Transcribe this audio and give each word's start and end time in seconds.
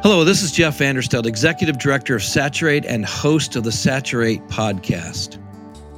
Hello, 0.00 0.22
this 0.22 0.44
is 0.44 0.52
Jeff 0.52 0.78
Vanderstelt, 0.78 1.26
Executive 1.26 1.76
Director 1.76 2.14
of 2.14 2.22
Saturate 2.22 2.86
and 2.86 3.04
host 3.04 3.56
of 3.56 3.64
the 3.64 3.72
Saturate 3.72 4.40
podcast. 4.46 5.42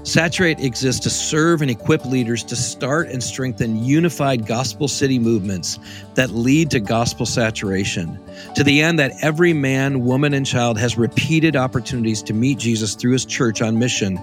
Saturate 0.07 0.59
exists 0.59 1.03
to 1.03 1.11
serve 1.11 1.61
and 1.61 1.71
equip 1.71 2.07
leaders 2.07 2.43
to 2.45 2.57
start 2.57 3.09
and 3.09 3.23
strengthen 3.23 3.85
unified 3.85 4.47
gospel 4.47 4.89
city 4.89 5.19
movements 5.19 5.79
that 6.15 6.31
lead 6.31 6.71
to 6.71 6.81
gospel 6.81 7.27
saturation, 7.27 8.19
to 8.55 8.65
the 8.65 8.81
end 8.81 8.99
that 8.99 9.13
every 9.21 9.53
man, 9.53 10.03
woman, 10.07 10.33
and 10.33 10.47
child 10.47 10.79
has 10.79 10.97
repeated 10.97 11.55
opportunities 11.55 12.23
to 12.23 12.33
meet 12.33 12.57
Jesus 12.57 12.95
through 12.95 13.13
his 13.13 13.27
church 13.27 13.61
on 13.61 13.79
mission 13.79 14.19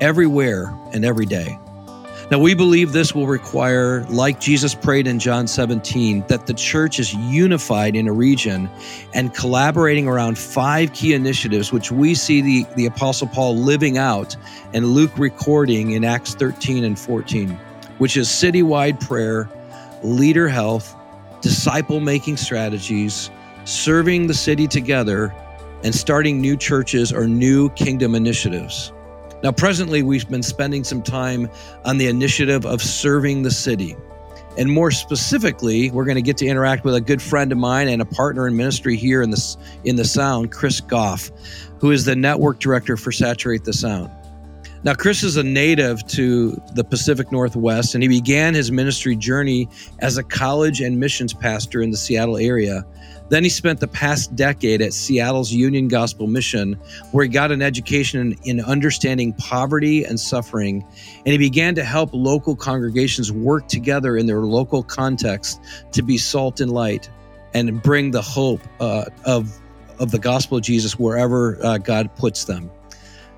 everywhere 0.00 0.74
and 0.94 1.04
every 1.04 1.26
day. 1.26 1.58
Now, 2.30 2.38
we 2.38 2.52
believe 2.52 2.92
this 2.92 3.14
will 3.14 3.26
require, 3.26 4.04
like 4.10 4.38
Jesus 4.38 4.74
prayed 4.74 5.06
in 5.06 5.18
John 5.18 5.46
17, 5.46 6.26
that 6.28 6.46
the 6.46 6.52
church 6.52 6.98
is 6.98 7.14
unified 7.14 7.96
in 7.96 8.06
a 8.06 8.12
region 8.12 8.68
and 9.14 9.32
collaborating 9.32 10.06
around 10.06 10.36
five 10.36 10.92
key 10.92 11.14
initiatives, 11.14 11.72
which 11.72 11.90
we 11.90 12.14
see 12.14 12.42
the, 12.42 12.66
the 12.76 12.84
Apostle 12.84 13.28
Paul 13.28 13.56
living 13.56 13.96
out 13.96 14.36
and 14.74 14.88
Luke 14.88 15.16
recording 15.16 15.92
in 15.92 16.04
Acts 16.04 16.34
13 16.34 16.84
and 16.84 16.98
14, 16.98 17.58
which 17.96 18.14
is 18.14 18.28
citywide 18.28 19.00
prayer, 19.00 19.48
leader 20.02 20.48
health, 20.48 20.94
disciple 21.40 21.98
making 21.98 22.36
strategies, 22.36 23.30
serving 23.64 24.26
the 24.26 24.34
city 24.34 24.66
together, 24.66 25.34
and 25.82 25.94
starting 25.94 26.42
new 26.42 26.58
churches 26.58 27.10
or 27.10 27.26
new 27.26 27.70
kingdom 27.70 28.14
initiatives. 28.14 28.92
Now, 29.42 29.52
presently, 29.52 30.02
we've 30.02 30.28
been 30.28 30.42
spending 30.42 30.82
some 30.82 31.02
time 31.02 31.48
on 31.84 31.98
the 31.98 32.08
initiative 32.08 32.66
of 32.66 32.82
serving 32.82 33.42
the 33.42 33.50
city. 33.50 33.96
And 34.56 34.68
more 34.68 34.90
specifically, 34.90 35.92
we're 35.92 36.04
going 36.04 36.16
to 36.16 36.22
get 36.22 36.36
to 36.38 36.46
interact 36.46 36.84
with 36.84 36.96
a 36.96 37.00
good 37.00 37.22
friend 37.22 37.52
of 37.52 37.58
mine 37.58 37.88
and 37.88 38.02
a 38.02 38.04
partner 38.04 38.48
in 38.48 38.56
ministry 38.56 38.96
here 38.96 39.22
in 39.22 39.30
the, 39.30 39.56
in 39.84 39.94
the 39.94 40.04
Sound, 40.04 40.50
Chris 40.50 40.80
Gough, 40.80 41.30
who 41.78 41.92
is 41.92 42.04
the 42.04 42.16
network 42.16 42.58
director 42.58 42.96
for 42.96 43.12
Saturate 43.12 43.62
the 43.62 43.72
Sound. 43.72 44.10
Now, 44.82 44.94
Chris 44.94 45.22
is 45.22 45.36
a 45.36 45.44
native 45.44 46.04
to 46.08 46.60
the 46.74 46.82
Pacific 46.82 47.30
Northwest, 47.30 47.94
and 47.94 48.02
he 48.02 48.08
began 48.08 48.54
his 48.54 48.72
ministry 48.72 49.14
journey 49.14 49.68
as 50.00 50.16
a 50.16 50.24
college 50.24 50.80
and 50.80 50.98
missions 50.98 51.32
pastor 51.32 51.80
in 51.80 51.92
the 51.92 51.96
Seattle 51.96 52.36
area 52.36 52.84
then 53.28 53.44
he 53.44 53.50
spent 53.50 53.80
the 53.80 53.88
past 53.88 54.34
decade 54.34 54.80
at 54.80 54.92
Seattle's 54.92 55.52
Union 55.52 55.88
Gospel 55.88 56.26
Mission, 56.26 56.74
where 57.12 57.24
he 57.24 57.28
got 57.28 57.52
an 57.52 57.62
education 57.62 58.36
in, 58.44 58.60
understanding 58.60 59.32
poverty 59.34 60.04
and 60.04 60.18
suffering. 60.18 60.84
And 61.18 61.32
he 61.32 61.38
began 61.38 61.74
to 61.74 61.84
help 61.84 62.10
local 62.12 62.56
congregations 62.56 63.30
work 63.30 63.68
together 63.68 64.16
in 64.16 64.26
their 64.26 64.40
local 64.40 64.82
context 64.82 65.60
to 65.92 66.02
be 66.02 66.16
salt 66.16 66.60
and 66.60 66.72
light 66.72 67.10
and 67.54 67.82
bring 67.82 68.10
the 68.10 68.22
hope 68.22 68.60
uh, 68.80 69.04
of, 69.24 69.58
of 69.98 70.10
the 70.10 70.18
gospel 70.18 70.58
of 70.58 70.64
Jesus 70.64 70.98
wherever 70.98 71.58
uh, 71.64 71.78
God 71.78 72.14
puts 72.16 72.44
them. 72.44 72.70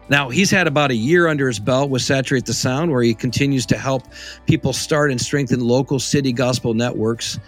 Now, 0.08 0.28
he's 0.28 0.50
had 0.50 0.66
about 0.66 0.90
a 0.90 0.96
year 0.96 1.28
under 1.28 1.46
his 1.46 1.60
belt 1.60 1.88
with 1.88 2.02
Saturate 2.02 2.44
the 2.44 2.52
Sound, 2.52 2.90
where 2.90 3.02
he 3.02 3.14
continues 3.14 3.64
to 3.66 3.78
help 3.78 4.02
people 4.44 4.72
start 4.72 5.12
and 5.12 5.20
strengthen 5.20 5.60
local 5.60 6.00
city 6.00 6.32
gospel 6.32 6.74
networks 6.74 7.38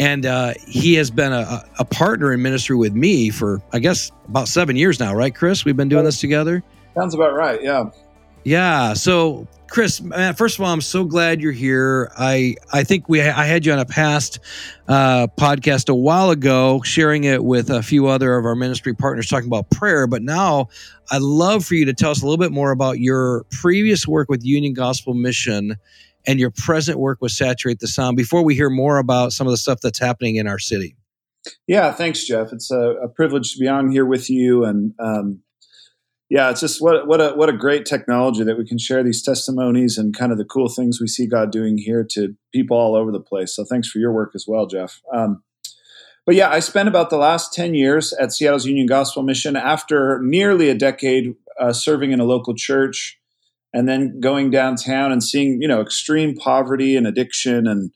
and 0.00 0.24
uh, 0.24 0.54
he 0.66 0.94
has 0.94 1.10
been 1.10 1.32
a, 1.32 1.62
a, 1.78 1.84
partner 1.84 2.32
in 2.32 2.40
ministry 2.40 2.74
with 2.74 2.94
me 2.94 3.28
for 3.28 3.60
i 3.72 3.78
guess 3.78 4.10
about 4.28 4.48
seven 4.48 4.74
years 4.74 4.98
now 4.98 5.14
right 5.14 5.34
chris? 5.34 5.64
We've 5.64 5.76
been 5.76 5.90
doing 5.90 6.04
this 6.04 6.18
together? 6.18 6.64
Sounds 6.96 7.14
about 7.14 7.34
right 7.34 7.62
yeah. 7.62 7.84
Yeah 8.42 8.94
so 8.94 9.46
chris 9.68 10.00
man, 10.00 10.34
first 10.34 10.58
of 10.58 10.64
all 10.64 10.72
i'm 10.72 10.80
so 10.80 11.04
glad 11.04 11.40
you're 11.40 11.52
here. 11.52 12.10
I 12.16 12.56
i 12.72 12.82
think 12.82 13.08
we 13.08 13.20
i 13.20 13.44
had 13.44 13.66
you 13.66 13.72
on 13.72 13.78
a 13.78 13.84
past 13.84 14.40
uh, 14.88 15.26
podcast 15.38 15.90
a 15.90 15.94
while 15.94 16.30
ago 16.30 16.80
sharing 16.82 17.24
it 17.24 17.44
with 17.44 17.70
a 17.70 17.82
few 17.82 18.06
other 18.06 18.36
of 18.36 18.46
our 18.46 18.56
ministry 18.56 18.94
partners 18.94 19.28
talking 19.28 19.46
about 19.48 19.70
prayer. 19.70 20.06
But 20.06 20.22
now 20.22 20.68
i'd 21.10 21.20
love 21.20 21.66
for 21.66 21.74
you 21.74 21.84
to 21.84 21.92
tell 21.92 22.10
us 22.10 22.22
a 22.22 22.24
little 22.24 22.38
bit 22.38 22.52
more 22.52 22.70
about 22.70 23.00
your 23.00 23.44
previous 23.50 24.08
work 24.08 24.30
with 24.30 24.42
union 24.44 24.72
gospel 24.72 25.12
mission 25.12 25.76
and 26.26 26.38
your 26.38 26.50
present 26.50 26.98
work 26.98 27.18
with 27.20 27.32
Saturate 27.32 27.80
the 27.80 27.88
Sound 27.88 28.16
before 28.16 28.42
we 28.42 28.54
hear 28.54 28.70
more 28.70 28.98
about 28.98 29.32
some 29.32 29.46
of 29.46 29.52
the 29.52 29.56
stuff 29.56 29.80
that's 29.82 29.98
happening 29.98 30.36
in 30.36 30.46
our 30.46 30.58
city. 30.58 30.96
Yeah, 31.66 31.92
thanks, 31.92 32.24
Jeff. 32.24 32.52
It's 32.52 32.70
a, 32.70 32.96
a 33.02 33.08
privilege 33.08 33.52
to 33.52 33.58
be 33.58 33.68
on 33.68 33.90
here 33.90 34.04
with 34.04 34.28
you, 34.28 34.64
and 34.64 34.92
um, 34.98 35.40
yeah, 36.28 36.50
it's 36.50 36.60
just 36.60 36.82
what 36.82 37.06
what 37.06 37.20
a 37.20 37.30
what 37.30 37.48
a 37.48 37.56
great 37.56 37.86
technology 37.86 38.44
that 38.44 38.58
we 38.58 38.66
can 38.66 38.78
share 38.78 39.02
these 39.02 39.22
testimonies 39.22 39.96
and 39.96 40.16
kind 40.16 40.32
of 40.32 40.38
the 40.38 40.44
cool 40.44 40.68
things 40.68 41.00
we 41.00 41.06
see 41.08 41.26
God 41.26 41.50
doing 41.50 41.78
here 41.78 42.06
to 42.10 42.36
people 42.52 42.76
all 42.76 42.94
over 42.94 43.10
the 43.10 43.20
place. 43.20 43.54
So 43.54 43.64
thanks 43.64 43.88
for 43.88 43.98
your 43.98 44.12
work 44.12 44.32
as 44.34 44.44
well, 44.46 44.66
Jeff. 44.66 45.00
Um, 45.12 45.42
but 46.26 46.34
yeah, 46.34 46.50
I 46.50 46.60
spent 46.60 46.88
about 46.88 47.10
the 47.10 47.16
last 47.16 47.54
ten 47.54 47.74
years 47.74 48.12
at 48.12 48.32
Seattle's 48.32 48.66
Union 48.66 48.86
Gospel 48.86 49.22
Mission 49.22 49.56
after 49.56 50.20
nearly 50.22 50.68
a 50.68 50.74
decade 50.74 51.34
uh, 51.58 51.72
serving 51.72 52.12
in 52.12 52.20
a 52.20 52.24
local 52.24 52.54
church 52.54 53.19
and 53.72 53.88
then 53.88 54.18
going 54.20 54.50
downtown 54.50 55.12
and 55.12 55.22
seeing 55.22 55.58
you 55.60 55.68
know 55.68 55.80
extreme 55.80 56.34
poverty 56.34 56.96
and 56.96 57.06
addiction 57.06 57.66
and 57.66 57.92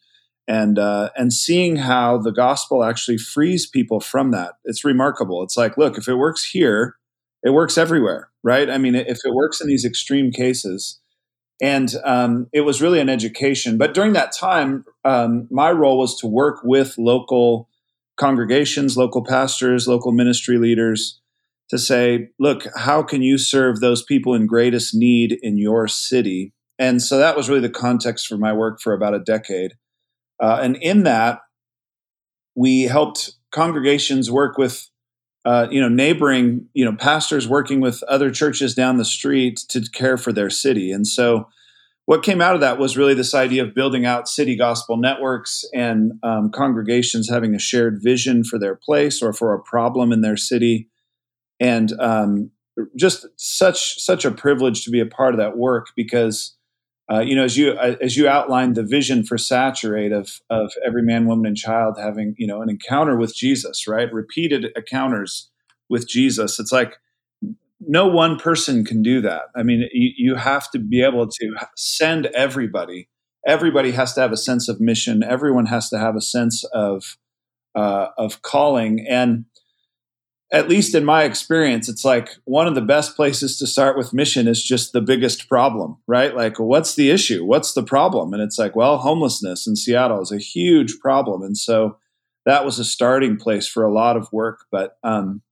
and 0.47 0.79
uh, 0.79 1.11
and 1.17 1.33
seeing 1.33 1.77
how 1.77 2.19
the 2.19 2.33
gospel 2.33 2.85
actually 2.85 3.19
frees 3.19 3.67
people 3.67 4.01
from 4.01 4.31
that. 4.33 4.55
It's 4.65 4.85
remarkable. 4.85 5.43
It's 5.43 5.57
like 5.57 5.77
look 5.77 5.99
if 5.99 6.09
it 6.09 6.17
works 6.17 6.45
here 6.45 6.97
it 7.43 7.51
works 7.51 7.77
everywhere 7.77 8.31
right? 8.45 8.71
I 8.71 8.79
mean 8.79 8.95
if 8.95 9.19
it 9.25 9.35
works 9.35 9.61
in 9.61 9.67
these 9.67 9.85
extreme 9.85 10.31
cases. 10.31 11.01
And 11.63 11.95
um, 12.05 12.49
it 12.53 12.63
was 12.63 12.83
really 12.83 12.99
an 12.99 13.09
education. 13.09 13.79
But 13.79 13.95
during 13.95 14.13
that 14.13 14.33
time 14.33 14.85
um, 15.05 15.49
my 15.51 15.71
role 15.71 15.99
was 15.99 16.19
to 16.21 16.27
work 16.27 16.61
with 16.63 16.97
local 16.99 17.69
congregations 18.17 18.97
local 18.97 19.25
pastors 19.25 19.89
local 19.89 20.13
ministry 20.13 20.57
leaders 20.57 21.21
to 21.71 21.79
say, 21.79 22.29
look, 22.39 22.67
how 22.77 23.03
can 23.03 23.23
you 23.23 23.39
serve 23.39 23.81
those 23.81 24.03
people 24.03 24.35
in 24.35 24.47
greatest 24.47 24.95
need 24.95 25.39
in 25.43 25.59
your 25.59 25.89
city? 25.89 26.53
And 26.79 27.01
so 27.01 27.19
that 27.19 27.37
was 27.37 27.49
really 27.49 27.61
the 27.61 27.71
context 27.71 28.27
for 28.27 28.37
my 28.37 28.53
work 28.53 28.81
for 28.81 28.93
about 28.93 29.15
a 29.15 29.21
decade. 29.21 29.75
Uh, 30.43 30.59
and 30.63 30.77
in 30.77 31.05
that, 31.05 31.41
we 32.55 32.83
helped 32.83 33.33
congregations 33.53 34.31
work 34.31 34.59
with, 34.59 34.89
uh, 35.45 35.69
you 35.71 35.81
know, 35.81 35.89
neighboring, 35.89 36.67
you 36.75 36.85
know, 36.85 36.95
pastors 36.95 37.49
working 37.49 37.81
with 37.81 38.03
other 38.05 38.31
churches 38.31 38.75
down 38.75 38.99
the 38.99 39.05
street 39.05 39.61
to 39.69 39.81
care 39.93 40.17
for 40.17 40.33
their 40.33 40.51
city. 40.51 40.91
And 40.91 41.07
so, 41.07 41.49
what 42.07 42.23
came 42.23 42.43
out 42.43 42.55
of 42.55 42.61
that 42.61 42.79
was 42.79 42.99
really 42.99 43.15
this 43.15 43.35
idea 43.35 43.63
of 43.63 43.75
building 43.75 44.05
out 44.05 44.29
city 44.29 44.57
gospel 44.57 44.99
networks 44.99 45.65
and 45.73 46.13
um, 46.23 46.51
congregations 46.51 47.31
having 47.31 47.55
a 47.55 47.59
shared 47.59 48.01
vision 48.03 48.45
for 48.45 48.59
their 48.59 48.75
place 48.75 49.23
or 49.23 49.33
for 49.33 49.55
a 49.55 49.63
problem 49.63 50.13
in 50.13 50.21
their 50.21 50.37
city 50.37 50.91
and 51.65 51.99
um, 51.99 52.51
just 52.95 53.27
such 53.37 53.99
such 53.99 54.27
a 54.27 54.31
privilege 54.31 54.85
to 54.85 54.91
be 54.91 55.01
a 55.01 55.07
part 55.07 55.33
of 55.33 55.39
that 55.39 55.57
work 55.57 55.87
because 55.97 56.55
uh, 57.11 57.21
you 57.21 57.35
know 57.35 57.45
as 57.45 57.57
you 57.57 57.73
uh, 57.73 57.97
as 58.03 58.17
you 58.17 58.29
outlined 58.29 58.75
the 58.75 58.83
vision 58.83 59.25
for 59.25 59.39
saturate 59.39 60.13
of 60.13 60.41
of 60.51 60.73
every 60.87 61.03
man 61.03 61.27
woman 61.27 61.47
and 61.47 61.57
child 61.57 61.97
having 61.99 62.35
you 62.37 62.47
know 62.47 62.61
an 62.61 62.69
encounter 62.69 63.17
with 63.17 63.35
jesus 63.35 63.89
right? 63.89 64.13
Repeated 64.13 64.67
encounters 64.77 65.51
with 65.89 66.07
jesus. 66.07 66.61
It's 66.61 66.73
like 66.73 66.97
no 67.81 68.07
one 68.07 68.39
person 68.39 68.85
can 68.85 69.03
do 69.03 69.23
that. 69.23 69.45
I 69.57 69.63
mean 69.63 69.89
you, 69.93 70.11
you 70.17 70.35
have 70.35 70.71
to 70.73 70.79
be 70.79 71.03
able 71.03 71.29
to 71.29 71.55
send 71.77 72.27
everybody. 72.27 73.09
Everybody 73.47 73.93
has 73.93 74.13
to 74.15 74.21
have 74.21 74.33
a 74.33 74.39
sense 74.39 74.69
of 74.69 74.81
mission. 74.81 75.23
Everyone 75.23 75.67
has 75.67 75.89
to 75.91 75.99
have 75.99 76.17
a 76.17 76.21
sense 76.21 76.63
of 76.75 77.17
uh, 77.75 78.09
of 78.19 78.43
calling. 78.43 79.05
And 79.09 79.45
at 80.55 80.69
least 80.69 80.95
in 80.95 81.05
my 81.05 81.25
experience, 81.25 81.89
it's 81.89 82.05
like 82.05 82.29
one 82.45 82.69
of 82.69 82.77
the 82.77 82.81
best 82.81 83.17
places 83.17 83.59
to 83.59 83.67
start 83.67 83.99
with 83.99 84.15
mission 84.15 84.47
is 84.47 84.63
just 84.63 84.93
the 84.93 85.01
biggest 85.01 85.49
problem, 85.49 85.97
right? 86.07 86.35
Like, 86.37 86.61
what's 86.61 86.95
the 86.95 87.11
issue? 87.11 87.45
What's 87.45 87.73
the 87.73 87.83
problem? 87.83 88.33
And 88.33 88.41
it's 88.41 88.57
like, 88.57 88.77
well, 88.77 88.99
homelessness 88.99 89.67
in 89.67 89.75
Seattle 89.75 90.23
is 90.23 90.31
a 90.31 90.39
huge 90.39 91.01
problem. 91.01 91.43
And 91.43 91.59
so 91.59 91.99
that 92.47 92.65
was 92.65 92.79
a 92.79 92.85
starting 92.85 93.37
place 93.37 93.67
for 93.67 93.83
a 93.83 93.93
lot 93.93 94.17
of 94.17 94.33
work. 94.33 94.67
But, 94.71 94.97
um, 95.03 95.43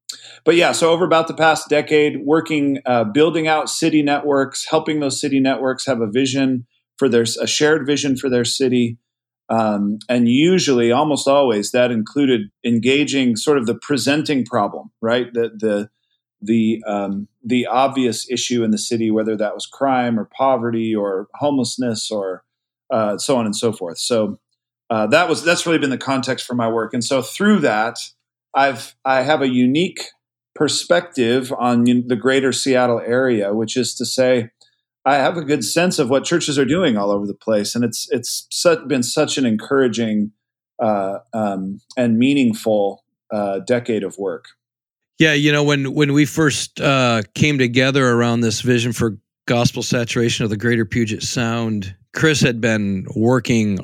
but 0.45 0.55
yeah, 0.55 0.71
so 0.71 0.93
over 0.93 1.05
about 1.05 1.27
the 1.27 1.35
past 1.35 1.69
decade, 1.69 2.25
working, 2.25 2.79
uh, 2.87 3.03
building 3.03 3.49
out 3.49 3.69
city 3.69 4.03
networks, 4.03 4.69
helping 4.71 5.01
those 5.01 5.21
city 5.21 5.41
networks 5.41 5.85
have 5.85 6.01
a 6.01 6.07
vision 6.07 6.65
for 6.97 7.09
their, 7.09 7.23
a 7.41 7.49
shared 7.49 7.89
vision 7.89 8.17
for 8.17 8.31
their 8.31 8.45
city, 8.45 8.99
um, 9.53 9.99
and 10.09 10.29
usually, 10.29 10.91
almost 10.93 11.29
always, 11.29 11.73
that 11.73 11.91
included 11.91 12.51
engaging 12.65 13.37
sort 13.37 13.59
of 13.59 13.67
the 13.67 13.75
presenting 13.75 14.47
problem, 14.47 14.91
right? 15.03 15.33
The 15.35 15.51
the 15.55 15.91
the 16.41 16.83
um, 16.87 17.29
the 17.45 17.67
obvious 17.67 18.27
issue 18.31 18.65
in 18.65 18.71
the 18.71 18.79
city, 18.79 19.11
whether 19.11 19.37
that 19.37 19.55
was 19.55 19.67
crime 19.67 20.19
or 20.19 20.31
poverty 20.35 20.95
or 20.95 21.29
homelessness 21.35 22.11
or 22.11 22.45
uh, 22.91 23.19
so 23.19 23.37
on 23.37 23.45
and 23.45 23.55
so 23.55 23.73
forth. 23.73 23.99
So 23.99 24.41
uh, 24.89 25.09
that 25.09 25.29
was 25.29 25.45
that's 25.45 25.67
really 25.67 25.79
been 25.79 25.91
the 25.91 25.99
context 25.99 26.47
for 26.47 26.55
my 26.55 26.69
work. 26.69 26.95
And 26.95 27.05
so 27.05 27.21
through 27.21 27.59
that, 27.59 27.99
I've 28.55 28.97
I 29.05 29.21
have 29.21 29.43
a 29.43 29.49
unique 29.49 30.01
perspective 30.55 31.53
on 31.59 31.85
the 31.85 32.17
greater 32.17 32.53
Seattle 32.53 33.03
area, 33.05 33.53
which 33.53 33.77
is 33.77 33.95
to 33.97 34.07
say, 34.07 34.51
I 35.05 35.17
have 35.17 35.37
a 35.37 35.43
good 35.43 35.65
sense 35.65 35.99
of 35.99 36.11
what 36.11 36.25
churches 36.25 36.59
are 36.59 36.65
doing 36.65 36.97
all 36.97 37.11
over 37.11 37.27
the 37.27 37.35
place, 37.35 37.75
and 37.75 37.85
it's 37.85 38.09
it's 38.11 38.47
been 38.87 39.03
such 39.03 39.37
an 39.37 39.45
encouraging 39.45 40.33
uh, 40.79 41.19
um, 41.33 41.81
and 41.97 42.19
meaningful 42.19 43.05
uh, 43.33 43.61
decade 43.61 44.05
of 44.05 44.17
work. 44.19 44.47
Yeah, 45.19 45.33
you 45.33 45.53
know 45.53 45.65
when 45.65 45.95
when 45.95 46.13
we 46.13 46.25
first 46.25 46.81
uh, 46.81 47.23
came 47.35 47.59
together 47.59 48.09
around 48.09 48.41
this 48.41 48.61
vision 48.61 48.93
for 48.93 49.19
gospel 49.47 49.83
saturation 49.83 50.45
of 50.45 50.51
the 50.51 50.57
Greater 50.57 50.85
Puget 50.85 51.23
Sound, 51.23 51.95
Chris 52.15 52.41
had 52.41 52.61
been 52.61 53.07
working 53.17 53.79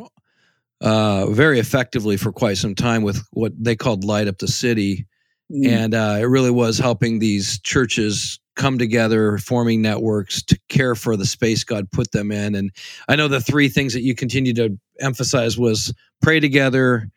uh, 0.81 1.27
very 1.31 1.59
effectively 1.59 2.17
for 2.17 2.31
quite 2.31 2.59
some 2.59 2.75
time 2.75 3.03
with 3.03 3.21
what 3.33 3.53
they 3.59 3.75
called 3.75 4.05
Light 4.05 4.29
Up 4.29 4.39
the 4.39 4.49
City, 4.49 5.07
mm. 5.53 5.67
and 5.67 5.95
uh, 5.95 6.19
it 6.21 6.25
really 6.25 6.53
was 6.53 6.79
helping 6.79 7.19
these 7.19 7.61
churches 7.61 8.39
come 8.59 8.77
together, 8.77 9.39
forming 9.39 9.81
networks 9.81 10.43
to 10.43 10.59
care 10.69 10.95
for 10.95 11.17
the 11.17 11.25
space 11.25 11.65
God 11.65 11.91
put 11.91 12.13
them 12.13 12.31
in. 12.31 12.55
And 12.55 12.71
I 13.09 13.17
know 13.17 13.29
the 13.29 13.41
three 13.41 13.69
things 13.69 13.95
that 13.95 14.03
you 14.03 14.15
continue 14.15 14.53
to 14.55 14.79
emphasize 15.01 15.57
was 15.57 15.95
pray 16.21 16.41
together, 16.41 17.09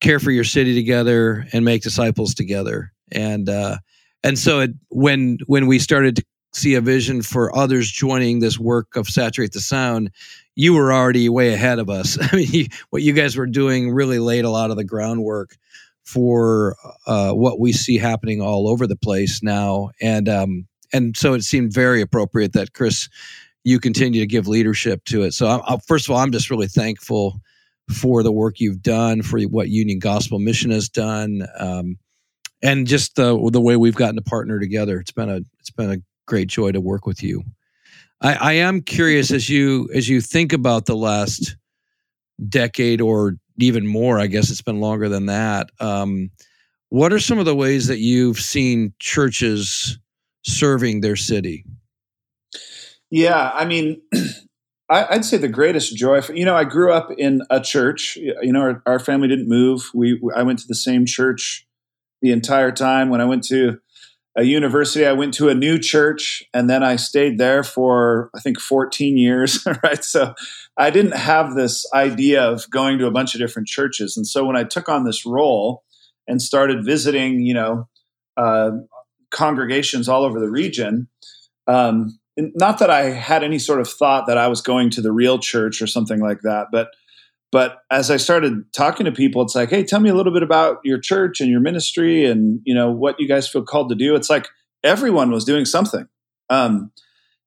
care 0.00 0.18
for 0.18 0.32
your 0.32 0.44
city 0.44 0.74
together, 0.74 1.46
and 1.52 1.64
make 1.64 1.82
disciples 1.82 2.34
together. 2.34 2.92
And 3.10 3.48
uh, 3.48 3.78
and 4.22 4.38
so 4.38 4.60
it, 4.60 4.72
when 4.90 5.38
when 5.46 5.66
we 5.66 5.78
started 5.78 6.16
to 6.16 6.24
see 6.52 6.74
a 6.74 6.80
vision 6.80 7.22
for 7.22 7.56
others 7.56 7.90
joining 7.90 8.40
this 8.40 8.58
work 8.58 8.96
of 8.96 9.08
saturate 9.08 9.52
the 9.52 9.60
sound, 9.60 10.10
you 10.56 10.74
were 10.74 10.92
already 10.92 11.28
way 11.28 11.54
ahead 11.54 11.78
of 11.78 11.88
us. 11.88 12.18
I 12.32 12.36
mean, 12.36 12.66
what 12.90 13.02
you 13.02 13.12
guys 13.12 13.36
were 13.36 13.46
doing 13.46 13.92
really 13.92 14.18
laid 14.18 14.44
a 14.44 14.50
lot 14.50 14.70
of 14.70 14.76
the 14.76 14.84
groundwork 14.84 15.56
for 16.02 16.76
uh, 17.06 17.32
what 17.32 17.60
we 17.60 17.72
see 17.72 17.96
happening 17.96 18.40
all 18.40 18.68
over 18.68 18.88
the 18.88 18.96
place 18.96 19.42
now, 19.44 19.90
and 20.00 20.28
um, 20.28 20.66
and 20.92 21.16
so 21.16 21.34
it 21.34 21.42
seemed 21.42 21.72
very 21.72 22.00
appropriate 22.00 22.52
that 22.52 22.72
Chris, 22.72 23.08
you 23.64 23.78
continue 23.78 24.20
to 24.20 24.26
give 24.26 24.48
leadership 24.48 25.04
to 25.04 25.22
it. 25.22 25.34
So 25.34 25.62
I, 25.66 25.78
first 25.86 26.08
of 26.08 26.12
all, 26.14 26.18
I'm 26.18 26.32
just 26.32 26.50
really 26.50 26.68
thankful 26.68 27.40
for 27.92 28.22
the 28.22 28.32
work 28.32 28.60
you've 28.60 28.82
done, 28.82 29.22
for 29.22 29.40
what 29.42 29.68
Union 29.68 29.98
Gospel 29.98 30.38
Mission 30.38 30.70
has 30.70 30.88
done, 30.88 31.46
um, 31.58 31.98
and 32.62 32.86
just 32.86 33.16
the 33.16 33.50
the 33.50 33.60
way 33.60 33.76
we've 33.76 33.94
gotten 33.94 34.16
to 34.16 34.22
partner 34.22 34.58
together. 34.58 34.98
It's 35.00 35.12
been 35.12 35.30
a 35.30 35.40
it's 35.58 35.70
been 35.70 35.90
a 35.90 35.98
great 36.26 36.48
joy 36.48 36.72
to 36.72 36.80
work 36.80 37.06
with 37.06 37.22
you. 37.22 37.42
I, 38.20 38.34
I 38.34 38.52
am 38.54 38.82
curious 38.82 39.30
as 39.30 39.48
you 39.48 39.88
as 39.94 40.08
you 40.08 40.20
think 40.20 40.52
about 40.52 40.86
the 40.86 40.96
last 40.96 41.56
decade 42.48 43.00
or 43.00 43.36
even 43.58 43.86
more. 43.86 44.18
I 44.18 44.26
guess 44.26 44.50
it's 44.50 44.62
been 44.62 44.80
longer 44.80 45.08
than 45.08 45.26
that. 45.26 45.70
Um, 45.80 46.30
what 46.88 47.12
are 47.12 47.20
some 47.20 47.38
of 47.38 47.44
the 47.44 47.54
ways 47.54 47.86
that 47.86 47.98
you've 47.98 48.40
seen 48.40 48.92
churches 48.98 49.98
serving 50.44 51.00
their 51.00 51.16
city? 51.16 51.64
Yeah, 53.10 53.50
I 53.52 53.64
mean, 53.64 54.02
I'd 54.90 55.24
say 55.24 55.36
the 55.36 55.48
greatest 55.48 55.96
joy. 55.96 56.20
For, 56.20 56.34
you 56.34 56.44
know, 56.44 56.56
I 56.56 56.64
grew 56.64 56.92
up 56.92 57.10
in 57.16 57.42
a 57.48 57.60
church. 57.60 58.16
You 58.16 58.52
know, 58.52 58.60
our, 58.60 58.82
our, 58.86 58.98
family 58.98 59.28
didn't 59.28 59.48
move. 59.48 59.88
We 59.94 60.20
I 60.34 60.42
went 60.42 60.58
to 60.60 60.66
the 60.66 60.74
same 60.74 61.06
church 61.06 61.66
the 62.22 62.32
entire 62.32 62.72
time. 62.72 63.08
When 63.08 63.20
I 63.20 63.24
went 63.24 63.44
to 63.44 63.78
a 64.36 64.42
university, 64.42 65.06
I 65.06 65.12
went 65.12 65.32
to 65.34 65.48
a 65.48 65.54
new 65.54 65.78
church, 65.78 66.42
and 66.52 66.68
then 66.68 66.82
I 66.82 66.96
stayed 66.96 67.38
there 67.38 67.62
for 67.62 68.30
I 68.34 68.40
think 68.40 68.60
14 68.60 69.16
years. 69.16 69.64
Right, 69.84 70.04
so 70.04 70.34
I 70.76 70.90
didn't 70.90 71.16
have 71.16 71.54
this 71.54 71.86
idea 71.94 72.42
of 72.42 72.68
going 72.70 72.98
to 72.98 73.06
a 73.06 73.12
bunch 73.12 73.34
of 73.34 73.40
different 73.40 73.68
churches. 73.68 74.16
And 74.16 74.26
so 74.26 74.44
when 74.44 74.56
I 74.56 74.64
took 74.64 74.88
on 74.88 75.04
this 75.04 75.24
role 75.24 75.84
and 76.26 76.42
started 76.42 76.84
visiting, 76.84 77.40
you 77.40 77.54
know, 77.54 77.88
uh, 78.36 78.70
congregations 79.30 80.08
all 80.08 80.24
over 80.24 80.40
the 80.40 80.50
region. 80.50 81.08
Um, 81.66 82.18
not 82.36 82.78
that 82.78 82.90
I 82.90 83.10
had 83.10 83.44
any 83.44 83.58
sort 83.58 83.80
of 83.80 83.88
thought 83.88 84.26
that 84.26 84.38
I 84.38 84.48
was 84.48 84.60
going 84.60 84.90
to 84.90 85.02
the 85.02 85.12
real 85.12 85.38
church 85.38 85.82
or 85.82 85.86
something 85.86 86.20
like 86.20 86.40
that, 86.42 86.68
but 86.72 86.88
but 87.52 87.78
as 87.90 88.10
I 88.10 88.16
started 88.16 88.72
talking 88.72 89.06
to 89.06 89.12
people, 89.12 89.42
it's 89.42 89.56
like, 89.56 89.70
hey, 89.70 89.82
tell 89.82 89.98
me 89.98 90.08
a 90.08 90.14
little 90.14 90.32
bit 90.32 90.44
about 90.44 90.78
your 90.84 91.00
church 91.00 91.40
and 91.40 91.50
your 91.50 91.60
ministry, 91.60 92.24
and 92.24 92.60
you 92.64 92.74
know 92.74 92.90
what 92.90 93.18
you 93.18 93.26
guys 93.26 93.48
feel 93.48 93.62
called 93.62 93.88
to 93.90 93.96
do. 93.96 94.14
It's 94.14 94.30
like 94.30 94.48
everyone 94.84 95.30
was 95.30 95.44
doing 95.44 95.64
something, 95.64 96.06
um, 96.48 96.92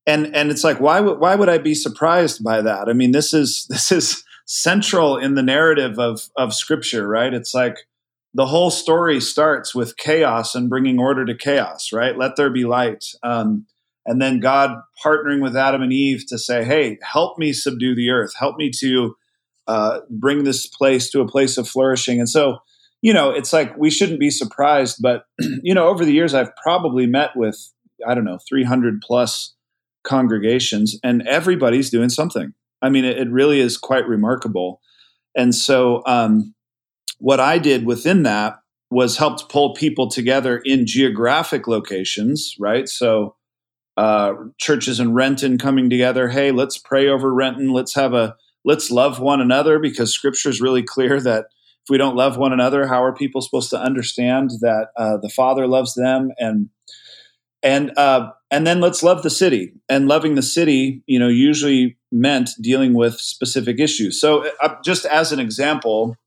and 0.05 0.35
and 0.35 0.51
it's 0.51 0.63
like, 0.63 0.79
why 0.79 0.99
why 0.99 1.35
would 1.35 1.49
I 1.49 1.57
be 1.57 1.73
surprised 1.73 2.43
by 2.43 2.61
that? 2.61 2.89
I 2.89 2.93
mean, 2.93 3.11
this 3.11 3.33
is 3.33 3.65
this 3.69 3.91
is 3.91 4.23
central 4.45 5.17
in 5.17 5.35
the 5.35 5.43
narrative 5.43 5.97
of 5.99 6.21
of 6.35 6.53
Scripture, 6.53 7.07
right? 7.07 7.33
It's 7.33 7.53
like 7.53 7.77
the 8.33 8.47
whole 8.47 8.71
story 8.71 9.21
starts 9.21 9.75
with 9.75 9.97
chaos 9.97 10.55
and 10.55 10.69
bringing 10.69 10.99
order 10.99 11.25
to 11.25 11.35
chaos, 11.35 11.91
right? 11.93 12.17
Let 12.17 12.35
there 12.35 12.49
be 12.49 12.65
light. 12.65 13.05
Um, 13.21 13.67
and 14.05 14.21
then 14.21 14.39
God 14.39 14.77
partnering 15.03 15.41
with 15.41 15.55
Adam 15.55 15.81
and 15.81 15.93
Eve 15.93 16.25
to 16.27 16.37
say, 16.37 16.63
hey, 16.63 16.97
help 17.01 17.37
me 17.37 17.53
subdue 17.53 17.95
the 17.95 18.09
earth, 18.09 18.33
help 18.37 18.57
me 18.57 18.71
to 18.79 19.15
uh, 19.67 19.99
bring 20.09 20.43
this 20.43 20.67
place 20.67 21.09
to 21.11 21.21
a 21.21 21.27
place 21.27 21.57
of 21.57 21.69
flourishing. 21.69 22.19
And 22.19 22.27
so, 22.27 22.57
you 23.01 23.13
know, 23.13 23.29
it's 23.29 23.53
like 23.53 23.77
we 23.77 23.89
shouldn't 23.89 24.19
be 24.19 24.29
surprised, 24.29 24.97
but, 25.01 25.25
you 25.39 25.73
know, 25.73 25.87
over 25.87 26.03
the 26.03 26.13
years, 26.13 26.33
I've 26.33 26.55
probably 26.57 27.05
met 27.05 27.31
with, 27.35 27.71
I 28.05 28.15
don't 28.15 28.25
know, 28.25 28.39
300 28.49 29.01
plus 29.01 29.53
congregations, 30.03 30.99
and 31.03 31.25
everybody's 31.27 31.89
doing 31.89 32.09
something. 32.09 32.53
I 32.81 32.89
mean, 32.89 33.05
it, 33.05 33.17
it 33.17 33.29
really 33.31 33.61
is 33.61 33.77
quite 33.77 34.07
remarkable. 34.07 34.81
And 35.35 35.55
so, 35.55 36.03
um, 36.05 36.53
what 37.23 37.39
I 37.39 37.57
did 37.57 37.85
within 37.85 38.23
that 38.23 38.59
was 38.91 39.15
helped 39.15 39.47
pull 39.47 39.73
people 39.75 40.09
together 40.09 40.57
in 40.65 40.85
geographic 40.85 41.69
locations, 41.69 42.53
right? 42.59 42.89
So 42.89 43.37
uh, 43.95 44.33
churches 44.57 44.99
in 44.99 45.13
Renton 45.13 45.57
coming 45.57 45.89
together. 45.89 46.27
Hey, 46.27 46.51
let's 46.51 46.77
pray 46.77 47.07
over 47.07 47.33
Renton. 47.33 47.71
Let's 47.71 47.95
have 47.95 48.13
a 48.13 48.35
let's 48.65 48.91
love 48.91 49.21
one 49.21 49.39
another 49.39 49.79
because 49.79 50.13
Scripture 50.13 50.49
is 50.49 50.59
really 50.59 50.83
clear 50.83 51.21
that 51.21 51.45
if 51.85 51.89
we 51.89 51.97
don't 51.97 52.17
love 52.17 52.35
one 52.35 52.51
another, 52.51 52.87
how 52.87 53.01
are 53.01 53.15
people 53.15 53.39
supposed 53.39 53.69
to 53.69 53.79
understand 53.79 54.49
that 54.59 54.87
uh, 54.97 55.15
the 55.15 55.29
Father 55.29 55.65
loves 55.65 55.93
them 55.93 56.31
and 56.37 56.67
and 57.63 57.97
uh, 57.97 58.31
and 58.51 58.67
then 58.67 58.81
let's 58.81 59.01
love 59.01 59.23
the 59.23 59.29
city 59.29 59.71
and 59.87 60.09
loving 60.09 60.35
the 60.35 60.41
city 60.41 61.01
you 61.07 61.19
know 61.19 61.29
usually 61.29 61.97
meant 62.11 62.49
dealing 62.61 62.93
with 62.93 63.15
specific 63.15 63.79
issues 63.79 64.19
so 64.19 64.45
uh, 64.61 64.75
just 64.83 65.05
as 65.05 65.31
an 65.31 65.39
example 65.39 66.17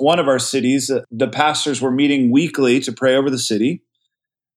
one 0.00 0.18
of 0.18 0.28
our 0.28 0.38
cities, 0.38 0.90
uh, 0.90 1.02
the 1.10 1.28
pastors 1.28 1.80
were 1.80 1.90
meeting 1.90 2.30
weekly 2.30 2.80
to 2.80 2.92
pray 2.92 3.16
over 3.16 3.30
the 3.30 3.38
city. 3.38 3.82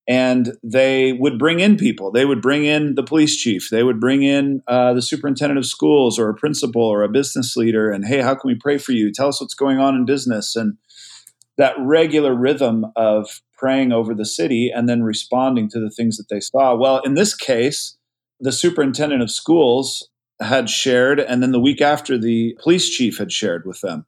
And 0.05 0.57
they 0.61 1.13
would 1.13 1.39
bring 1.39 1.61
in 1.61 1.77
people. 1.77 2.11
They 2.11 2.25
would 2.25 2.41
bring 2.41 2.65
in 2.65 2.95
the 2.95 3.03
police 3.03 3.37
chief. 3.37 3.69
They 3.69 3.83
would 3.83 4.01
bring 4.01 4.21
in 4.21 4.61
uh, 4.67 4.93
the 4.93 5.01
superintendent 5.01 5.57
of 5.57 5.65
schools 5.65 6.19
or 6.19 6.29
a 6.29 6.35
principal 6.35 6.81
or 6.81 7.03
a 7.03 7.09
business 7.09 7.55
leader. 7.55 7.89
And 7.89 8.03
hey, 8.03 8.19
how 8.19 8.35
can 8.35 8.49
we 8.49 8.55
pray 8.55 8.77
for 8.77 8.91
you? 8.91 9.13
Tell 9.13 9.29
us 9.29 9.39
what's 9.39 9.53
going 9.53 9.79
on 9.79 9.95
in 9.95 10.03
business. 10.03 10.57
And 10.57 10.77
that 11.57 11.75
regular 11.79 12.35
rhythm 12.35 12.85
of 12.97 13.41
praying 13.57 13.93
over 13.93 14.13
the 14.13 14.25
city 14.25 14.69
and 14.75 14.89
then 14.89 15.03
responding 15.03 15.69
to 15.69 15.79
the 15.79 15.89
things 15.89 16.17
that 16.17 16.27
they 16.29 16.41
saw. 16.41 16.75
Well, 16.75 16.99
in 17.05 17.13
this 17.13 17.33
case, 17.33 17.95
the 18.41 18.51
superintendent 18.51 19.21
of 19.21 19.31
schools 19.31 20.09
had 20.41 20.69
shared, 20.69 21.19
and 21.19 21.41
then 21.41 21.51
the 21.51 21.61
week 21.61 21.79
after, 21.79 22.17
the 22.17 22.57
police 22.61 22.89
chief 22.89 23.19
had 23.19 23.31
shared 23.31 23.65
with 23.65 23.79
them 23.79 24.05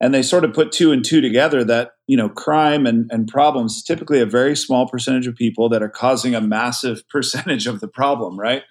and 0.00 0.12
they 0.12 0.22
sort 0.22 0.44
of 0.44 0.52
put 0.52 0.72
two 0.72 0.92
and 0.92 1.04
two 1.04 1.20
together 1.20 1.64
that 1.64 1.92
you 2.06 2.16
know 2.16 2.28
crime 2.28 2.86
and, 2.86 3.10
and 3.10 3.28
problems 3.28 3.82
typically 3.82 4.20
a 4.20 4.26
very 4.26 4.56
small 4.56 4.88
percentage 4.88 5.26
of 5.26 5.34
people 5.34 5.68
that 5.68 5.82
are 5.82 5.88
causing 5.88 6.34
a 6.34 6.40
massive 6.40 7.02
percentage 7.10 7.66
of 7.66 7.80
the 7.80 7.88
problem 7.88 8.38
right? 8.38 8.62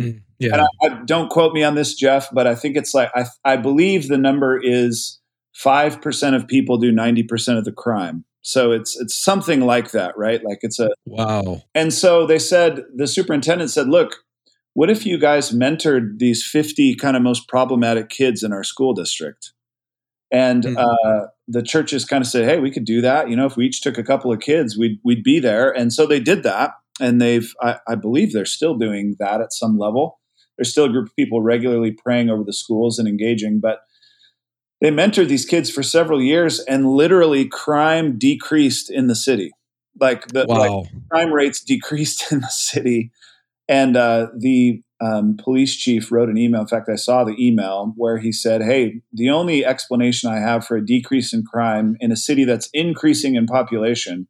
Mm, 0.00 0.22
yeah. 0.38 0.52
And 0.52 0.60
I, 0.62 0.66
I, 0.82 1.04
don't 1.04 1.28
quote 1.28 1.52
me 1.52 1.64
on 1.64 1.74
this 1.74 1.94
jeff 1.94 2.28
but 2.32 2.46
i 2.46 2.54
think 2.54 2.76
it's 2.76 2.94
like 2.94 3.10
i, 3.16 3.24
I 3.44 3.56
believe 3.56 4.06
the 4.06 4.18
number 4.18 4.60
is 4.62 5.18
5% 5.58 6.34
of 6.34 6.46
people 6.46 6.78
do 6.78 6.92
90% 6.92 7.58
of 7.58 7.64
the 7.64 7.72
crime. 7.72 8.24
So 8.42 8.70
it's 8.70 8.98
it's 8.98 9.18
something 9.18 9.60
like 9.60 9.90
that 9.90 10.16
right? 10.16 10.40
Like 10.44 10.60
it's 10.62 10.78
a 10.78 10.90
wow. 11.04 11.62
And 11.74 11.92
so 11.92 12.26
they 12.26 12.38
said 12.38 12.84
the 12.94 13.06
superintendent 13.06 13.70
said 13.70 13.88
look 13.88 14.24
what 14.74 14.90
if 14.90 15.04
you 15.04 15.18
guys 15.18 15.50
mentored 15.50 16.18
these 16.18 16.46
50 16.46 16.94
kind 16.94 17.16
of 17.16 17.22
most 17.22 17.48
problematic 17.48 18.08
kids 18.08 18.42
in 18.42 18.52
our 18.52 18.62
school 18.62 18.94
district 18.94 19.52
and 20.30 20.64
mm-hmm. 20.64 20.76
uh, 20.76 21.26
the 21.46 21.62
churches 21.62 22.04
kind 22.04 22.22
of 22.22 22.28
said, 22.28 22.44
"Hey, 22.44 22.58
we 22.58 22.70
could 22.70 22.84
do 22.84 23.00
that. 23.00 23.30
You 23.30 23.36
know, 23.36 23.46
if 23.46 23.56
we 23.56 23.66
each 23.66 23.80
took 23.80 23.98
a 23.98 24.04
couple 24.04 24.32
of 24.32 24.40
kids, 24.40 24.76
we'd 24.76 24.98
we'd 25.04 25.24
be 25.24 25.40
there." 25.40 25.70
And 25.70 25.92
so 25.92 26.06
they 26.06 26.20
did 26.20 26.42
that, 26.42 26.72
and 27.00 27.20
they've 27.20 27.52
I, 27.60 27.78
I 27.88 27.94
believe 27.94 28.32
they're 28.32 28.44
still 28.44 28.76
doing 28.76 29.16
that 29.18 29.40
at 29.40 29.52
some 29.52 29.78
level. 29.78 30.20
There's 30.56 30.70
still 30.70 30.86
a 30.86 30.90
group 30.90 31.08
of 31.08 31.16
people 31.16 31.40
regularly 31.40 31.92
praying 31.92 32.30
over 32.30 32.42
the 32.44 32.52
schools 32.52 32.98
and 32.98 33.08
engaging, 33.08 33.60
but 33.60 33.82
they 34.80 34.90
mentored 34.90 35.28
these 35.28 35.44
kids 35.44 35.70
for 35.70 35.82
several 35.82 36.20
years, 36.20 36.60
and 36.60 36.86
literally 36.86 37.46
crime 37.46 38.18
decreased 38.18 38.90
in 38.90 39.06
the 39.06 39.16
city. 39.16 39.52
Like 39.98 40.28
the 40.28 40.46
wow. 40.46 40.58
like 40.58 40.88
crime 41.10 41.32
rates 41.32 41.62
decreased 41.62 42.30
in 42.32 42.40
the 42.40 42.50
city, 42.50 43.12
and 43.68 43.96
uh, 43.96 44.28
the 44.36 44.82
um, 45.00 45.36
police 45.36 45.76
chief 45.76 46.10
wrote 46.10 46.28
an 46.28 46.36
email. 46.36 46.62
In 46.62 46.66
fact, 46.66 46.88
I 46.88 46.96
saw 46.96 47.24
the 47.24 47.36
email 47.38 47.92
where 47.96 48.18
he 48.18 48.32
said, 48.32 48.62
Hey, 48.62 49.02
the 49.12 49.30
only 49.30 49.64
explanation 49.64 50.30
I 50.30 50.38
have 50.38 50.66
for 50.66 50.76
a 50.76 50.84
decrease 50.84 51.32
in 51.32 51.44
crime 51.44 51.96
in 52.00 52.10
a 52.10 52.16
city 52.16 52.44
that's 52.44 52.68
increasing 52.72 53.36
in 53.36 53.46
population 53.46 54.28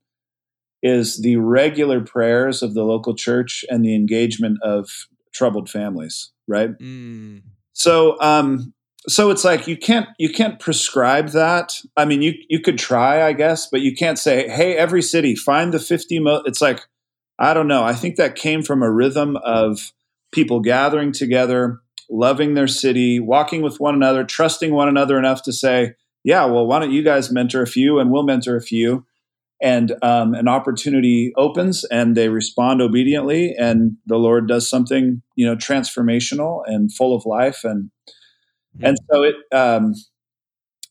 is 0.83 1.21
the 1.23 1.37
regular 1.37 2.01
prayers 2.01 2.63
of 2.63 2.75
the 2.75 2.85
local 2.85 3.15
church 3.15 3.65
and 3.69 3.85
the 3.85 3.95
engagement 3.95 4.59
of 4.63 4.89
troubled 5.35 5.69
families, 5.69 6.31
right? 6.47 6.79
Mm. 6.79 7.43
So, 7.73 8.21
um, 8.21 8.75
so 9.09 9.31
it's 9.31 9.45
like 9.45 9.67
you 9.67 9.77
can't 9.77 10.09
you 10.19 10.29
can't 10.29 10.61
prescribe 10.61 11.29
that. 11.31 11.81
I 11.97 12.05
mean, 12.05 12.21
you 12.21 12.35
you 12.49 12.61
could 12.61 12.79
try, 12.79 13.27
I 13.27 13.33
guess, 13.33 13.67
but 13.71 13.81
you 13.81 13.95
can't 13.95 14.19
say, 14.19 14.49
"Hey, 14.49 14.77
every 14.77 15.03
city, 15.03 15.35
find 15.35 15.73
the 15.73 15.79
50 15.79 16.19
mo-. 16.19 16.43
It's 16.45 16.61
like 16.61 16.81
I 17.39 17.55
don't 17.55 17.69
know. 17.69 17.85
I 17.85 17.95
think 17.95 18.17
that 18.17 18.35
came 18.35 18.63
from 18.63 18.83
a 18.83 18.91
rhythm 18.91 19.37
of 19.37 19.93
people 20.33 20.61
gathering 20.61 21.13
together, 21.13 21.81
loving 22.11 22.55
their 22.55 22.67
city, 22.67 23.21
walking 23.21 23.63
with 23.63 23.81
one 23.81 23.95
another, 23.95 24.25
trusting 24.25 24.73
one 24.73 24.89
another 24.89 25.19
enough 25.19 25.43
to 25.43 25.53
say, 25.53 25.95
"Yeah, 26.25 26.45
well, 26.47 26.67
why 26.67 26.79
don't 26.79 26.93
you 26.93 27.03
guys 27.03 27.33
mentor 27.33 27.63
a 27.63 27.67
few 27.67 27.99
and 27.99 28.11
we'll 28.11 28.25
mentor 28.25 28.57
a 28.57 28.63
few." 28.63 29.05
And 29.61 29.93
um, 30.03 30.35
an 30.35 30.47
opportunity 30.47 31.33
opens, 31.37 31.85
and 31.85 32.17
they 32.17 32.29
respond 32.29 32.81
obediently, 32.81 33.55
and 33.59 33.97
the 34.07 34.17
Lord 34.17 34.47
does 34.47 34.71
something, 34.71 35.21
you 35.35 35.45
know, 35.45 35.57
transformational 35.57 36.63
and 36.67 36.95
full 36.95 37.15
of 37.15 37.27
life, 37.27 37.65
and 37.65 37.91
and 38.81 38.97
so 39.11 39.25
it, 39.25 39.35
um, 39.53 39.95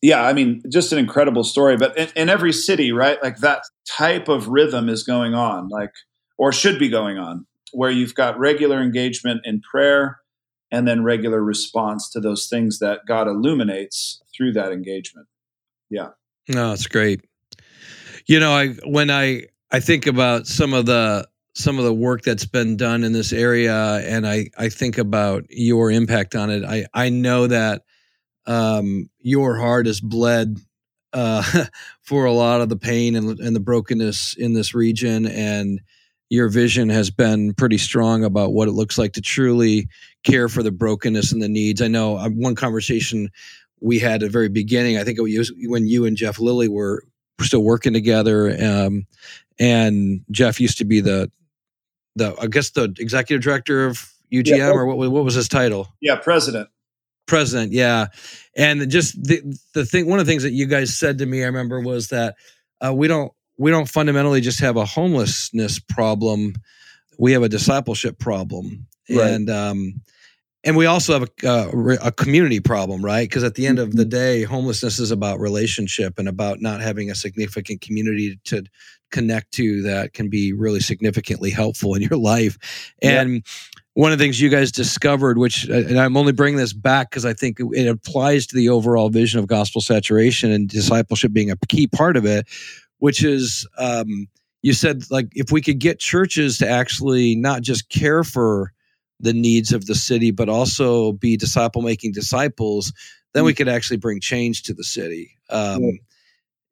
yeah, 0.01 0.23
I 0.23 0.33
mean, 0.33 0.61
just 0.69 0.91
an 0.91 0.99
incredible 0.99 1.43
story. 1.43 1.77
But 1.77 1.97
in, 1.97 2.09
in, 2.15 2.29
every 2.29 2.53
city, 2.53 2.91
right, 2.91 3.21
like 3.23 3.37
that 3.37 3.63
type 3.89 4.27
of 4.27 4.47
rhythm 4.47 4.89
is 4.89 5.03
going 5.03 5.33
on, 5.33 5.69
like, 5.69 5.91
or 6.37 6.51
should 6.51 6.77
be 6.77 6.89
going 6.89 7.17
on, 7.17 7.45
where 7.71 7.91
you've 7.91 8.15
got 8.15 8.37
regular 8.37 8.81
engagement 8.81 9.41
in 9.43 9.61
prayer 9.61 10.19
and 10.71 10.87
then 10.87 11.03
regular 11.03 11.41
response 11.41 12.09
to 12.11 12.19
those 12.19 12.47
things 12.47 12.79
that 12.79 13.01
God 13.07 13.27
illuminates 13.27 14.21
through 14.35 14.53
that 14.53 14.71
engagement. 14.71 15.27
Yeah. 15.89 16.09
No, 16.49 16.73
it's 16.73 16.87
great. 16.87 17.21
You 18.25 18.39
know, 18.39 18.51
I 18.51 18.69
when 18.85 19.09
I 19.09 19.43
I 19.71 19.79
think 19.79 20.07
about 20.07 20.47
some 20.47 20.73
of 20.73 20.85
the 20.85 21.27
some 21.53 21.79
of 21.79 21.85
the 21.85 21.93
work 21.93 22.21
that's 22.21 22.45
been 22.45 22.77
done 22.77 23.03
in 23.03 23.13
this 23.13 23.33
area 23.33 23.95
and 24.05 24.27
I, 24.27 24.49
I 24.59 24.69
think 24.69 24.99
about 24.99 25.45
your 25.49 25.89
impact 25.89 26.35
on 26.35 26.51
it. 26.51 26.63
I, 26.63 26.85
I 26.93 27.09
know 27.09 27.47
that 27.47 27.81
um, 28.45 29.09
your 29.19 29.57
heart 29.57 29.87
has 29.87 29.99
bled 29.99 30.59
uh, 31.13 31.41
for 32.03 32.25
a 32.25 32.31
lot 32.31 32.61
of 32.61 32.69
the 32.69 32.77
pain 32.77 33.15
and, 33.15 33.39
and 33.39 33.55
the 33.55 33.59
brokenness 33.59 34.35
in 34.37 34.53
this 34.53 34.75
region. 34.75 35.25
And 35.25 35.81
your 36.29 36.49
vision 36.49 36.89
has 36.89 37.09
been 37.09 37.53
pretty 37.53 37.77
strong 37.77 38.23
about 38.23 38.53
what 38.53 38.67
it 38.67 38.73
looks 38.73 38.97
like 38.97 39.13
to 39.13 39.21
truly 39.21 39.87
care 40.23 40.49
for 40.49 40.61
the 40.61 40.71
brokenness 40.71 41.31
and 41.31 41.41
the 41.41 41.47
needs. 41.47 41.81
I 41.81 41.87
know 41.87 42.17
uh, 42.17 42.29
one 42.29 42.55
conversation 42.55 43.29
we 43.79 43.99
had 43.99 44.15
at 44.15 44.27
the 44.27 44.29
very 44.29 44.49
beginning, 44.49 44.97
I 44.97 45.03
think 45.03 45.17
it 45.17 45.21
was 45.21 45.53
when 45.63 45.87
you 45.87 46.05
and 46.05 46.17
Jeff 46.17 46.39
Lilley 46.39 46.67
were 46.67 47.03
still 47.41 47.63
working 47.63 47.93
together. 47.93 48.55
Um, 48.61 49.05
and 49.59 50.21
Jeff 50.31 50.59
used 50.59 50.79
to 50.79 50.85
be 50.85 51.01
the 51.01 51.31
the 52.15 52.35
I 52.41 52.47
guess 52.47 52.71
the 52.71 52.93
executive 52.99 53.43
director 53.43 53.85
of 53.85 54.11
UGM 54.33 54.57
yeah, 54.57 54.69
or 54.69 54.85
what 54.85 54.97
what 54.97 55.23
was 55.23 55.35
his 55.35 55.47
title? 55.47 55.87
Yeah, 56.01 56.15
president. 56.15 56.69
President, 57.27 57.73
yeah. 57.73 58.07
And 58.55 58.89
just 58.89 59.21
the 59.21 59.41
the 59.73 59.85
thing 59.85 60.07
one 60.07 60.19
of 60.19 60.25
the 60.25 60.31
things 60.31 60.43
that 60.43 60.53
you 60.53 60.65
guys 60.65 60.97
said 60.97 61.19
to 61.19 61.25
me 61.25 61.43
I 61.43 61.47
remember 61.47 61.79
was 61.79 62.07
that 62.09 62.35
uh, 62.85 62.93
we 62.93 63.07
don't 63.07 63.31
we 63.57 63.71
don't 63.71 63.89
fundamentally 63.89 64.41
just 64.41 64.59
have 64.59 64.77
a 64.77 64.85
homelessness 64.85 65.79
problem, 65.79 66.53
we 67.17 67.31
have 67.31 67.43
a 67.43 67.49
discipleship 67.49 68.19
problem. 68.19 68.87
Right. 69.09 69.29
And 69.29 69.49
um 69.49 70.01
and 70.63 70.75
we 70.75 70.85
also 70.85 71.13
have 71.13 71.29
a, 71.43 71.49
uh, 71.49 71.95
a 72.03 72.11
community 72.11 72.59
problem, 72.59 73.01
right? 73.01 73.29
Because 73.29 73.45
at 73.45 73.55
the 73.55 73.65
end 73.65 73.79
of 73.79 73.95
the 73.95 74.03
mm-hmm. 74.03 74.09
day, 74.09 74.43
homelessness 74.43 74.99
is 74.99 75.11
about 75.11 75.39
relationship 75.39 76.19
and 76.19 76.27
about 76.27 76.61
not 76.61 76.81
having 76.81 77.09
a 77.09 77.15
significant 77.15 77.79
community 77.79 78.37
to 78.45 78.63
connect 79.11 79.53
to 79.53 79.81
that 79.83 80.13
can 80.13 80.29
be 80.29 80.51
really 80.51 80.81
significantly 80.81 81.49
helpful 81.51 81.95
in 81.95 82.01
your 82.01 82.17
life. 82.17 82.57
And 83.01 83.35
yeah. 83.35 83.39
one 83.93 84.11
of 84.11 84.17
the 84.17 84.23
things 84.25 84.41
you 84.41 84.49
guys 84.49 84.71
discovered, 84.71 85.37
which, 85.37 85.69
uh, 85.69 85.73
and 85.73 85.99
I'm 85.99 86.17
only 86.17 86.33
bringing 86.33 86.57
this 86.57 86.73
back 86.73 87.11
because 87.11 87.23
I 87.23 87.33
think 87.33 87.59
it 87.59 87.87
applies 87.87 88.45
to 88.47 88.55
the 88.55 88.67
overall 88.67 89.09
vision 89.09 89.39
of 89.39 89.47
gospel 89.47 89.79
saturation 89.79 90.51
and 90.51 90.67
discipleship 90.67 91.31
being 91.31 91.51
a 91.51 91.57
key 91.69 91.87
part 91.87 92.17
of 92.17 92.25
it, 92.25 92.45
which 92.99 93.23
is, 93.23 93.67
um, 93.77 94.27
you 94.61 94.73
said 94.73 95.03
like 95.11 95.27
if 95.33 95.51
we 95.51 95.61
could 95.61 95.79
get 95.79 95.99
churches 95.99 96.57
to 96.57 96.67
actually 96.67 97.35
not 97.35 97.61
just 97.61 97.89
care 97.89 98.23
for 98.23 98.73
the 99.19 99.33
needs 99.33 99.71
of 99.71 99.85
the 99.85 99.95
city, 99.95 100.31
but 100.31 100.49
also 100.49 101.13
be 101.13 101.37
disciple 101.37 101.81
making 101.81 102.11
disciples, 102.11 102.93
then 103.33 103.43
we 103.43 103.53
mm. 103.53 103.57
could 103.57 103.67
actually 103.67 103.97
bring 103.97 104.19
change 104.19 104.63
to 104.63 104.73
the 104.73 104.83
city. 104.83 105.37
Um, 105.49 105.83
yeah. 105.83 105.91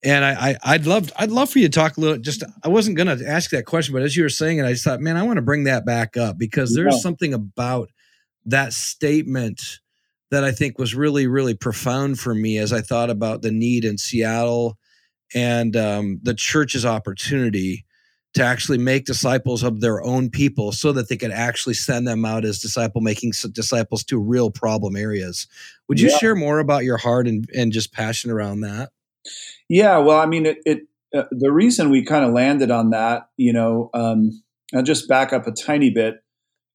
And 0.04 0.24
I, 0.24 0.56
I, 0.64 0.74
would 0.74 0.86
love, 0.86 1.12
I'd 1.18 1.32
love 1.32 1.50
for 1.50 1.58
you 1.58 1.68
to 1.68 1.72
talk 1.72 1.98
a 1.98 2.00
little. 2.00 2.18
Just, 2.18 2.44
I 2.64 2.68
wasn't 2.68 2.96
going 2.96 3.18
to 3.18 3.28
ask 3.28 3.50
that 3.50 3.66
question, 3.66 3.94
but 3.94 4.04
as 4.04 4.16
you 4.16 4.22
were 4.22 4.30
saying 4.30 4.60
it, 4.60 4.66
I 4.66 4.72
just 4.72 4.84
thought, 4.84 5.00
man, 5.00 5.18
I 5.18 5.24
want 5.24 5.38
to 5.38 5.42
bring 5.42 5.64
that 5.64 5.84
back 5.84 6.16
up 6.16 6.38
because 6.38 6.76
there's 6.76 6.96
yeah. 6.96 7.00
something 7.00 7.34
about 7.34 7.90
that 8.46 8.74
statement 8.74 9.80
that 10.30 10.44
I 10.44 10.52
think 10.52 10.78
was 10.78 10.94
really, 10.94 11.26
really 11.26 11.56
profound 11.56 12.20
for 12.20 12.36
me 12.36 12.60
as 12.60 12.72
I 12.72 12.82
thought 12.82 13.10
about 13.10 13.42
the 13.42 13.52
need 13.52 13.84
in 13.84 13.98
Seattle 13.98 14.78
and 15.36 15.76
um, 15.76 16.20
the 16.24 16.34
church's 16.34 16.86
opportunity 16.86 17.86
to 18.34 18.44
actually 18.44 18.78
make 18.78 19.06
disciples 19.06 19.64
of 19.64 19.82
their 19.82 20.04
own 20.04 20.30
people 20.30 20.72
so 20.72 20.92
that 20.92 21.08
they 21.08 21.18
could 21.18 21.32
actually 21.32 21.74
send 21.74 22.08
them 22.08 22.26
out 22.26 22.44
as 22.44 22.60
disciple 22.60 23.02
making 23.02 23.32
disciples 23.52 24.04
to 24.04 24.18
real 24.18 24.50
problem 24.50 24.96
areas. 24.96 25.48
Would 25.88 26.00
you 26.00 26.10
yeah. 26.10 26.18
share 26.18 26.36
more 26.36 26.60
about 26.60 26.84
your 26.84 26.98
heart 26.98 27.28
and, 27.28 27.50
and 27.56 27.72
just 27.72 27.94
passion 27.94 28.32
around 28.32 28.62
that? 28.62 28.90
Yeah, 29.70 29.98
well, 30.00 30.20
I 30.20 30.26
mean, 30.26 30.46
it, 30.46 30.58
it 30.66 30.82
uh, 31.16 31.24
the 31.32 31.52
reason 31.52 31.90
we 31.90 32.04
kind 32.04 32.26
of 32.26 32.34
landed 32.34 32.72
on 32.72 32.90
that, 32.90 33.30
you 33.38 33.54
know, 33.54 33.90
um, 33.94 34.44
I'll 34.76 34.84
just 34.84 35.08
back 35.08 35.32
up 35.32 35.48
a 35.48 35.52
tiny 35.52 35.90
bit. 35.90 36.22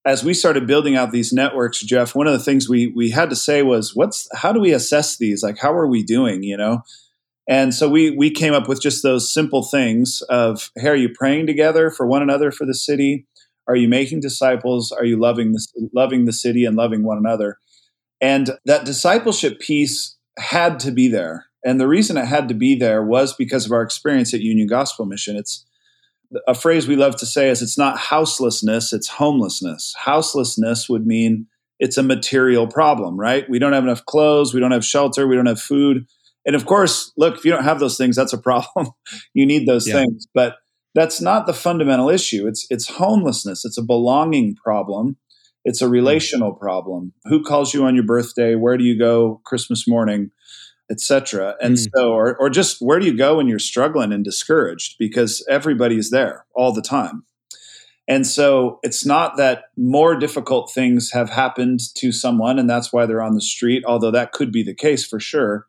As 0.06 0.24
we 0.24 0.32
started 0.32 0.66
building 0.66 0.96
out 0.96 1.12
these 1.12 1.30
networks, 1.30 1.82
Jeff, 1.82 2.14
one 2.14 2.26
of 2.26 2.32
the 2.32 2.38
things 2.38 2.70
we 2.70 2.86
we 2.86 3.10
had 3.10 3.28
to 3.28 3.36
say 3.36 3.62
was, 3.62 3.94
"What's 3.94 4.28
how 4.34 4.50
do 4.50 4.58
we 4.58 4.72
assess 4.72 5.18
these? 5.18 5.42
Like, 5.42 5.58
how 5.58 5.74
are 5.74 5.86
we 5.86 6.02
doing?" 6.02 6.42
You 6.42 6.56
know, 6.56 6.82
and 7.50 7.74
so 7.74 7.88
we 7.88 8.10
we 8.10 8.30
came 8.30 8.54
up 8.54 8.68
with 8.68 8.80
just 8.80 9.02
those 9.02 9.30
simple 9.34 9.64
things 9.64 10.22
of 10.30 10.70
hey, 10.76 10.88
are 10.88 10.96
you 10.96 11.08
praying 11.12 11.48
together 11.48 11.90
for 11.90 12.06
one 12.06 12.22
another 12.22 12.52
for 12.52 12.64
the 12.64 12.74
city? 12.74 13.26
Are 13.66 13.74
you 13.74 13.88
making 13.88 14.20
disciples? 14.20 14.92
Are 14.92 15.04
you 15.04 15.18
loving 15.18 15.52
the 15.52 15.90
loving 15.92 16.26
the 16.26 16.32
city 16.32 16.64
and 16.64 16.76
loving 16.76 17.02
one 17.02 17.18
another? 17.18 17.58
And 18.20 18.56
that 18.66 18.84
discipleship 18.84 19.58
piece 19.58 20.16
had 20.38 20.78
to 20.80 20.92
be 20.92 21.08
there. 21.08 21.46
And 21.64 21.80
the 21.80 21.88
reason 21.88 22.16
it 22.16 22.26
had 22.26 22.46
to 22.48 22.54
be 22.54 22.76
there 22.76 23.02
was 23.04 23.34
because 23.34 23.66
of 23.66 23.72
our 23.72 23.82
experience 23.82 24.32
at 24.32 24.40
Union 24.40 24.68
Gospel 24.68 25.04
Mission. 25.04 25.36
It's 25.36 25.66
a 26.46 26.54
phrase 26.54 26.86
we 26.86 26.94
love 26.94 27.16
to 27.16 27.26
say 27.26 27.50
is 27.50 27.62
it's 27.62 27.76
not 27.76 27.98
houselessness, 27.98 28.92
it's 28.92 29.08
homelessness. 29.08 29.92
Houselessness 29.98 30.88
would 30.88 31.04
mean 31.04 31.48
it's 31.80 31.98
a 31.98 32.04
material 32.04 32.68
problem, 32.68 33.18
right? 33.18 33.50
We 33.50 33.58
don't 33.58 33.72
have 33.72 33.82
enough 33.82 34.04
clothes, 34.04 34.54
we 34.54 34.60
don't 34.60 34.70
have 34.70 34.84
shelter, 34.84 35.26
we 35.26 35.34
don't 35.34 35.46
have 35.46 35.60
food 35.60 36.06
and 36.46 36.56
of 36.56 36.66
course, 36.66 37.12
look, 37.16 37.36
if 37.36 37.44
you 37.44 37.50
don't 37.50 37.64
have 37.64 37.80
those 37.80 37.96
things, 37.96 38.16
that's 38.16 38.32
a 38.32 38.38
problem. 38.38 38.92
you 39.34 39.46
need 39.46 39.68
those 39.68 39.86
yeah. 39.86 39.94
things. 39.94 40.26
But 40.34 40.56
that's 40.94 41.20
not 41.20 41.46
the 41.46 41.52
fundamental 41.52 42.08
issue. 42.08 42.46
It's 42.46 42.66
it's 42.70 42.88
homelessness. 42.88 43.64
It's 43.64 43.78
a 43.78 43.82
belonging 43.82 44.56
problem. 44.56 45.16
It's 45.64 45.82
a 45.82 45.86
hmm. 45.86 45.92
relational 45.92 46.52
problem. 46.52 47.12
Who 47.24 47.42
calls 47.42 47.74
you 47.74 47.84
on 47.84 47.94
your 47.94 48.04
birthday? 48.04 48.54
Where 48.54 48.76
do 48.76 48.84
you 48.84 48.98
go 48.98 49.40
Christmas 49.44 49.86
morning? 49.86 50.30
Etc. 50.90 51.54
And 51.60 51.76
mm. 51.76 51.88
so, 51.94 52.10
or, 52.10 52.36
or 52.38 52.50
just 52.50 52.78
where 52.80 52.98
do 52.98 53.06
you 53.06 53.16
go 53.16 53.36
when 53.36 53.46
you're 53.46 53.60
struggling 53.60 54.12
and 54.12 54.24
discouraged? 54.24 54.96
Because 54.98 55.46
everybody's 55.48 56.10
there 56.10 56.46
all 56.52 56.72
the 56.72 56.82
time. 56.82 57.22
And 58.08 58.26
so 58.26 58.80
it's 58.82 59.06
not 59.06 59.36
that 59.36 59.66
more 59.76 60.16
difficult 60.16 60.72
things 60.74 61.12
have 61.12 61.30
happened 61.30 61.78
to 61.98 62.10
someone 62.10 62.58
and 62.58 62.68
that's 62.68 62.92
why 62.92 63.06
they're 63.06 63.22
on 63.22 63.36
the 63.36 63.40
street, 63.40 63.84
although 63.86 64.10
that 64.10 64.32
could 64.32 64.50
be 64.50 64.64
the 64.64 64.74
case 64.74 65.06
for 65.06 65.20
sure 65.20 65.68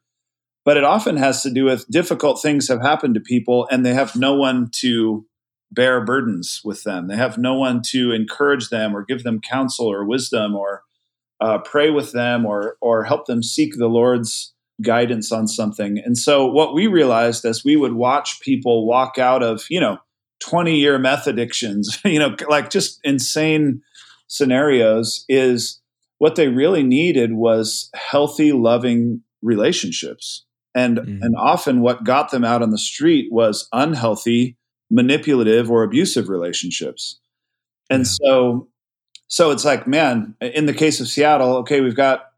but 0.64 0.78
it 0.78 0.84
often 0.84 1.18
has 1.18 1.42
to 1.44 1.50
do 1.50 1.66
with 1.66 1.88
difficult 1.88 2.42
things 2.42 2.68
have 2.68 2.82
happened 2.82 3.16
to 3.16 3.20
people 3.20 3.68
and 3.72 3.86
they 3.86 3.94
have 3.94 4.16
no 4.16 4.36
one 4.36 4.70
to 4.72 5.26
bear 5.72 6.04
burdens 6.04 6.62
with 6.64 6.84
them. 6.84 7.08
They 7.08 7.16
have 7.16 7.38
no 7.38 7.56
one 7.56 7.82
to 7.88 8.12
encourage 8.12 8.70
them 8.70 8.96
or 8.96 9.06
give 9.06 9.24
them 9.24 9.40
counsel 9.40 9.88
or 9.88 10.06
wisdom 10.06 10.56
or 10.56 10.84
uh, 11.40 11.60
pray 11.60 11.90
with 11.90 12.12
them 12.12 12.46
or 12.46 12.78
or 12.82 13.04
help 13.04 13.26
them 13.26 13.42
seek 13.42 13.78
the 13.78 13.88
lord's 13.88 14.54
guidance 14.82 15.32
on 15.32 15.48
something. 15.48 15.98
And 15.98 16.18
so 16.18 16.46
what 16.46 16.74
we 16.74 16.88
realized 16.88 17.46
as 17.46 17.64
we 17.64 17.76
would 17.76 17.94
watch 17.94 18.42
people 18.42 18.86
walk 18.86 19.18
out 19.18 19.42
of 19.42 19.66
you 19.70 19.80
know 19.80 19.98
20 20.42 20.76
year 20.76 20.98
meth 21.00 21.28
addictions 21.28 22.00
you 22.06 22.20
know 22.20 22.36
like 22.50 22.70
just 22.70 23.00
insane 23.04 23.82
scenarios 24.28 25.26
is 25.30 25.80
what 26.18 26.36
they 26.36 26.48
really 26.48 26.84
needed 26.84 27.34
was 27.34 27.90
healthy 27.96 28.52
loving 28.52 29.22
relationships 29.42 30.46
and 30.76 30.98
mm-hmm. 30.98 31.22
and 31.22 31.36
often 31.38 31.82
what 31.82 32.04
got 32.04 32.32
them 32.32 32.44
out 32.44 32.62
on 32.62 32.72
the 32.72 32.78
street 32.78 33.32
was 33.32 33.68
unhealthy 33.74 34.58
manipulative 34.90 35.70
or 35.72 35.84
abusive 35.84 36.30
relationships 36.30 37.20
and 37.90 38.02
yeah. 38.02 38.12
so 38.28 38.68
so 39.28 39.52
it's 39.52 39.66
like 39.66 39.88
man 39.88 40.36
in 40.42 40.66
the 40.66 40.74
case 40.74 41.00
of 41.00 41.08
seattle 41.08 41.56
okay 41.58 41.82
we've 41.82 41.96
got 41.96 42.32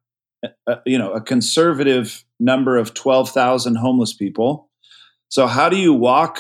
a, 0.43 0.49
uh, 0.67 0.75
you 0.85 0.97
know 0.97 1.11
a 1.11 1.21
conservative 1.21 2.23
number 2.39 2.77
of 2.77 2.93
12,000 2.93 3.75
homeless 3.75 4.13
people 4.13 4.69
so 5.29 5.47
how 5.47 5.69
do 5.69 5.77
you 5.77 5.93
walk 5.93 6.39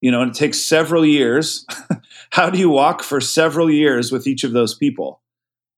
you 0.00 0.10
know 0.10 0.22
and 0.22 0.30
it 0.32 0.36
takes 0.36 0.60
several 0.60 1.04
years 1.04 1.66
how 2.30 2.50
do 2.50 2.58
you 2.58 2.68
walk 2.68 3.02
for 3.02 3.20
several 3.20 3.70
years 3.70 4.12
with 4.12 4.26
each 4.26 4.44
of 4.44 4.52
those 4.52 4.74
people 4.74 5.19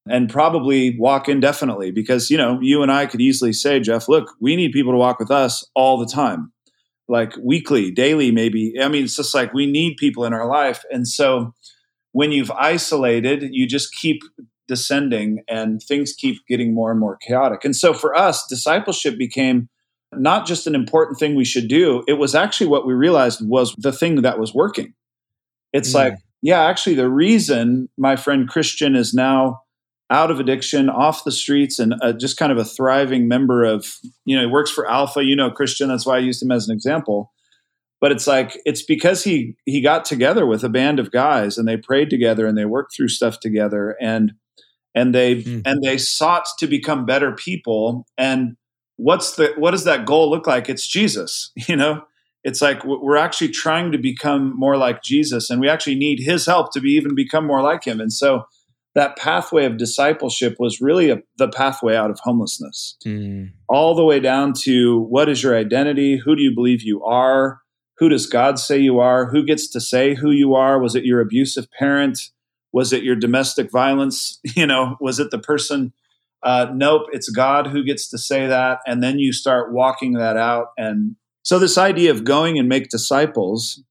and 0.09 0.29
probably 0.29 0.97
walk 0.99 1.29
indefinitely 1.29 1.91
because 1.91 2.31
you 2.31 2.37
know 2.37 2.59
you 2.61 2.83
and 2.83 2.91
I 2.91 3.07
could 3.07 3.21
easily 3.21 3.53
say 3.53 3.81
Jeff 3.81 4.09
look 4.09 4.33
we 4.41 4.57
need 4.57 4.73
people 4.73 4.93
to 4.93 4.99
walk 4.99 5.19
with 5.19 5.31
us 5.31 5.65
all 5.75 5.99
the 5.99 6.07
time 6.07 6.53
like 7.09 7.35
weekly 7.43 7.91
daily 7.91 8.31
maybe. 8.31 8.75
I 8.81 8.89
mean 8.89 9.05
it's 9.05 9.17
just 9.17 9.35
like 9.35 9.53
we 9.53 9.67
need 9.67 9.97
people 9.97 10.25
in 10.25 10.33
our 10.33 10.47
life. 10.47 10.85
And 10.91 11.07
so 11.07 11.55
when 12.13 12.33
you've 12.33 12.51
isolated 12.51 13.49
you 13.53 13.67
just 13.67 13.95
keep 13.95 14.23
descending 14.69 15.43
and 15.49 15.83
things 15.83 16.15
keep 16.15 16.39
getting 16.49 16.75
more 16.75 16.91
and 16.91 17.01
more 17.01 17.17
chaotic. 17.17 17.65
And 17.65 17.77
so 17.77 17.93
for 17.95 18.17
us 18.17 18.47
discipleship 18.47 19.19
became 19.19 19.69
not 20.15 20.47
just 20.47 20.67
an 20.67 20.75
important 20.75 21.19
thing 21.19 21.35
we 21.35 21.45
should 21.45 21.69
do 21.69 22.05
it 22.07 22.15
was 22.15 22.35
actually 22.35 22.67
what 22.67 22.87
we 22.87 22.93
realized 22.93 23.41
was 23.47 23.75
the 23.79 23.93
thing 23.93 24.23
that 24.23 24.39
was 24.39 24.53
working. 24.53 24.95
It's 25.73 25.93
mm. 25.93 25.95
like 25.95 26.15
yeah 26.41 26.65
actually 26.65 26.97
the 26.97 27.09
reason 27.09 27.89
my 27.97 28.17
friend 28.17 28.49
Christian 28.49 28.97
is 28.97 29.15
now 29.15 29.61
out 30.13 30.31
of 30.31 30.39
addiction, 30.39 30.91
off 30.91 31.25
the 31.25 31.33
streets, 31.33 31.79
and 31.79 31.95
uh, 32.03 32.13
just 32.13 32.37
kind 32.37 32.53
of 32.53 32.59
a 32.59 32.65
thriving 32.65 33.27
member 33.27 33.65
of, 33.65 33.87
you 34.27 34.37
know, 34.37 34.43
he 34.43 34.53
works 34.53 34.71
for 34.71 34.89
Alpha, 34.89 35.25
you 35.25 35.35
know, 35.35 35.51
Christian. 35.51 35.89
That's 35.89 36.05
why 36.05 36.17
I 36.17 36.21
used 36.21 36.43
him 36.43 36.53
as 36.53 36.69
an 36.69 36.75
example. 36.75 37.33
But 37.99 38.13
it's 38.13 38.27
like 38.27 38.59
it's 38.65 38.83
because 38.83 39.25
he 39.25 39.57
he 39.65 39.81
got 39.81 40.05
together 40.05 40.45
with 40.45 40.65
a 40.65 40.69
band 40.69 40.99
of 40.99 41.13
guys 41.13 41.57
and 41.57 41.67
they 41.67 41.77
prayed 41.77 42.11
together 42.11 42.47
and 42.47 42.59
they 42.59 42.65
worked 42.65 42.95
through 42.95 43.09
stuff 43.09 43.41
together 43.41 43.97
and 44.01 44.33
and 44.95 45.15
they 45.15 45.43
mm. 45.43 45.63
and 45.65 45.83
they 45.83 45.97
sought 45.99 46.47
to 46.59 46.67
become 46.67 47.07
better 47.07 47.33
people. 47.33 48.05
And 48.19 48.57
what's 48.97 49.37
the 49.37 49.55
what 49.57 49.71
does 49.71 49.85
that 49.85 50.05
goal 50.05 50.31
look 50.31 50.47
like? 50.47 50.69
It's 50.69 50.87
Jesus, 50.87 51.53
you 51.69 51.77
know. 51.77 52.03
It's 52.45 52.61
like 52.61 52.85
we're 52.85 53.17
actually 53.17 53.51
trying 53.51 53.93
to 53.93 53.99
become 53.99 54.59
more 54.59 54.77
like 54.77 55.05
Jesus, 55.05 55.49
and 55.49 55.61
we 55.61 55.69
actually 55.69 55.95
need 55.95 56.19
His 56.19 56.45
help 56.45 56.73
to 56.73 56.81
be 56.81 56.91
even 56.91 57.15
become 57.15 57.47
more 57.47 57.63
like 57.63 57.85
Him. 57.85 58.01
And 58.01 58.13
so 58.13 58.47
that 58.95 59.17
pathway 59.17 59.65
of 59.65 59.79
discipleship 59.79 60.57
was 60.59 60.81
really 60.81 61.11
a, 61.11 61.19
the 61.39 61.49
pathway 61.49 61.97
out 61.97 62.11
of 62.11 62.21
homelessness, 62.21 62.97
mm. 63.05 63.51
all 63.69 63.95
the 63.95 64.05
way 64.05 64.21
down 64.21 64.53
to 64.53 65.01
what 65.01 65.29
is 65.29 65.43
your 65.43 65.57
identity? 65.57 66.19
Who 66.19 66.37
do 66.37 66.43
you 66.43 66.55
believe 66.55 66.83
you 66.83 67.03
are? 67.05 67.61
Who 67.99 68.09
does 68.09 68.27
God 68.27 68.59
say 68.59 68.79
you 68.79 68.99
are? 69.01 69.31
Who 69.31 69.45
gets 69.45 69.69
to 69.71 69.81
say 69.81 70.15
who 70.15 70.31
you 70.31 70.55
are? 70.55 70.79
Was 70.79 70.95
it 70.95 71.05
your 71.05 71.21
abusive 71.21 71.71
parent? 71.71 72.19
Was 72.73 72.93
it 72.93 73.03
your 73.03 73.17
domestic 73.17 73.71
violence? 73.71 74.41
You 74.57 74.67
know, 74.67 74.97
was 75.01 75.19
it 75.19 75.31
the 75.31 75.39
person? 75.39 75.93
Uh, 76.43 76.67
nope, 76.75 77.03
it's 77.13 77.31
God 77.31 77.69
who 77.69 77.85
gets 77.85 78.09
to 78.11 78.19
say 78.19 78.47
that. 78.47 78.81
And 78.87 79.03
then 79.03 79.19
you 79.19 79.33
start 79.33 79.73
walking 79.73 80.15
that 80.15 80.37
out. 80.37 80.69
And 80.77 81.17
so, 81.43 81.59
this 81.59 81.79
idea 81.79 82.11
of 82.11 82.25
going 82.25 82.59
and 82.59 82.69
make 82.69 82.89
disciples, 82.89 83.83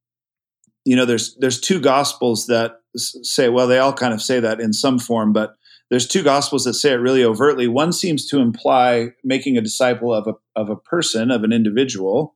you 0.86 0.96
know, 0.96 1.05
there's 1.05 1.36
there's 1.38 1.60
two 1.60 1.79
gospels 1.79 2.48
that 2.48 2.81
say, 2.96 3.50
well, 3.50 3.68
they 3.68 3.80
all 3.80 3.94
kind 3.94 4.14
of 4.14 4.22
say 4.22 4.40
that 4.40 4.60
in 4.60 4.74
some 4.74 5.00
form, 5.00 5.34
but 5.34 5.56
there's 5.90 6.08
two 6.08 6.24
gospels 6.24 6.64
that 6.64 6.74
say 6.74 6.92
it 6.92 6.96
really 6.96 7.24
overtly. 7.24 7.68
One 7.68 7.92
seems 7.92 8.26
to 8.28 8.40
imply 8.40 9.10
making 9.24 9.58
a 9.58 9.62
disciple 9.62 10.14
of 10.14 10.28
a, 10.28 10.34
of 10.56 10.70
a 10.70 10.76
person, 10.76 11.32
of 11.32 11.44
an 11.44 11.52
individual, 11.52 12.36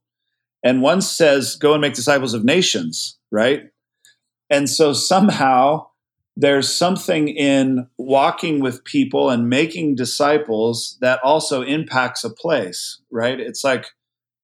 and 0.63 0.81
one 0.81 1.01
says, 1.01 1.55
go 1.55 1.73
and 1.73 1.81
make 1.81 1.93
disciples 1.93 2.33
of 2.33 2.43
nations, 2.43 3.17
right? 3.31 3.63
And 4.49 4.69
so 4.69 4.93
somehow 4.93 5.87
there's 6.35 6.73
something 6.73 7.29
in 7.29 7.87
walking 7.97 8.59
with 8.59 8.83
people 8.83 9.29
and 9.29 9.49
making 9.49 9.95
disciples 9.95 10.97
that 11.01 11.19
also 11.23 11.61
impacts 11.61 12.23
a 12.23 12.29
place, 12.29 12.99
right? 13.11 13.39
It's 13.39 13.63
like 13.63 13.85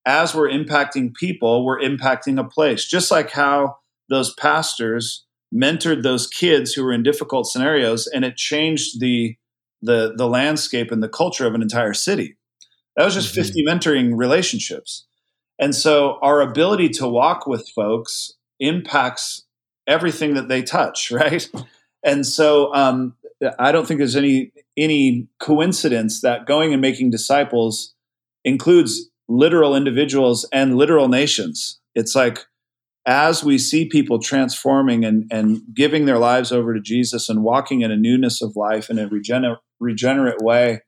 as 0.05 0.33
we're 0.33 0.49
impacting 0.49 1.13
people, 1.13 1.65
we're 1.65 1.81
impacting 1.81 2.39
a 2.39 2.47
place, 2.47 2.85
just 2.85 3.11
like 3.11 3.31
how 3.31 3.77
those 4.09 4.33
pastors 4.35 5.25
mentored 5.53 6.03
those 6.03 6.27
kids 6.27 6.73
who 6.73 6.83
were 6.83 6.93
in 6.93 7.03
difficult 7.03 7.47
scenarios 7.47 8.07
and 8.07 8.23
it 8.23 8.35
changed 8.35 8.99
the 8.99 9.35
the 9.81 10.13
the 10.15 10.27
landscape 10.27 10.91
and 10.91 11.01
the 11.01 11.09
culture 11.09 11.47
of 11.47 11.55
an 11.55 11.61
entire 11.61 11.93
city. 11.93 12.37
That 12.95 13.05
was 13.05 13.13
just 13.13 13.33
mm-hmm. 13.33 13.41
50 13.41 13.65
mentoring 13.65 14.17
relationships. 14.17 15.07
And 15.59 15.75
so 15.75 16.19
our 16.21 16.41
ability 16.41 16.89
to 16.89 17.07
walk 17.07 17.47
with 17.47 17.69
folks 17.69 18.33
impacts 18.59 19.45
everything 19.87 20.33
that 20.35 20.47
they 20.47 20.61
touch 20.61 21.11
right? 21.11 21.49
And 22.03 22.25
so 22.25 22.73
um, 22.73 23.15
i 23.59 23.71
don't 23.71 23.87
think 23.87 23.97
there's 23.97 24.15
any 24.15 24.51
any 24.77 25.27
coincidence 25.39 26.21
that 26.21 26.45
going 26.45 26.73
and 26.73 26.81
making 26.81 27.09
disciples 27.09 27.93
includes 28.45 29.09
literal 29.27 29.75
individuals 29.75 30.47
and 30.51 30.75
literal 30.75 31.07
nations. 31.07 31.79
It's 31.95 32.15
like 32.15 32.45
as 33.05 33.43
we 33.43 33.57
see 33.57 33.85
people 33.85 34.19
transforming 34.19 35.03
and, 35.03 35.25
and 35.31 35.61
giving 35.73 36.05
their 36.05 36.19
lives 36.19 36.51
over 36.51 36.73
to 36.73 36.79
Jesus 36.79 37.29
and 37.29 37.43
walking 37.43 37.81
in 37.81 37.91
a 37.91 37.97
newness 37.97 38.41
of 38.41 38.55
life 38.55 38.89
in 38.89 38.99
a 38.99 39.09
regener- 39.09 39.57
regenerate 39.79 40.41
way, 40.41 40.81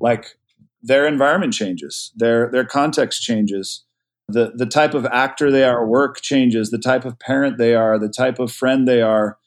like 0.00 0.38
their 0.82 1.06
environment 1.06 1.52
changes, 1.52 2.12
their 2.16 2.50
their 2.50 2.64
context 2.64 3.22
changes, 3.22 3.84
the 4.28 4.52
the 4.54 4.66
type 4.66 4.94
of 4.94 5.04
actor 5.06 5.50
they 5.50 5.64
are, 5.64 5.86
work 5.86 6.20
changes, 6.20 6.70
the 6.70 6.78
type 6.78 7.04
of 7.04 7.18
parent 7.18 7.58
they 7.58 7.74
are, 7.74 7.98
the 7.98 8.08
type 8.08 8.38
of 8.38 8.50
friend 8.52 8.88
they 8.88 9.02
are. 9.02 9.38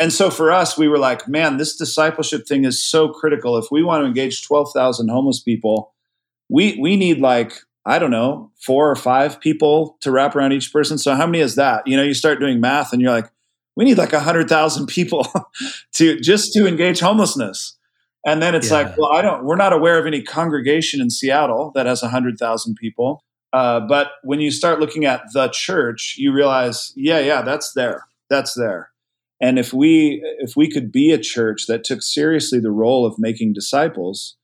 And 0.00 0.12
so 0.12 0.30
for 0.30 0.50
us, 0.50 0.76
we 0.76 0.88
were 0.88 0.98
like, 0.98 1.28
man, 1.28 1.58
this 1.58 1.76
discipleship 1.76 2.46
thing 2.48 2.64
is 2.64 2.82
so 2.82 3.08
critical. 3.08 3.56
If 3.56 3.66
we 3.70 3.84
want 3.84 4.02
to 4.02 4.06
engage 4.06 4.44
12,000 4.44 5.08
homeless 5.08 5.40
people, 5.40 5.94
we 6.48 6.76
we 6.80 6.96
need 6.96 7.20
like 7.20 7.52
I 7.84 7.98
don't 7.98 8.10
know, 8.10 8.50
four 8.60 8.90
or 8.90 8.96
five 8.96 9.40
people 9.40 9.96
to 10.00 10.10
wrap 10.10 10.36
around 10.36 10.52
each 10.52 10.72
person. 10.72 10.98
So 10.98 11.14
how 11.14 11.26
many 11.26 11.40
is 11.40 11.56
that? 11.56 11.86
You 11.86 11.96
know, 11.96 12.02
you 12.02 12.14
start 12.14 12.38
doing 12.38 12.60
math 12.60 12.92
and 12.92 13.02
you're 13.02 13.10
like, 13.10 13.30
we 13.76 13.84
need 13.84 13.98
like 13.98 14.12
a 14.12 14.20
hundred 14.20 14.48
thousand 14.48 14.86
people 14.86 15.26
to 15.94 16.20
just 16.20 16.52
to 16.52 16.66
engage 16.66 17.00
homelessness. 17.00 17.76
And 18.24 18.40
then 18.40 18.54
it's 18.54 18.70
yeah. 18.70 18.76
like, 18.76 18.96
well, 18.96 19.12
I 19.12 19.22
don't, 19.22 19.44
we're 19.44 19.56
not 19.56 19.72
aware 19.72 19.98
of 19.98 20.06
any 20.06 20.22
congregation 20.22 21.00
in 21.00 21.10
Seattle 21.10 21.72
that 21.74 21.86
has 21.86 22.02
a 22.02 22.08
hundred 22.08 22.38
thousand 22.38 22.76
people. 22.76 23.24
Uh, 23.52 23.80
but 23.80 24.12
when 24.22 24.40
you 24.40 24.50
start 24.50 24.80
looking 24.80 25.04
at 25.04 25.22
the 25.34 25.48
church, 25.48 26.14
you 26.16 26.32
realize, 26.32 26.92
yeah, 26.94 27.18
yeah, 27.18 27.42
that's 27.42 27.72
there. 27.74 28.06
That's 28.30 28.54
there. 28.54 28.90
And 29.40 29.58
if 29.58 29.72
we 29.72 30.22
if 30.38 30.56
we 30.56 30.70
could 30.70 30.92
be 30.92 31.10
a 31.10 31.18
church 31.18 31.66
that 31.66 31.82
took 31.82 32.00
seriously 32.00 32.60
the 32.60 32.70
role 32.70 33.04
of 33.04 33.18
making 33.18 33.52
disciples, 33.52 34.36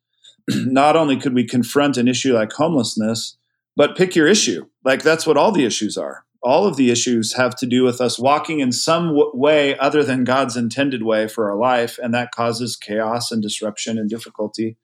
not 0.67 0.97
only 0.97 1.19
could 1.19 1.35
we 1.35 1.45
confront 1.45 1.97
an 1.97 2.09
issue 2.09 2.35
like 2.35 2.53
homelessness, 2.53 3.37
but 3.77 3.97
pick 3.97 4.17
your 4.17 4.27
issue. 4.27 4.67
Like 4.85 5.03
that's 5.03 5.27
what 5.27 5.37
all 5.37 5.53
the 5.53 5.65
issues 5.65 5.97
are. 5.97 6.25
All 6.43 6.67
of 6.67 6.77
the 6.77 6.91
issues 6.91 7.35
have 7.35 7.55
to 7.57 7.67
do 7.67 7.83
with 7.83 8.01
us 8.01 8.19
walking 8.19 8.61
in 8.61 8.73
some 8.73 9.09
w- 9.09 9.31
way 9.35 9.77
other 9.79 10.05
than 10.05 10.25
God's 10.25 10.57
intended 10.57 11.03
way 11.03 11.27
for 11.27 11.51
our 11.51 11.57
life, 11.57 11.99
and 12.01 12.15
that 12.15 12.31
causes 12.33 12.77
chaos 12.77 13.33
and 13.33 13.43
disruption 13.43 13.99
and 13.99 14.09
difficulty. 14.09 14.77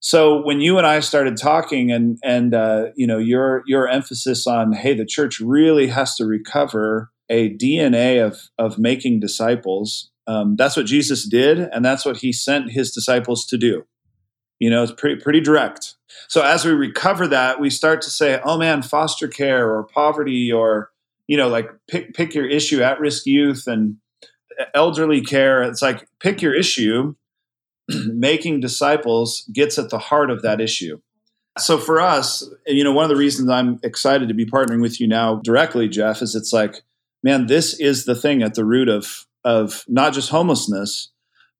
So 0.00 0.42
when 0.42 0.60
you 0.60 0.76
and 0.76 0.86
I 0.86 1.00
started 1.00 1.38
talking, 1.38 1.90
and 1.90 2.18
and 2.22 2.54
uh, 2.54 2.88
you 2.94 3.06
know 3.06 3.16
your 3.16 3.62
your 3.66 3.88
emphasis 3.88 4.46
on 4.46 4.72
hey, 4.72 4.94
the 4.94 5.06
church 5.06 5.40
really 5.40 5.86
has 5.86 6.14
to 6.16 6.26
recover 6.26 7.10
a 7.30 7.56
DNA 7.56 8.24
of 8.24 8.38
of 8.58 8.78
making 8.78 9.20
disciples. 9.20 10.10
Um, 10.26 10.56
that's 10.56 10.76
what 10.76 10.86
Jesus 10.86 11.26
did, 11.26 11.58
and 11.58 11.82
that's 11.82 12.04
what 12.04 12.18
He 12.18 12.32
sent 12.32 12.72
His 12.72 12.90
disciples 12.90 13.46
to 13.46 13.56
do. 13.56 13.86
You 14.60 14.70
know, 14.70 14.82
it's 14.82 14.92
pretty 14.92 15.20
pretty 15.20 15.40
direct. 15.40 15.94
So 16.28 16.42
as 16.42 16.64
we 16.64 16.72
recover 16.72 17.26
that, 17.28 17.60
we 17.60 17.70
start 17.70 18.02
to 18.02 18.10
say, 18.10 18.40
"Oh 18.44 18.58
man, 18.58 18.82
foster 18.82 19.28
care 19.28 19.70
or 19.70 19.82
poverty 19.84 20.52
or 20.52 20.90
you 21.26 21.36
know, 21.36 21.48
like 21.48 21.70
pick 21.88 22.14
pick 22.14 22.34
your 22.34 22.46
issue, 22.46 22.82
at 22.82 23.00
risk 23.00 23.26
youth 23.26 23.66
and 23.66 23.96
uh, 24.58 24.64
elderly 24.74 25.20
care." 25.20 25.62
It's 25.62 25.82
like 25.82 26.06
pick 26.20 26.40
your 26.42 26.54
issue. 26.54 27.14
Making 27.88 28.60
disciples 28.60 29.48
gets 29.52 29.78
at 29.78 29.90
the 29.90 29.98
heart 29.98 30.30
of 30.30 30.40
that 30.42 30.60
issue. 30.60 31.00
So 31.58 31.78
for 31.78 32.00
us, 32.00 32.48
you 32.66 32.82
know, 32.82 32.92
one 32.92 33.04
of 33.04 33.10
the 33.10 33.16
reasons 33.16 33.48
I'm 33.48 33.78
excited 33.82 34.28
to 34.28 34.34
be 34.34 34.46
partnering 34.46 34.80
with 34.80 35.00
you 35.00 35.06
now 35.06 35.36
directly, 35.36 35.88
Jeff, 35.88 36.20
is 36.20 36.34
it's 36.34 36.52
like, 36.52 36.82
man, 37.22 37.46
this 37.46 37.78
is 37.78 38.06
the 38.06 38.16
thing 38.16 38.42
at 38.42 38.54
the 38.54 38.64
root 38.64 38.88
of 38.88 39.26
of 39.44 39.84
not 39.86 40.14
just 40.14 40.30
homelessness, 40.30 41.10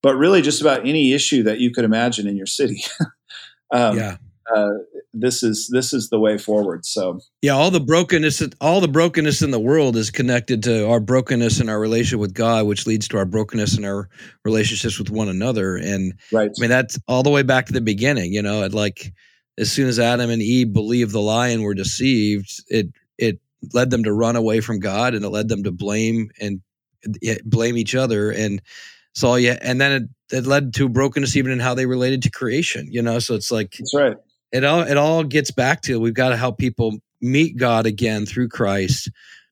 but 0.05 0.17
really 0.17 0.43
just 0.43 0.61
about 0.61 0.87
any 0.87 1.15
issue 1.15 1.43
that 1.45 1.61
you 1.61 1.71
could 1.71 1.83
imagine 1.83 2.29
in 2.29 2.37
your 2.37 2.45
city. 2.45 2.85
um, 3.71 3.97
yeah. 3.97 4.19
Uh, 4.55 4.69
this 5.15 5.43
is 5.43 5.71
this 5.73 5.95
is 5.95 6.11
the 6.11 6.21
way 6.21 6.37
forward. 6.37 6.85
So 6.85 7.21
yeah, 7.41 7.53
all 7.53 7.71
the 7.71 7.81
brokenness, 7.81 8.43
all 8.61 8.83
the 8.83 8.89
brokenness 8.89 9.41
in 9.41 9.51
the 9.51 9.59
world 9.59 9.97
is 9.97 10.11
connected 10.11 10.63
to 10.65 10.87
our 10.91 11.01
brokenness 11.01 11.59
in 11.59 11.71
our 11.71 11.81
relationship 11.81 12.21
with 12.21 12.35
God, 12.35 12.67
which 12.67 12.87
leads 12.87 13.09
to 13.09 13.17
our 13.17 13.25
brokenness 13.25 13.79
in 13.79 13.87
our 13.87 14.11
relationships 14.45 14.99
with 14.99 15.09
one 15.09 15.31
another. 15.31 15.77
And 15.77 16.13
right. 16.31 16.51
I 16.51 16.61
mean 16.61 16.69
that's 16.69 16.99
all 17.09 17.23
the 17.23 17.31
way 17.31 17.43
back 17.43 17.65
to 17.67 17.73
the 17.73 17.81
beginning. 17.81 18.35
You 18.35 18.43
know, 18.43 18.67
like 18.67 19.15
as 19.57 19.73
soon 19.73 19.89
as 19.89 19.99
Adam 19.99 20.29
and 20.29 20.43
Eve 20.43 20.75
believed 20.75 21.13
the 21.13 21.21
lie 21.21 21.49
and 21.49 21.63
were 21.63 21.73
deceived, 21.73 22.63
it 22.69 22.89
it 23.17 23.41
led 23.73 23.89
them 23.89 24.05
to 24.05 24.13
run 24.13 24.37
away 24.37 24.61
from 24.61 24.81
God, 24.81 25.15
and 25.15 25.25
it 25.25 25.31
led 25.31 25.49
them 25.49 25.63
to 25.63 25.73
blame 25.73 26.31
and 26.39 26.61
blame 27.47 27.79
each 27.79 27.95
other. 27.95 28.31
And 28.31 28.61
so 29.15 29.37
yeah, 29.37 29.59
and 29.63 29.81
then 29.81 29.93
it, 30.31 30.37
it 30.37 30.47
led 30.47 30.75
to 30.75 30.89
brokenness 30.89 31.37
even 31.37 31.53
in 31.53 31.61
how 31.61 31.75
they 31.75 31.87
related 31.87 32.23
to 32.25 32.31
creation. 32.31 32.89
You 32.91 33.03
know, 33.03 33.19
so 33.19 33.35
it's 33.35 33.51
like 33.51 33.77
that's 33.79 33.95
right. 33.95 34.17
It 34.53 34.65
all 34.65 34.81
it 34.81 34.97
all 34.97 35.25
gets 35.25 35.51
back 35.51 35.83
to 35.83 35.99
we've 35.99 36.15
got 36.15 36.31
to 36.31 36.37
help 36.37 36.59
people 36.59 36.99
meet 37.21 37.57
God 37.57 37.87
again 37.87 38.27
through 38.27 38.49
Christ, 38.49 39.11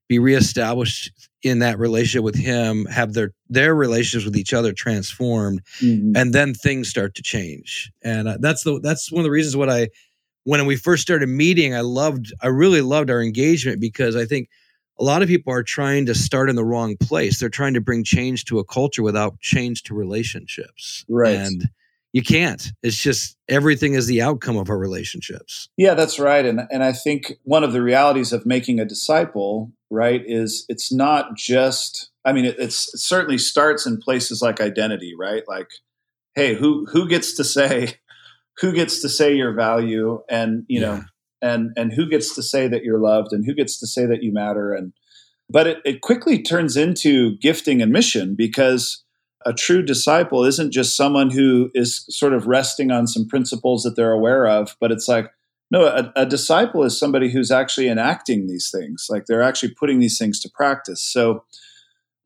be 0.09 0.19
reestablished 0.19 1.11
in 1.43 1.59
that 1.59 1.79
relationship 1.79 2.23
with 2.23 2.37
him 2.37 2.87
have 2.87 3.15
their 3.15 3.33
their 3.49 3.75
relationships 3.75 4.25
with 4.25 4.37
each 4.37 4.53
other 4.53 4.73
transformed 4.73 5.61
mm-hmm. 5.81 6.13
and 6.15 6.33
then 6.33 6.55
things 6.55 6.89
start 6.89 7.15
to 7.15 7.23
change 7.23 7.91
and 8.03 8.29
uh, 8.29 8.37
that's 8.41 8.63
the 8.63 8.79
that's 8.81 9.11
one 9.11 9.21
of 9.21 9.25
the 9.25 9.31
reasons 9.31 9.57
what 9.57 9.69
i 9.69 9.89
when 10.45 10.65
we 10.67 10.77
first 10.77 11.03
started 11.03 11.29
meeting 11.29 11.75
i 11.75 11.81
loved 11.81 12.33
i 12.43 12.47
really 12.47 12.81
loved 12.81 13.11
our 13.11 13.21
engagement 13.21 13.81
because 13.81 14.15
i 14.15 14.25
think 14.25 14.49
a 15.03 15.05
lot 15.05 15.21
of 15.21 15.27
people 15.27 15.53
are 15.53 15.65
trying 15.65 16.07
to 16.07 16.15
start 16.15 16.49
in 16.49 16.55
the 16.55 16.65
wrong 16.65 16.97
place. 16.97 17.41
They're 17.41 17.49
trying 17.49 17.75
to 17.75 17.81
bring 17.81 18.05
change 18.05 18.45
to 18.45 18.61
a 18.61 18.65
culture 18.65 19.03
without 19.03 19.41
change 19.41 19.83
to 19.85 19.95
relationships. 19.95 21.05
Right. 21.09 21.35
And 21.35 21.69
you 22.13 22.23
can't. 22.23 22.71
It's 22.85 22.97
just 22.97 23.37
everything 23.49 23.95
is 23.95 24.07
the 24.07 24.23
outcome 24.23 24.57
of 24.57 24.71
our 24.71 24.79
relationships. 24.79 25.69
Yeah 25.77 25.95
that's 25.95 26.21
right. 26.21 26.47
And 26.47 26.61
and 26.71 26.85
i 26.85 26.93
think 26.93 27.33
one 27.43 27.65
of 27.65 27.73
the 27.73 27.83
realities 27.83 28.33
of 28.33 28.47
making 28.47 28.79
a 28.79 28.85
disciple 28.85 29.73
right 29.91 30.23
is 30.25 30.65
it's 30.69 30.93
not 30.93 31.37
just 31.37 32.11
i 32.25 32.33
mean 32.33 32.45
it, 32.45 32.57
it's 32.59 32.95
it 32.95 33.01
certainly 33.01 33.39
starts 33.39 33.87
in 33.87 33.99
places 33.99 34.41
like 34.41 34.61
identity 34.61 35.15
right? 35.19 35.43
Like 35.49 35.71
hey 36.37 36.55
who 36.55 36.87
who 36.87 37.09
gets 37.09 37.35
to 37.39 37.45
say 37.45 37.97
who 38.59 38.73
gets 38.73 39.01
to 39.03 39.09
say 39.09 39.35
your 39.35 39.53
value? 39.53 40.23
And 40.29 40.65
you 40.69 40.81
yeah. 40.81 40.87
know 40.87 41.03
and 41.43 41.71
and 41.77 41.93
who 41.93 42.09
gets 42.09 42.35
to 42.35 42.43
say 42.43 42.69
that 42.69 42.85
you're 42.85 43.01
loved 43.01 43.33
and 43.33 43.45
who 43.45 43.55
gets 43.55 43.79
to 43.81 43.87
say 43.87 44.07
that 44.07 44.23
you 44.23 44.33
matter 44.33 44.73
and 44.73 44.93
but 45.51 45.67
it, 45.67 45.79
it 45.85 46.01
quickly 46.01 46.43
turns 46.43 46.77
into 46.77 47.37
gifting 47.39 47.83
and 47.83 47.93
mission 47.93 48.35
because 48.35 49.05
a 49.45 49.53
true 49.53 49.83
disciple 49.83 50.45
isn't 50.45 50.73
just 50.73 50.97
someone 50.97 51.29
who 51.29 51.71
is 51.75 52.07
sort 52.09 52.33
of 52.33 52.47
resting 52.47 52.91
on 52.91 53.07
some 53.07 53.27
principles 53.27 53.83
that 53.83 53.97
they're 53.97 54.13
aware 54.13 54.47
of 54.47 54.77
but 54.81 54.93
it's 54.93 55.09
like 55.09 55.31
no, 55.73 55.87
a, 55.87 56.13
a, 56.17 56.27
disciple 56.27 56.85
is 56.85 56.99
somebody 56.99 57.31
who's 57.31 57.51
actually 57.51 57.89
enacting 57.89 58.47
these 58.47 58.71
things. 58.71 59.07
Like 59.09 59.25
they're 59.25 59.43
actually 59.43 59.73
putting 59.73 60.01
these 60.01 60.19
things 60.19 60.39
to 60.41 60.51
practice. 60.51 61.03
So, 61.03 61.45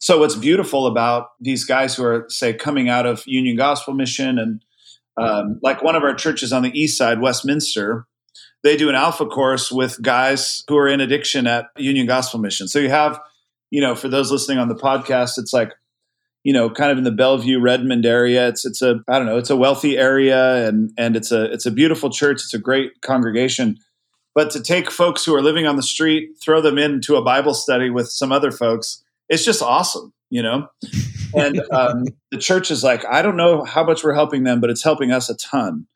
so 0.01 0.19
what's 0.19 0.35
beautiful 0.35 0.89
about 0.89 1.29
these 1.41 1.65
guys 1.65 1.95
who 1.95 2.05
are, 2.05 2.27
say, 2.29 2.53
coming 2.53 2.89
out 2.89 3.07
of 3.07 3.23
Union 3.25 3.57
Gospel 3.57 3.95
Mission 3.95 4.41
and 4.41 4.65
um, 5.17 5.61
like 5.63 5.81
one 5.81 5.95
of 5.95 6.03
our 6.03 6.13
churches 6.13 6.53
on 6.53 6.63
the 6.63 6.77
east 6.77 6.99
side, 6.99 7.21
Westminster, 7.21 8.09
they 8.67 8.77
do 8.77 8.89
an 8.89 8.95
alpha 8.95 9.27
course 9.27 9.71
with 9.71 10.01
guys 10.03 10.65
who 10.69 10.77
are 10.77 10.89
in 10.89 11.01
addiction 11.01 11.47
at 11.47 11.67
Union 11.77 12.07
Gospel 12.07 12.41
Mission. 12.41 12.69
So 12.69 12.79
you 12.79 12.91
have, 12.91 13.21
you 13.71 13.81
know, 13.81 13.95
for 13.95 14.09
those 14.09 14.31
listening 14.31 14.59
on 14.59 14.69
the 14.69 14.75
podcast, 14.75 15.39
it's 15.39 15.53
like 15.53 15.73
you 16.43 16.53
know, 16.53 16.71
kind 16.71 16.93
of 16.93 16.99
in 16.99 17.03
the 17.03 17.11
Bellevue 17.11 17.59
Redmond 17.59 18.07
area. 18.07 18.47
It's 18.47 18.65
it's 18.65 18.81
a 18.81 19.01
I 19.09 19.19
don't 19.19 19.27
know, 19.27 19.37
it's 19.37 19.51
a 19.51 19.57
wealthy 19.57 19.99
area 19.99 20.69
and 20.69 20.93
and 20.97 21.17
it's 21.17 21.33
a 21.33 21.45
it's 21.53 21.67
a 21.67 21.73
beautiful 21.73 22.09
church. 22.09 22.37
It's 22.37 22.55
a 22.55 22.59
great 22.59 23.01
congregation. 23.01 23.79
But 24.33 24.51
to 24.51 24.63
take 24.63 24.91
folks 24.91 25.25
who 25.25 25.35
are 25.35 25.43
living 25.43 25.67
on 25.67 25.77
the 25.77 25.83
street, 25.83 26.37
throw 26.41 26.61
them 26.61 26.79
into 26.79 27.17
a 27.17 27.23
Bible 27.23 27.55
study 27.55 27.91
with 27.91 28.09
some 28.09 28.31
other 28.31 28.53
folks, 28.53 29.03
it's 29.29 29.45
just 29.45 29.63
awesome, 29.63 30.13
you 30.31 30.43
know. 30.43 30.69
And 31.35 31.61
um, 31.73 32.05
the 32.31 32.39
church 32.39 32.71
is 32.71 32.83
like, 32.85 33.05
I 33.05 33.21
don't 33.21 33.37
know 33.37 33.65
how 33.65 33.85
much 33.85 34.05
we're 34.05 34.15
helping 34.15 34.45
them, 34.45 34.61
but 34.61 34.71
it's 34.71 34.83
helping 34.83 35.11
us 35.11 35.29
a 35.29 35.37
ton. 35.37 35.87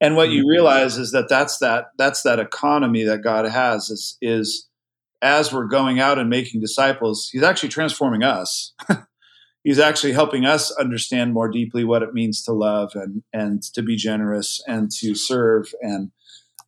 And 0.00 0.14
what 0.14 0.30
you 0.30 0.42
mm-hmm. 0.42 0.50
realize 0.50 0.96
is 0.96 1.10
that 1.12 1.28
that's 1.28 1.58
that 1.58 1.86
that's 1.98 2.22
that 2.22 2.38
economy 2.38 3.04
that 3.04 3.22
God 3.22 3.46
has 3.46 3.90
is 3.90 4.16
is 4.22 4.68
as 5.20 5.52
we're 5.52 5.66
going 5.66 5.98
out 5.98 6.18
and 6.18 6.30
making 6.30 6.60
disciples, 6.60 7.28
He's 7.32 7.42
actually 7.42 7.70
transforming 7.70 8.22
us. 8.22 8.74
he's 9.68 9.78
actually 9.78 10.12
helping 10.12 10.46
us 10.46 10.70
understand 10.72 11.34
more 11.34 11.48
deeply 11.48 11.84
what 11.84 12.02
it 12.02 12.14
means 12.14 12.42
to 12.42 12.52
love 12.52 12.92
and 12.94 13.22
and 13.34 13.62
to 13.62 13.82
be 13.82 13.96
generous 13.96 14.62
and 14.66 14.90
to 14.90 15.14
serve 15.14 15.72
and 15.82 16.10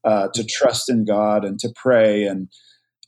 uh, 0.04 0.28
to 0.34 0.44
trust 0.44 0.90
in 0.90 1.06
God 1.06 1.44
and 1.44 1.58
to 1.60 1.72
pray 1.74 2.24
and 2.24 2.48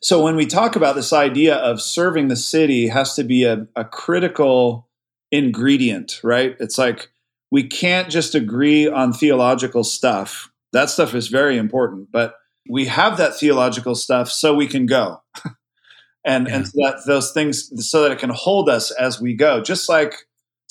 so 0.02 0.22
when 0.22 0.34
we 0.34 0.46
talk 0.46 0.76
about 0.76 0.96
this 0.96 1.12
idea 1.12 1.56
of 1.56 1.80
serving 1.80 2.28
the 2.28 2.36
city 2.36 2.88
has 2.88 3.14
to 3.14 3.22
be 3.22 3.44
a, 3.44 3.66
a 3.76 3.84
critical 3.84 4.88
ingredient 5.30 6.20
right 6.24 6.56
it's 6.58 6.78
like 6.78 7.11
we 7.52 7.62
can't 7.62 8.10
just 8.10 8.34
agree 8.34 8.88
on 8.88 9.12
theological 9.12 9.84
stuff 9.84 10.50
that 10.72 10.90
stuff 10.90 11.14
is 11.14 11.28
very 11.28 11.56
important 11.56 12.10
but 12.10 12.34
we 12.68 12.86
have 12.86 13.16
that 13.18 13.36
theological 13.38 13.94
stuff 13.94 14.30
so 14.30 14.54
we 14.54 14.66
can 14.66 14.86
go 14.86 15.22
and 16.24 16.48
yeah. 16.48 16.56
and 16.56 16.66
so 16.66 16.72
that 16.76 16.96
those 17.06 17.32
things 17.32 17.70
so 17.88 18.02
that 18.02 18.10
it 18.10 18.18
can 18.18 18.30
hold 18.30 18.68
us 18.68 18.90
as 18.90 19.20
we 19.20 19.34
go 19.34 19.60
just 19.60 19.88
like 19.88 20.14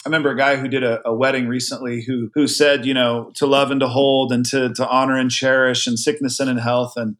I 0.03 0.09
remember 0.09 0.31
a 0.31 0.37
guy 0.37 0.55
who 0.55 0.67
did 0.67 0.83
a, 0.83 1.07
a, 1.07 1.13
wedding 1.13 1.47
recently 1.47 2.01
who 2.01 2.31
who 2.33 2.47
said, 2.47 2.87
you 2.87 2.93
know, 2.93 3.31
to 3.35 3.45
love 3.45 3.69
and 3.69 3.79
to 3.81 3.87
hold 3.87 4.33
and 4.33 4.43
to 4.47 4.73
to 4.73 4.87
honor 4.87 5.15
and 5.15 5.29
cherish 5.29 5.85
and 5.85 5.99
sickness 5.99 6.39
and 6.39 6.49
in 6.49 6.57
health. 6.57 6.93
And 6.95 7.17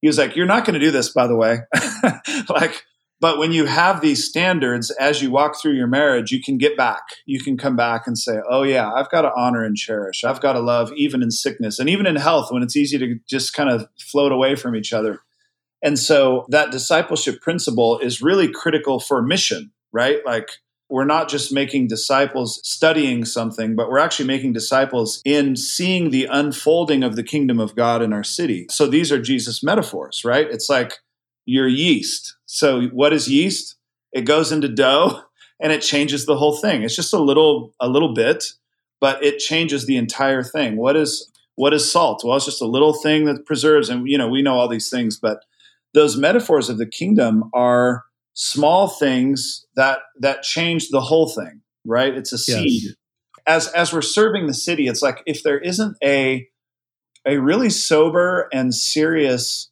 he 0.00 0.06
was 0.06 0.16
like, 0.16 0.36
You're 0.36 0.46
not 0.46 0.64
going 0.64 0.78
to 0.78 0.84
do 0.84 0.92
this, 0.92 1.08
by 1.08 1.26
the 1.26 1.34
way. 1.34 1.58
like, 2.48 2.84
but 3.20 3.38
when 3.38 3.52
you 3.52 3.66
have 3.66 4.00
these 4.00 4.24
standards 4.24 4.90
as 4.92 5.20
you 5.20 5.30
walk 5.30 5.60
through 5.60 5.74
your 5.74 5.86
marriage, 5.86 6.32
you 6.32 6.42
can 6.42 6.56
get 6.56 6.76
back. 6.76 7.02
You 7.26 7.38
can 7.38 7.58
come 7.58 7.76
back 7.76 8.06
and 8.06 8.16
say, 8.16 8.40
Oh 8.48 8.62
yeah, 8.62 8.90
I've 8.92 9.10
got 9.10 9.22
to 9.22 9.32
honor 9.36 9.62
and 9.62 9.76
cherish. 9.76 10.24
I've 10.24 10.40
got 10.40 10.54
to 10.54 10.60
love 10.60 10.90
even 10.96 11.22
in 11.22 11.30
sickness 11.30 11.78
and 11.78 11.88
even 11.88 12.06
in 12.06 12.16
health 12.16 12.50
when 12.50 12.62
it's 12.62 12.76
easy 12.76 12.98
to 12.98 13.18
just 13.28 13.52
kind 13.52 13.68
of 13.68 13.86
float 13.98 14.32
away 14.32 14.56
from 14.56 14.74
each 14.74 14.92
other. 14.92 15.20
And 15.82 15.98
so 15.98 16.46
that 16.48 16.70
discipleship 16.70 17.40
principle 17.40 17.98
is 17.98 18.22
really 18.22 18.48
critical 18.48 19.00
for 19.00 19.22
mission, 19.22 19.70
right? 19.92 20.24
Like 20.24 20.48
we're 20.88 21.04
not 21.04 21.28
just 21.28 21.52
making 21.52 21.88
disciples 21.88 22.60
studying 22.64 23.24
something, 23.24 23.76
but 23.76 23.88
we're 23.88 23.98
actually 23.98 24.26
making 24.26 24.54
disciples 24.54 25.22
in 25.24 25.56
seeing 25.56 26.10
the 26.10 26.26
unfolding 26.26 27.02
of 27.02 27.16
the 27.16 27.22
kingdom 27.22 27.60
of 27.60 27.76
God 27.76 28.02
in 28.02 28.12
our 28.12 28.24
city. 28.24 28.66
So 28.70 28.86
these 28.86 29.12
are 29.12 29.20
Jesus 29.20 29.62
metaphors, 29.62 30.22
right? 30.24 30.48
It's 30.50 30.68
like 30.68 30.98
your 31.46 31.68
yeast. 31.68 32.36
So 32.46 32.82
what 32.88 33.12
is 33.12 33.28
yeast? 33.28 33.76
It 34.12 34.22
goes 34.22 34.52
into 34.52 34.68
dough 34.68 35.22
and 35.60 35.72
it 35.72 35.82
changes 35.82 36.26
the 36.26 36.36
whole 36.36 36.56
thing. 36.56 36.82
It's 36.82 36.96
just 36.96 37.14
a 37.14 37.22
little 37.22 37.74
a 37.80 37.88
little 37.88 38.14
bit, 38.14 38.44
but 39.00 39.22
it 39.24 39.38
changes 39.38 39.86
the 39.86 39.96
entire 39.96 40.42
thing. 40.42 40.76
What 40.76 40.96
is 40.96 41.30
what 41.56 41.74
is 41.74 41.90
salt? 41.90 42.22
Well, 42.24 42.36
it's 42.36 42.46
just 42.46 42.62
a 42.62 42.66
little 42.66 42.94
thing 42.94 43.26
that 43.26 43.44
preserves 43.46 43.88
and 43.88 44.08
you 44.08 44.18
know, 44.18 44.28
we 44.28 44.42
know 44.42 44.54
all 44.54 44.68
these 44.68 44.90
things, 44.90 45.18
but 45.18 45.44
those 45.92 46.16
metaphors 46.16 46.68
of 46.68 46.78
the 46.78 46.86
kingdom 46.86 47.50
are 47.52 48.04
small 48.34 48.88
things 48.88 49.66
that 49.76 49.98
that 50.18 50.42
change 50.42 50.88
the 50.88 51.00
whole 51.00 51.28
thing 51.28 51.60
right 51.84 52.14
it's 52.14 52.32
a 52.32 52.38
seed 52.38 52.82
yes. 52.82 52.94
as 53.46 53.68
as 53.68 53.92
we're 53.92 54.02
serving 54.02 54.46
the 54.46 54.54
city 54.54 54.86
it's 54.86 55.02
like 55.02 55.22
if 55.26 55.42
there 55.42 55.58
isn't 55.58 55.96
a 56.02 56.46
a 57.26 57.38
really 57.38 57.70
sober 57.70 58.48
and 58.52 58.74
serious 58.74 59.69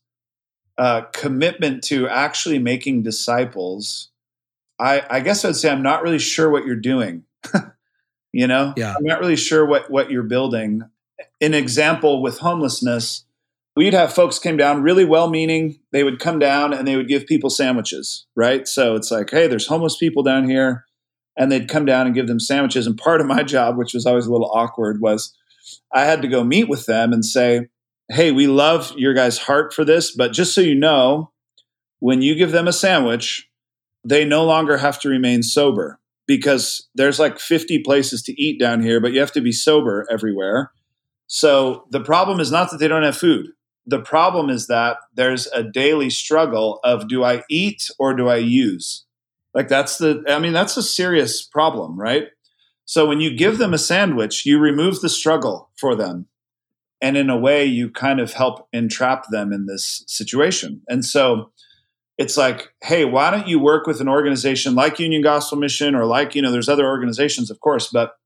uh, 0.79 1.03
commitment 1.13 1.83
to 1.83 2.09
actually 2.09 2.59
making 2.59 3.03
disciples 3.03 4.11
i 4.79 5.03
i 5.11 5.21
guess 5.21 5.45
i'd 5.45 5.57
say 5.57 5.71
i'm 5.71 5.83
not 5.83 6.03
really 6.03 6.19
sure 6.19 6.49
what 6.49 6.65
you're 6.65 6.77
doing 6.77 7.25
you 8.33 8.47
know? 8.47 8.73
Yeah. 8.77 8.95
I'm 8.97 9.05
not 9.05 9.21
really 9.21 9.37
sure 9.37 9.67
what 9.67 9.91
what 9.91 10.11
you're 10.11 10.23
building. 10.23 10.83
An 11.41 11.55
example 11.55 12.23
with 12.23 12.39
homelessness 12.39 13.25
we'd 13.77 13.95
have 13.95 14.13
folks 14.13 14.41
came 14.41 14.57
down 14.57 14.83
really 14.83 15.05
well 15.05 15.31
meaning 15.31 15.79
they 15.93 16.03
would 16.03 16.19
come 16.19 16.41
down 16.41 16.73
and 16.73 16.87
they 16.87 16.97
would 16.97 17.07
give 17.07 17.27
people 17.27 17.51
sandwiches 17.51 18.27
right? 18.35 18.67
So 18.67 18.95
it's 18.95 19.11
like 19.11 19.31
hey 19.31 19.47
there's 19.47 19.67
homeless 19.67 19.97
people 19.97 20.23
down 20.23 20.49
here 20.49 20.85
and 21.37 21.51
they'd 21.51 21.69
come 21.69 21.85
down 21.85 22.07
and 22.07 22.15
give 22.15 22.27
them 22.27 22.41
sandwiches 22.41 22.87
and 22.87 22.99
part 22.99 23.21
of 23.21 23.27
my 23.27 23.43
job 23.55 23.77
which 23.77 23.95
was 23.95 24.07
always 24.07 24.27
a 24.27 24.33
little 24.33 24.51
awkward 24.53 25.01
was 25.01 25.35
i 25.93 26.05
had 26.05 26.23
to 26.23 26.29
go 26.29 26.43
meet 26.43 26.69
with 26.69 26.87
them 26.87 27.13
and 27.13 27.25
say 27.25 27.69
hey 28.11 28.31
we 28.33 28.47
love 28.47 28.93
your 28.97 29.15
guys 29.15 29.39
heart 29.39 29.73
for 29.73 29.85
this 29.85 30.15
but 30.15 30.33
just 30.33 30.55
so 30.55 30.61
you 30.61 30.75
know 30.75 31.31
when 32.01 32.23
you 32.23 32.35
give 32.35 32.53
them 32.53 32.69
a 32.69 32.73
sandwich 32.73 33.49
they 34.05 34.25
no 34.25 34.45
longer 34.45 34.79
have 34.79 35.01
to 35.01 35.09
remain 35.09 35.43
sober 35.43 35.99
because 36.27 36.89
there's 36.95 37.19
like 37.19 37.39
50 37.39 37.83
places 37.83 38.23
to 38.23 38.43
eat 38.43 38.59
down 38.59 38.83
here 38.83 39.01
but 39.01 39.13
you 39.13 39.21
have 39.21 39.33
to 39.33 39.41
be 39.41 39.53
sober 39.53 40.07
everywhere 40.11 40.73
so 41.27 41.85
the 41.91 42.01
problem 42.01 42.41
is 42.41 42.51
not 42.51 42.71
that 42.71 42.79
they 42.79 42.89
don't 42.89 43.03
have 43.03 43.17
food 43.17 43.49
the 43.89 43.99
problem 43.99 44.51
is 44.51 44.67
that 44.67 44.99
there's 45.15 45.47
a 45.47 45.63
daily 45.63 46.11
struggle 46.11 46.79
of 46.85 47.09
do 47.09 47.25
I 47.25 47.43
eat 47.49 47.91
or 47.99 48.13
do 48.13 48.29
I 48.29 48.37
use? 48.37 49.07
Like 49.55 49.69
that's 49.69 49.97
the 49.97 50.23
I 50.29 50.39
mean 50.39 50.53
that's 50.53 50.77
a 50.77 50.83
serious 50.83 51.43
problem, 51.43 51.99
right? 51.99 52.29
So 52.85 53.07
when 53.07 53.21
you 53.21 53.35
give 53.35 53.57
them 53.57 53.73
a 53.73 53.79
sandwich, 53.79 54.45
you 54.45 54.59
remove 54.59 55.01
the 55.01 55.09
struggle 55.09 55.71
for 55.77 55.95
them. 55.95 56.27
And 57.01 57.17
in 57.17 57.31
a 57.31 57.39
way 57.39 57.65
you 57.65 57.91
kind 57.91 58.21
of 58.21 58.33
help 58.33 58.69
entrap 58.73 59.27
them 59.31 59.53
in 59.53 59.67
this 59.67 60.05
situation. 60.07 60.83
And 60.89 61.05
so 61.05 61.53
it's 62.17 62.37
like, 62.37 62.73
hey, 62.83 63.05
why 63.05 63.31
don't 63.31 63.47
you 63.47 63.61
work 63.61 63.87
with 63.87 64.01
an 64.01 64.09
organization 64.09 64.75
like 64.75 64.99
Union 64.99 65.23
Gospel 65.23 65.59
Mission 65.59 65.95
or 65.95 66.05
like, 66.05 66.35
you 66.35 66.43
know, 66.43 66.51
there's 66.51 66.69
other 66.69 66.87
organizations, 66.87 67.51
of 67.51 67.61
course, 67.61 67.89
but 67.93 68.17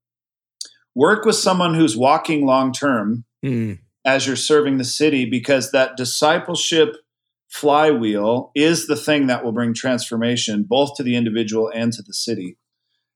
work 0.94 1.24
with 1.24 1.36
someone 1.36 1.74
who's 1.74 1.96
walking 1.96 2.46
long 2.46 2.72
term 2.72 3.24
mm 3.44 3.78
as 4.04 4.26
you're 4.26 4.36
serving 4.36 4.78
the 4.78 4.84
city 4.84 5.24
because 5.24 5.70
that 5.70 5.96
discipleship 5.96 6.96
flywheel 7.48 8.50
is 8.54 8.86
the 8.86 8.96
thing 8.96 9.26
that 9.26 9.44
will 9.44 9.52
bring 9.52 9.74
transformation 9.74 10.64
both 10.64 10.96
to 10.96 11.02
the 11.02 11.16
individual 11.16 11.70
and 11.72 11.92
to 11.92 12.02
the 12.02 12.14
city. 12.14 12.56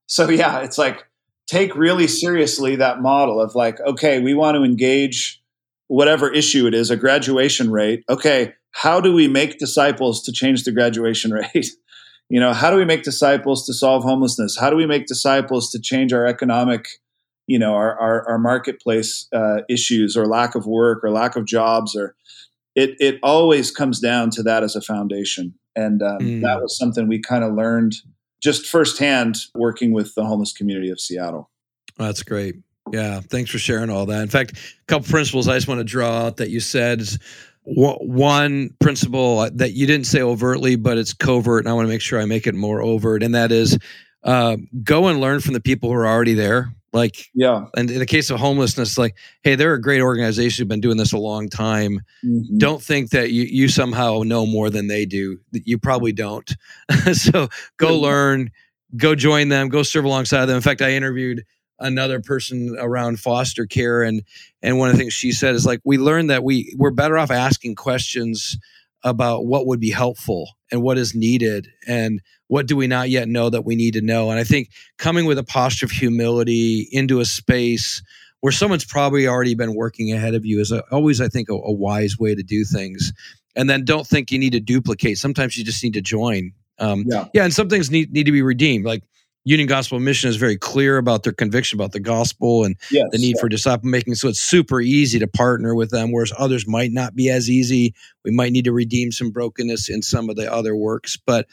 So, 0.06 0.28
yeah, 0.28 0.60
it's 0.60 0.78
like 0.78 1.04
take 1.46 1.74
really 1.74 2.06
seriously 2.06 2.76
that 2.76 3.00
model 3.00 3.40
of 3.40 3.54
like, 3.54 3.80
okay, 3.80 4.20
we 4.20 4.34
want 4.34 4.56
to 4.56 4.62
engage 4.62 5.42
whatever 5.88 6.32
issue 6.32 6.66
it 6.66 6.74
is, 6.74 6.90
a 6.90 6.96
graduation 6.96 7.70
rate. 7.70 8.04
Okay, 8.08 8.54
how 8.72 9.00
do 9.00 9.12
we 9.12 9.28
make 9.28 9.58
disciples 9.58 10.22
to 10.24 10.32
change 10.32 10.64
the 10.64 10.72
graduation 10.72 11.30
rate? 11.54 11.70
you 12.28 12.40
know 12.40 12.52
how 12.52 12.70
do 12.70 12.76
we 12.76 12.84
make 12.84 13.02
disciples 13.02 13.66
to 13.66 13.72
solve 13.72 14.02
homelessness 14.02 14.58
how 14.58 14.70
do 14.70 14.76
we 14.76 14.86
make 14.86 15.06
disciples 15.06 15.70
to 15.70 15.80
change 15.80 16.12
our 16.12 16.26
economic 16.26 16.88
you 17.46 17.58
know 17.58 17.74
our 17.74 17.98
our, 17.98 18.28
our 18.28 18.38
marketplace 18.38 19.28
uh, 19.32 19.60
issues 19.68 20.16
or 20.16 20.26
lack 20.26 20.54
of 20.54 20.66
work 20.66 21.02
or 21.04 21.10
lack 21.10 21.36
of 21.36 21.44
jobs 21.44 21.94
or 21.94 22.14
it 22.74 22.96
it 22.98 23.18
always 23.22 23.70
comes 23.70 24.00
down 24.00 24.30
to 24.30 24.42
that 24.42 24.62
as 24.62 24.76
a 24.76 24.80
foundation 24.80 25.54
and 25.74 26.02
um, 26.02 26.18
mm. 26.18 26.42
that 26.42 26.60
was 26.60 26.76
something 26.76 27.06
we 27.06 27.20
kind 27.20 27.44
of 27.44 27.54
learned 27.54 27.94
just 28.42 28.66
firsthand 28.66 29.36
working 29.54 29.92
with 29.92 30.14
the 30.14 30.24
homeless 30.24 30.52
community 30.52 30.90
of 30.90 31.00
seattle 31.00 31.50
that's 31.96 32.22
great 32.22 32.56
yeah 32.92 33.20
thanks 33.20 33.50
for 33.50 33.58
sharing 33.58 33.90
all 33.90 34.06
that 34.06 34.22
in 34.22 34.28
fact 34.28 34.52
a 34.52 34.84
couple 34.86 35.08
principles 35.08 35.48
i 35.48 35.54
just 35.54 35.68
want 35.68 35.78
to 35.78 35.84
draw 35.84 36.26
out 36.26 36.36
that 36.36 36.50
you 36.50 36.60
said 36.60 37.00
is 37.00 37.18
one 37.66 38.70
principle 38.80 39.48
that 39.50 39.72
you 39.72 39.86
didn't 39.86 40.06
say 40.06 40.22
overtly, 40.22 40.76
but 40.76 40.98
it's 40.98 41.12
covert, 41.12 41.64
and 41.64 41.68
I 41.68 41.72
want 41.72 41.86
to 41.86 41.88
make 41.88 42.00
sure 42.00 42.20
I 42.20 42.24
make 42.24 42.46
it 42.46 42.54
more 42.54 42.80
overt, 42.80 43.22
and 43.22 43.34
that 43.34 43.50
is 43.50 43.76
uh, 44.22 44.56
go 44.82 45.08
and 45.08 45.20
learn 45.20 45.40
from 45.40 45.54
the 45.54 45.60
people 45.60 45.88
who 45.88 45.96
are 45.96 46.06
already 46.06 46.34
there. 46.34 46.72
Like, 46.92 47.28
yeah. 47.34 47.66
And 47.76 47.90
in 47.90 47.98
the 47.98 48.06
case 48.06 48.30
of 48.30 48.40
homelessness, 48.40 48.96
like, 48.96 49.16
hey, 49.42 49.54
they're 49.54 49.74
a 49.74 49.80
great 49.80 50.00
organization 50.00 50.62
who've 50.62 50.68
been 50.68 50.80
doing 50.80 50.96
this 50.96 51.12
a 51.12 51.18
long 51.18 51.48
time. 51.48 52.00
Mm-hmm. 52.24 52.58
Don't 52.58 52.82
think 52.82 53.10
that 53.10 53.32
you 53.32 53.42
you 53.42 53.68
somehow 53.68 54.22
know 54.24 54.46
more 54.46 54.70
than 54.70 54.86
they 54.86 55.04
do. 55.04 55.38
You 55.52 55.78
probably 55.78 56.12
don't. 56.12 56.48
so 57.12 57.48
go 57.76 57.88
mm-hmm. 57.88 58.02
learn, 58.02 58.50
go 58.96 59.14
join 59.14 59.48
them, 59.48 59.68
go 59.68 59.82
serve 59.82 60.04
alongside 60.04 60.46
them. 60.46 60.56
In 60.56 60.62
fact, 60.62 60.82
I 60.82 60.92
interviewed 60.92 61.44
another 61.78 62.20
person 62.20 62.76
around 62.78 63.20
foster 63.20 63.66
care 63.66 64.02
and 64.02 64.22
and 64.62 64.78
one 64.78 64.88
of 64.88 64.94
the 64.94 64.98
things 64.98 65.12
she 65.12 65.32
said 65.32 65.54
is 65.54 65.66
like 65.66 65.80
we 65.84 65.98
learned 65.98 66.30
that 66.30 66.42
we 66.42 66.74
we're 66.78 66.90
better 66.90 67.18
off 67.18 67.30
asking 67.30 67.74
questions 67.74 68.56
about 69.04 69.46
what 69.46 69.66
would 69.66 69.78
be 69.78 69.90
helpful 69.90 70.56
and 70.72 70.82
what 70.82 70.98
is 70.98 71.14
needed 71.14 71.68
and 71.86 72.20
what 72.48 72.66
do 72.66 72.76
we 72.76 72.86
not 72.86 73.10
yet 73.10 73.28
know 73.28 73.50
that 73.50 73.64
we 73.64 73.76
need 73.76 73.94
to 73.94 74.00
know. 74.00 74.30
And 74.30 74.40
i 74.40 74.44
think 74.44 74.70
coming 74.98 75.26
with 75.26 75.38
a 75.38 75.44
posture 75.44 75.86
of 75.86 75.92
humility 75.92 76.88
into 76.92 77.20
a 77.20 77.24
space 77.24 78.02
where 78.40 78.52
someone's 78.52 78.84
probably 78.84 79.26
already 79.26 79.54
been 79.54 79.74
working 79.74 80.12
ahead 80.12 80.34
of 80.34 80.46
you 80.46 80.60
is 80.60 80.72
a, 80.72 80.82
always 80.90 81.20
i 81.20 81.28
think 81.28 81.48
a, 81.48 81.54
a 81.54 81.72
wise 81.72 82.18
way 82.18 82.34
to 82.34 82.42
do 82.42 82.64
things. 82.64 83.12
And 83.54 83.70
then 83.70 83.84
don't 83.84 84.06
think 84.06 84.30
you 84.30 84.38
need 84.38 84.52
to 84.52 84.60
duplicate. 84.60 85.16
Sometimes 85.16 85.56
you 85.56 85.64
just 85.64 85.82
need 85.82 85.94
to 85.94 86.02
join. 86.02 86.52
Um, 86.78 87.04
yeah. 87.06 87.24
yeah 87.32 87.44
and 87.44 87.54
some 87.54 87.70
things 87.70 87.90
need, 87.90 88.12
need 88.12 88.24
to 88.24 88.32
be 88.32 88.42
redeemed. 88.42 88.84
Like 88.84 89.02
Union 89.46 89.68
Gospel 89.68 90.00
Mission 90.00 90.28
is 90.28 90.34
very 90.34 90.58
clear 90.58 90.98
about 90.98 91.22
their 91.22 91.32
conviction 91.32 91.78
about 91.78 91.92
the 91.92 92.00
gospel 92.00 92.64
and 92.64 92.74
yes, 92.90 93.06
the 93.12 93.18
need 93.18 93.36
yeah. 93.36 93.40
for 93.40 93.48
disciple 93.48 93.88
making. 93.88 94.16
So 94.16 94.26
it's 94.26 94.40
super 94.40 94.80
easy 94.80 95.20
to 95.20 95.28
partner 95.28 95.76
with 95.76 95.90
them, 95.90 96.10
whereas 96.10 96.32
others 96.36 96.66
might 96.66 96.90
not 96.90 97.14
be 97.14 97.30
as 97.30 97.48
easy. 97.48 97.94
We 98.24 98.32
might 98.32 98.50
need 98.50 98.64
to 98.64 98.72
redeem 98.72 99.12
some 99.12 99.30
brokenness 99.30 99.88
in 99.88 100.02
some 100.02 100.28
of 100.28 100.34
the 100.34 100.52
other 100.52 100.74
works, 100.74 101.16
but 101.16 101.46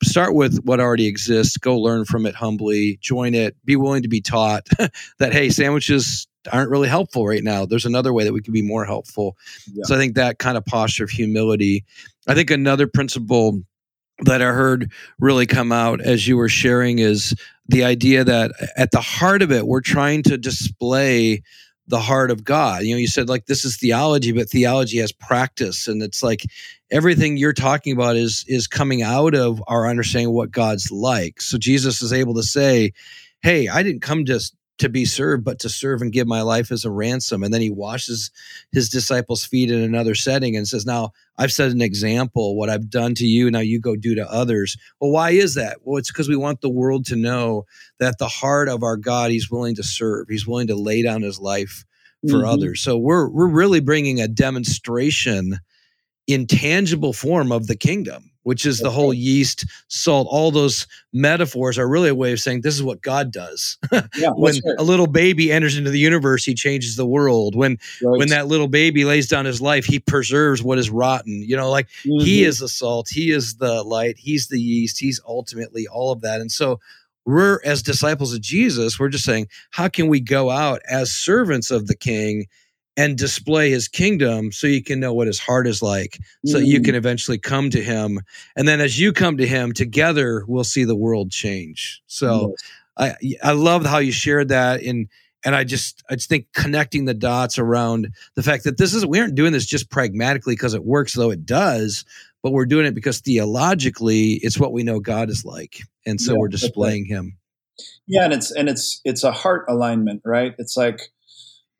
start 0.00 0.32
with 0.32 0.62
what 0.62 0.78
already 0.78 1.08
exists. 1.08 1.56
Go 1.56 1.76
learn 1.76 2.04
from 2.04 2.24
it 2.24 2.36
humbly, 2.36 3.00
join 3.02 3.34
it, 3.34 3.56
be 3.64 3.74
willing 3.74 4.02
to 4.02 4.08
be 4.08 4.20
taught 4.20 4.68
that, 5.18 5.32
hey, 5.32 5.50
sandwiches 5.50 6.28
aren't 6.52 6.70
really 6.70 6.88
helpful 6.88 7.26
right 7.26 7.42
now. 7.42 7.66
There's 7.66 7.84
another 7.84 8.12
way 8.12 8.22
that 8.22 8.32
we 8.32 8.42
can 8.42 8.52
be 8.52 8.62
more 8.62 8.84
helpful. 8.84 9.36
Yeah. 9.66 9.82
So 9.86 9.96
I 9.96 9.98
think 9.98 10.14
that 10.14 10.38
kind 10.38 10.56
of 10.56 10.64
posture 10.64 11.02
of 11.02 11.10
humility. 11.10 11.84
I 12.28 12.34
think 12.34 12.52
another 12.52 12.86
principle 12.86 13.60
that 14.22 14.42
I 14.42 14.46
heard 14.46 14.92
really 15.18 15.46
come 15.46 15.72
out 15.72 16.00
as 16.00 16.26
you 16.26 16.36
were 16.36 16.48
sharing 16.48 16.98
is 16.98 17.34
the 17.68 17.84
idea 17.84 18.24
that 18.24 18.52
at 18.76 18.90
the 18.90 19.00
heart 19.00 19.42
of 19.42 19.52
it, 19.52 19.66
we're 19.66 19.80
trying 19.80 20.22
to 20.24 20.36
display 20.36 21.42
the 21.86 22.00
heart 22.00 22.30
of 22.30 22.44
God. 22.44 22.82
You 22.82 22.94
know, 22.94 22.98
you 22.98 23.08
said 23.08 23.28
like 23.28 23.46
this 23.46 23.64
is 23.64 23.76
theology, 23.76 24.32
but 24.32 24.48
theology 24.48 24.98
has 24.98 25.12
practice, 25.12 25.88
and 25.88 26.02
it's 26.02 26.22
like 26.22 26.44
everything 26.90 27.36
you're 27.36 27.52
talking 27.52 27.92
about 27.92 28.16
is 28.16 28.44
is 28.46 28.66
coming 28.66 29.02
out 29.02 29.34
of 29.34 29.62
our 29.66 29.88
understanding 29.88 30.28
of 30.28 30.34
what 30.34 30.52
God's 30.52 30.90
like. 30.90 31.40
So 31.40 31.58
Jesus 31.58 32.00
is 32.00 32.12
able 32.12 32.34
to 32.34 32.42
say, 32.42 32.92
"Hey, 33.42 33.68
I 33.68 33.82
didn't 33.82 34.02
come 34.02 34.24
just 34.24 34.54
to 34.80 34.88
be 34.88 35.04
served, 35.04 35.44
but 35.44 35.58
to 35.60 35.68
serve 35.68 36.02
and 36.02 36.12
give 36.12 36.26
my 36.26 36.40
life 36.40 36.72
as 36.72 36.84
a 36.84 36.90
ransom. 36.90 37.42
And 37.42 37.52
then 37.52 37.60
he 37.60 37.70
washes 37.70 38.30
his 38.72 38.88
disciples' 38.88 39.44
feet 39.44 39.70
in 39.70 39.80
another 39.80 40.14
setting 40.14 40.56
and 40.56 40.66
says, 40.66 40.84
Now 40.84 41.12
I've 41.38 41.52
set 41.52 41.70
an 41.70 41.80
example, 41.80 42.56
what 42.56 42.70
I've 42.70 42.90
done 42.90 43.14
to 43.16 43.26
you, 43.26 43.50
now 43.50 43.60
you 43.60 43.80
go 43.80 43.94
do 43.94 44.14
to 44.14 44.30
others. 44.30 44.76
Well, 45.00 45.10
why 45.10 45.30
is 45.30 45.54
that? 45.54 45.78
Well, 45.84 45.98
it's 45.98 46.10
because 46.10 46.28
we 46.28 46.36
want 46.36 46.60
the 46.60 46.70
world 46.70 47.06
to 47.06 47.16
know 47.16 47.66
that 47.98 48.18
the 48.18 48.28
heart 48.28 48.68
of 48.68 48.82
our 48.82 48.96
God, 48.96 49.30
he's 49.30 49.50
willing 49.50 49.76
to 49.76 49.82
serve, 49.82 50.26
he's 50.28 50.46
willing 50.46 50.66
to 50.68 50.76
lay 50.76 51.02
down 51.02 51.22
his 51.22 51.38
life 51.38 51.84
for 52.28 52.38
mm-hmm. 52.38 52.48
others. 52.48 52.80
So 52.80 52.96
we're 52.98 53.28
we're 53.28 53.48
really 53.48 53.80
bringing 53.80 54.20
a 54.20 54.28
demonstration 54.28 55.58
in 56.26 56.46
tangible 56.46 57.12
form 57.12 57.52
of 57.52 57.66
the 57.66 57.76
kingdom 57.76 58.29
which 58.42 58.64
is 58.64 58.78
the 58.78 58.90
whole 58.90 59.12
yeast, 59.12 59.66
salt, 59.88 60.26
all 60.30 60.50
those 60.50 60.86
metaphors 61.12 61.78
are 61.78 61.88
really 61.88 62.08
a 62.08 62.14
way 62.14 62.32
of 62.32 62.40
saying 62.40 62.62
this 62.62 62.74
is 62.74 62.82
what 62.82 63.02
God 63.02 63.30
does. 63.30 63.76
Yeah, 64.16 64.30
when 64.34 64.54
a 64.78 64.82
little 64.82 65.06
baby 65.06 65.52
enters 65.52 65.76
into 65.76 65.90
the 65.90 65.98
universe, 65.98 66.44
he 66.44 66.54
changes 66.54 66.96
the 66.96 67.06
world. 67.06 67.54
When 67.54 67.78
right. 68.02 68.18
when 68.18 68.28
that 68.28 68.46
little 68.46 68.68
baby 68.68 69.04
lays 69.04 69.28
down 69.28 69.44
his 69.44 69.60
life, 69.60 69.84
he 69.84 69.98
preserves 69.98 70.62
what 70.62 70.78
is 70.78 70.90
rotten. 70.90 71.42
You 71.42 71.56
know, 71.56 71.70
like 71.70 71.88
mm-hmm. 72.04 72.24
he 72.24 72.44
is 72.44 72.58
the 72.58 72.68
salt, 72.68 73.08
he 73.10 73.30
is 73.30 73.56
the 73.56 73.82
light, 73.82 74.16
he's 74.18 74.48
the 74.48 74.60
yeast, 74.60 74.98
he's 74.98 75.20
ultimately 75.26 75.86
all 75.86 76.12
of 76.12 76.22
that. 76.22 76.40
And 76.40 76.50
so 76.50 76.80
we're 77.26 77.60
as 77.64 77.82
disciples 77.82 78.32
of 78.32 78.40
Jesus, 78.40 78.98
we're 78.98 79.08
just 79.08 79.24
saying, 79.24 79.48
how 79.70 79.88
can 79.88 80.08
we 80.08 80.20
go 80.20 80.50
out 80.50 80.80
as 80.88 81.12
servants 81.12 81.70
of 81.70 81.86
the 81.86 81.96
king 81.96 82.46
and 82.96 83.16
display 83.16 83.70
his 83.70 83.88
kingdom 83.88 84.52
so 84.52 84.66
you 84.66 84.82
can 84.82 85.00
know 85.00 85.14
what 85.14 85.26
his 85.26 85.38
heart 85.38 85.66
is 85.66 85.82
like 85.82 86.18
so 86.44 86.58
mm. 86.58 86.66
you 86.66 86.80
can 86.80 86.94
eventually 86.94 87.38
come 87.38 87.70
to 87.70 87.82
him 87.82 88.20
and 88.56 88.66
then 88.66 88.80
as 88.80 88.98
you 88.98 89.12
come 89.12 89.36
to 89.36 89.46
him 89.46 89.72
together 89.72 90.44
we'll 90.46 90.64
see 90.64 90.84
the 90.84 90.96
world 90.96 91.30
change 91.30 92.02
so 92.06 92.54
yes. 92.98 93.16
i 93.42 93.50
i 93.50 93.52
love 93.52 93.86
how 93.86 93.98
you 93.98 94.12
shared 94.12 94.48
that 94.48 94.82
in 94.82 95.08
and 95.44 95.54
i 95.54 95.64
just 95.64 96.02
i 96.10 96.14
just 96.14 96.28
think 96.28 96.46
connecting 96.52 97.04
the 97.04 97.14
dots 97.14 97.58
around 97.58 98.08
the 98.34 98.42
fact 98.42 98.64
that 98.64 98.76
this 98.76 98.92
is 98.92 99.06
we 99.06 99.20
aren't 99.20 99.34
doing 99.34 99.52
this 99.52 99.66
just 99.66 99.90
pragmatically 99.90 100.54
because 100.54 100.74
it 100.74 100.84
works 100.84 101.14
though 101.14 101.30
it 101.30 101.46
does 101.46 102.04
but 102.42 102.52
we're 102.52 102.66
doing 102.66 102.86
it 102.86 102.94
because 102.94 103.20
theologically 103.20 104.40
it's 104.42 104.58
what 104.58 104.72
we 104.72 104.82
know 104.82 105.00
god 105.00 105.30
is 105.30 105.44
like 105.44 105.80
and 106.06 106.20
so 106.20 106.32
yeah, 106.32 106.38
we're 106.38 106.48
displaying 106.48 107.04
right. 107.04 107.10
him 107.10 107.38
yeah 108.06 108.24
and 108.24 108.32
it's 108.32 108.50
and 108.50 108.68
it's 108.68 109.00
it's 109.04 109.22
a 109.22 109.32
heart 109.32 109.64
alignment 109.68 110.20
right 110.24 110.54
it's 110.58 110.76
like 110.76 111.12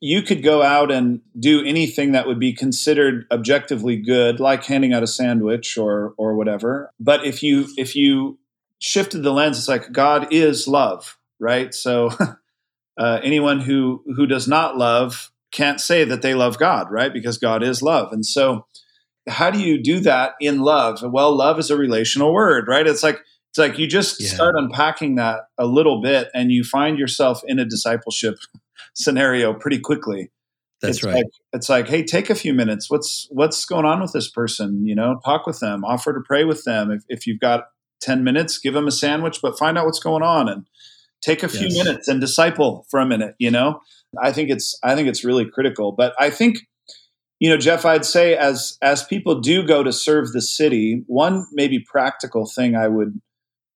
you 0.01 0.23
could 0.23 0.43
go 0.43 0.63
out 0.63 0.91
and 0.91 1.21
do 1.39 1.63
anything 1.65 2.13
that 2.13 2.27
would 2.27 2.41
be 2.41 2.55
considered 2.55 3.27
objectively 3.31 3.97
good 3.97 4.41
like 4.41 4.65
handing 4.65 4.95
out 4.95 5.03
a 5.03 5.07
sandwich 5.07 5.77
or 5.77 6.15
or 6.17 6.35
whatever. 6.35 6.91
But 6.99 7.25
if 7.25 7.43
you 7.43 7.69
if 7.77 7.95
you 7.95 8.39
shifted 8.79 9.23
the 9.23 9.33
lens 9.33 9.59
it's 9.59 9.69
like 9.69 9.93
god 9.93 10.33
is 10.33 10.67
love 10.67 11.19
right? 11.39 11.75
So 11.75 12.11
uh, 12.99 13.21
anyone 13.23 13.61
who 13.61 14.03
who 14.17 14.27
does 14.27 14.49
not 14.49 14.77
love 14.77 15.31
can't 15.53 15.81
say 15.81 16.05
that 16.05 16.23
they 16.23 16.35
love 16.35 16.59
god 16.59 16.91
right? 16.91 17.13
Because 17.13 17.37
god 17.37 17.63
is 17.63 17.83
love. 17.83 18.13
And 18.13 18.25
so 18.25 18.67
how 19.29 19.51
do 19.51 19.61
you 19.61 19.83
do 19.83 20.01
that 20.01 20.33
in 20.41 20.61
love? 20.61 21.03
Well 21.03 21.37
love 21.37 21.59
is 21.59 21.71
a 21.71 21.77
relational 21.77 22.33
word 22.33 22.69
right? 22.69 22.87
It's 22.87 23.03
like 23.03 23.21
it's 23.51 23.59
like 23.59 23.79
you 23.79 23.87
just 23.87 24.23
yeah. 24.23 24.29
start 24.29 24.55
unpacking 24.57 25.17
that 25.17 25.41
a 25.59 25.67
little 25.67 26.01
bit 26.01 26.29
and 26.33 26.53
you 26.53 26.65
find 26.65 26.99
yourself 26.99 27.43
in 27.47 27.59
a 27.59 27.65
discipleship 27.67 28.37
scenario 29.03 29.55
pretty 29.55 29.79
quickly. 29.79 30.31
That's 30.83 30.99
it's 30.99 31.05
right. 31.05 31.17
Like, 31.17 31.27
it's 31.53 31.69
like, 31.69 31.89
hey, 31.89 32.03
take 32.05 32.31
a 32.31 32.35
few 32.35 32.55
minutes. 32.55 32.91
What's 32.91 33.27
what's 33.31 33.65
going 33.67 33.85
on 33.85 34.01
with 34.01 34.13
this 34.13 34.31
person? 34.31 34.87
You 34.87 34.95
know, 34.95 35.21
talk 35.25 35.47
with 35.47 35.61
them, 35.61 35.85
offer 35.85 36.13
to 36.13 36.21
pray 36.25 36.45
with 36.45 36.65
them. 36.65 36.91
If, 36.91 37.03
if 37.09 37.27
you've 37.27 37.41
got 37.41 37.65
ten 38.01 38.25
minutes, 38.25 38.59
give 38.59 38.75
them 38.75 38.87
a 38.87 38.93
sandwich, 38.93 39.41
but 39.43 39.59
find 39.59 39.77
out 39.77 39.85
what's 39.85 40.01
going 40.01 40.23
on 40.23 40.49
and 40.49 40.67
take 41.21 41.43
a 41.43 41.49
few 41.49 41.69
yes. 41.69 41.85
minutes 41.85 42.09
and 42.09 42.21
disciple 42.21 42.87
for 42.91 42.99
a 42.99 43.07
minute. 43.07 43.35
You 43.39 43.51
know, 43.51 43.81
I 44.23 44.33
think 44.33 44.49
it's 44.49 44.79
I 44.83 44.95
think 44.95 45.09
it's 45.09 45.25
really 45.25 45.45
critical. 45.45 45.93
But 45.93 46.15
I 46.19 46.31
think, 46.31 46.61
you 47.41 47.51
know, 47.51 47.59
Jeff, 47.59 47.85
I'd 47.85 48.07
say 48.07 48.35
as 48.35 48.79
as 48.81 49.05
people 49.05 49.41
do 49.41 49.67
go 49.67 49.83
to 49.83 49.93
serve 49.93 50.33
the 50.33 50.41
city, 50.41 51.03
one 51.07 51.45
maybe 51.53 51.85
practical 51.87 52.47
thing 52.47 52.75
I 52.75 52.89
would 52.89 53.21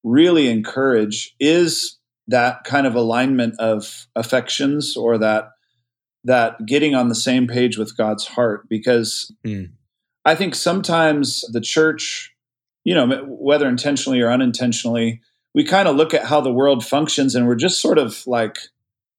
really 0.04 0.48
encourage 0.48 1.34
is 1.38 1.98
that 2.28 2.64
kind 2.64 2.86
of 2.86 2.94
alignment 2.94 3.54
of 3.58 4.06
affections 4.16 4.96
or 4.96 5.18
that 5.18 5.50
that 6.24 6.64
getting 6.66 6.94
on 6.94 7.08
the 7.08 7.14
same 7.14 7.46
page 7.46 7.76
with 7.76 7.96
God's 7.96 8.26
heart 8.26 8.66
because 8.68 9.30
mm. 9.46 9.70
I 10.24 10.34
think 10.34 10.54
sometimes 10.54 11.44
the 11.52 11.60
church, 11.60 12.34
you 12.82 12.94
know, 12.94 13.24
whether 13.26 13.68
intentionally 13.68 14.20
or 14.22 14.30
unintentionally, 14.30 15.20
we 15.54 15.64
kind 15.64 15.86
of 15.86 15.96
look 15.96 16.14
at 16.14 16.24
how 16.24 16.40
the 16.40 16.52
world 16.52 16.84
functions 16.84 17.34
and 17.34 17.46
we're 17.46 17.54
just 17.54 17.80
sort 17.80 17.98
of 17.98 18.26
like 18.26 18.58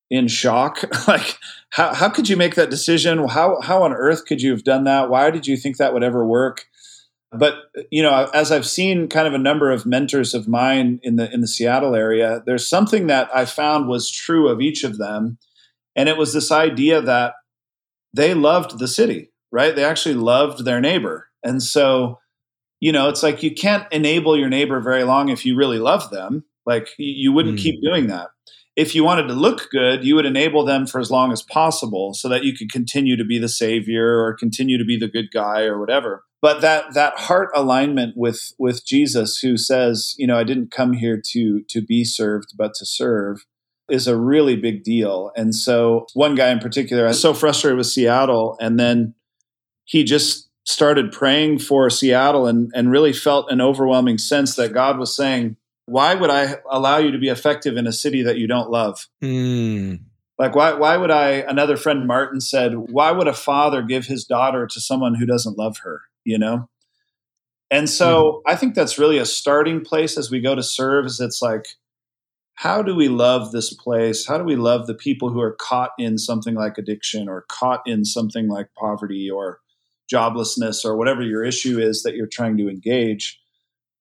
in 0.09 0.27
shock. 0.27 0.83
like, 1.07 1.37
how, 1.69 1.93
how 1.93 2.09
could 2.09 2.27
you 2.27 2.37
make 2.37 2.55
that 2.55 2.71
decision? 2.71 3.27
How, 3.27 3.61
how 3.61 3.83
on 3.83 3.93
earth 3.93 4.25
could 4.25 4.41
you 4.41 4.51
have 4.51 4.63
done 4.63 4.83
that? 4.85 5.09
Why 5.09 5.29
did 5.29 5.45
you 5.45 5.57
think 5.57 5.77
that 5.77 5.93
would 5.93 6.03
ever 6.03 6.25
work? 6.25 6.65
But 7.37 7.55
you 7.91 8.01
know 8.01 8.29
as 8.33 8.51
i've 8.51 8.67
seen 8.67 9.07
kind 9.07 9.27
of 9.27 9.33
a 9.33 9.39
number 9.39 9.71
of 9.71 9.85
mentors 9.85 10.33
of 10.33 10.47
mine 10.47 10.99
in 11.03 11.15
the 11.15 11.31
in 11.33 11.41
the 11.41 11.47
seattle 11.47 11.95
area 11.95 12.41
there's 12.45 12.67
something 12.67 13.07
that 13.07 13.29
i 13.33 13.45
found 13.45 13.87
was 13.87 14.09
true 14.11 14.47
of 14.47 14.61
each 14.61 14.83
of 14.83 14.97
them 14.97 15.37
and 15.95 16.09
it 16.09 16.17
was 16.17 16.33
this 16.33 16.51
idea 16.51 17.01
that 17.01 17.33
they 18.13 18.33
loved 18.33 18.79
the 18.79 18.87
city 18.87 19.31
right 19.51 19.75
they 19.75 19.83
actually 19.83 20.15
loved 20.15 20.65
their 20.65 20.81
neighbor 20.81 21.29
and 21.43 21.61
so 21.61 22.19
you 22.85 22.91
know, 22.91 23.09
it's 23.09 23.23
like 23.23 23.41
you 23.41 23.53
can't 23.53 23.91
enable 23.91 24.37
your 24.37 24.49
neighbor 24.49 24.79
very 24.79 25.03
long 25.03 25.29
if 25.29 25.45
you 25.45 25.55
really 25.55 25.79
love 25.79 26.09
them. 26.11 26.43
Like 26.65 26.89
you 26.97 27.31
wouldn't 27.31 27.59
mm. 27.59 27.63
keep 27.63 27.81
doing 27.81 28.07
that. 28.07 28.29
If 28.75 28.93
you 28.93 29.03
wanted 29.03 29.27
to 29.27 29.33
look 29.33 29.69
good, 29.71 30.03
you 30.03 30.15
would 30.15 30.25
enable 30.25 30.65
them 30.65 30.85
for 30.85 30.99
as 30.99 31.09
long 31.09 31.31
as 31.31 31.41
possible 31.41 32.13
so 32.13 32.27
that 32.27 32.43
you 32.43 32.53
could 32.53 32.71
continue 32.71 33.15
to 33.15 33.23
be 33.23 33.39
the 33.39 33.47
savior 33.47 34.19
or 34.19 34.33
continue 34.33 34.77
to 34.77 34.83
be 34.83 34.97
the 34.97 35.07
good 35.07 35.31
guy 35.31 35.63
or 35.63 35.79
whatever. 35.79 36.25
But 36.41 36.61
that 36.61 36.93
that 36.93 37.17
heart 37.17 37.49
alignment 37.55 38.15
with 38.17 38.53
with 38.59 38.85
Jesus 38.85 39.39
who 39.39 39.57
says, 39.57 40.13
you 40.17 40.27
know, 40.27 40.37
I 40.37 40.43
didn't 40.43 40.71
come 40.71 40.93
here 40.93 41.21
to 41.31 41.61
to 41.69 41.81
be 41.81 42.03
served 42.03 42.49
but 42.57 42.73
to 42.75 42.85
serve 42.85 43.45
is 43.89 44.07
a 44.07 44.17
really 44.17 44.55
big 44.55 44.83
deal. 44.83 45.31
And 45.35 45.55
so 45.55 46.07
one 46.13 46.35
guy 46.35 46.49
in 46.49 46.59
particular, 46.59 47.05
I 47.05 47.09
was 47.09 47.21
so 47.21 47.33
frustrated 47.33 47.77
with 47.77 47.87
Seattle 47.87 48.57
and 48.59 48.79
then 48.79 49.13
he 49.85 50.03
just 50.03 50.49
started 50.65 51.11
praying 51.11 51.59
for 51.59 51.89
Seattle 51.89 52.47
and, 52.47 52.71
and 52.73 52.91
really 52.91 53.13
felt 53.13 53.51
an 53.51 53.61
overwhelming 53.61 54.17
sense 54.17 54.55
that 54.55 54.73
God 54.73 54.97
was 54.97 55.15
saying, 55.15 55.57
Why 55.85 56.15
would 56.15 56.29
I 56.29 56.57
allow 56.69 56.97
you 56.97 57.11
to 57.11 57.19
be 57.19 57.29
effective 57.29 57.77
in 57.77 57.87
a 57.87 57.93
city 57.93 58.23
that 58.23 58.37
you 58.37 58.47
don't 58.47 58.71
love? 58.71 59.07
Mm. 59.23 60.01
Like, 60.37 60.55
why, 60.55 60.73
why 60.73 60.97
would 60.97 61.11
I? 61.11 61.43
Another 61.47 61.77
friend, 61.77 62.07
Martin, 62.07 62.41
said, 62.41 62.73
Why 62.73 63.11
would 63.11 63.27
a 63.27 63.33
father 63.33 63.81
give 63.81 64.05
his 64.05 64.25
daughter 64.25 64.67
to 64.67 64.81
someone 64.81 65.15
who 65.15 65.25
doesn't 65.25 65.57
love 65.57 65.77
her? 65.83 66.01
You 66.23 66.37
know? 66.37 66.69
And 67.71 67.89
so 67.89 68.41
mm. 68.45 68.51
I 68.51 68.55
think 68.55 68.75
that's 68.75 68.97
really 68.97 69.17
a 69.17 69.25
starting 69.25 69.81
place 69.81 70.17
as 70.17 70.31
we 70.31 70.39
go 70.41 70.55
to 70.55 70.63
serve, 70.63 71.05
is 71.05 71.19
it's 71.19 71.41
like, 71.41 71.67
how 72.55 72.81
do 72.81 72.95
we 72.95 73.09
love 73.09 73.51
this 73.51 73.73
place? 73.73 74.25
How 74.25 74.37
do 74.37 74.43
we 74.43 74.55
love 74.55 74.87
the 74.87 74.93
people 74.93 75.29
who 75.29 75.41
are 75.41 75.55
caught 75.59 75.91
in 75.99 76.17
something 76.17 76.55
like 76.55 76.77
addiction 76.77 77.27
or 77.27 77.45
caught 77.49 77.81
in 77.85 78.05
something 78.05 78.47
like 78.47 78.69
poverty 78.77 79.29
or 79.29 79.59
joblessness 80.11 80.85
or 80.85 80.95
whatever 80.95 81.21
your 81.21 81.43
issue 81.43 81.79
is 81.79 82.03
that 82.03 82.15
you're 82.15 82.27
trying 82.27 82.57
to 82.57 82.69
engage, 82.69 83.41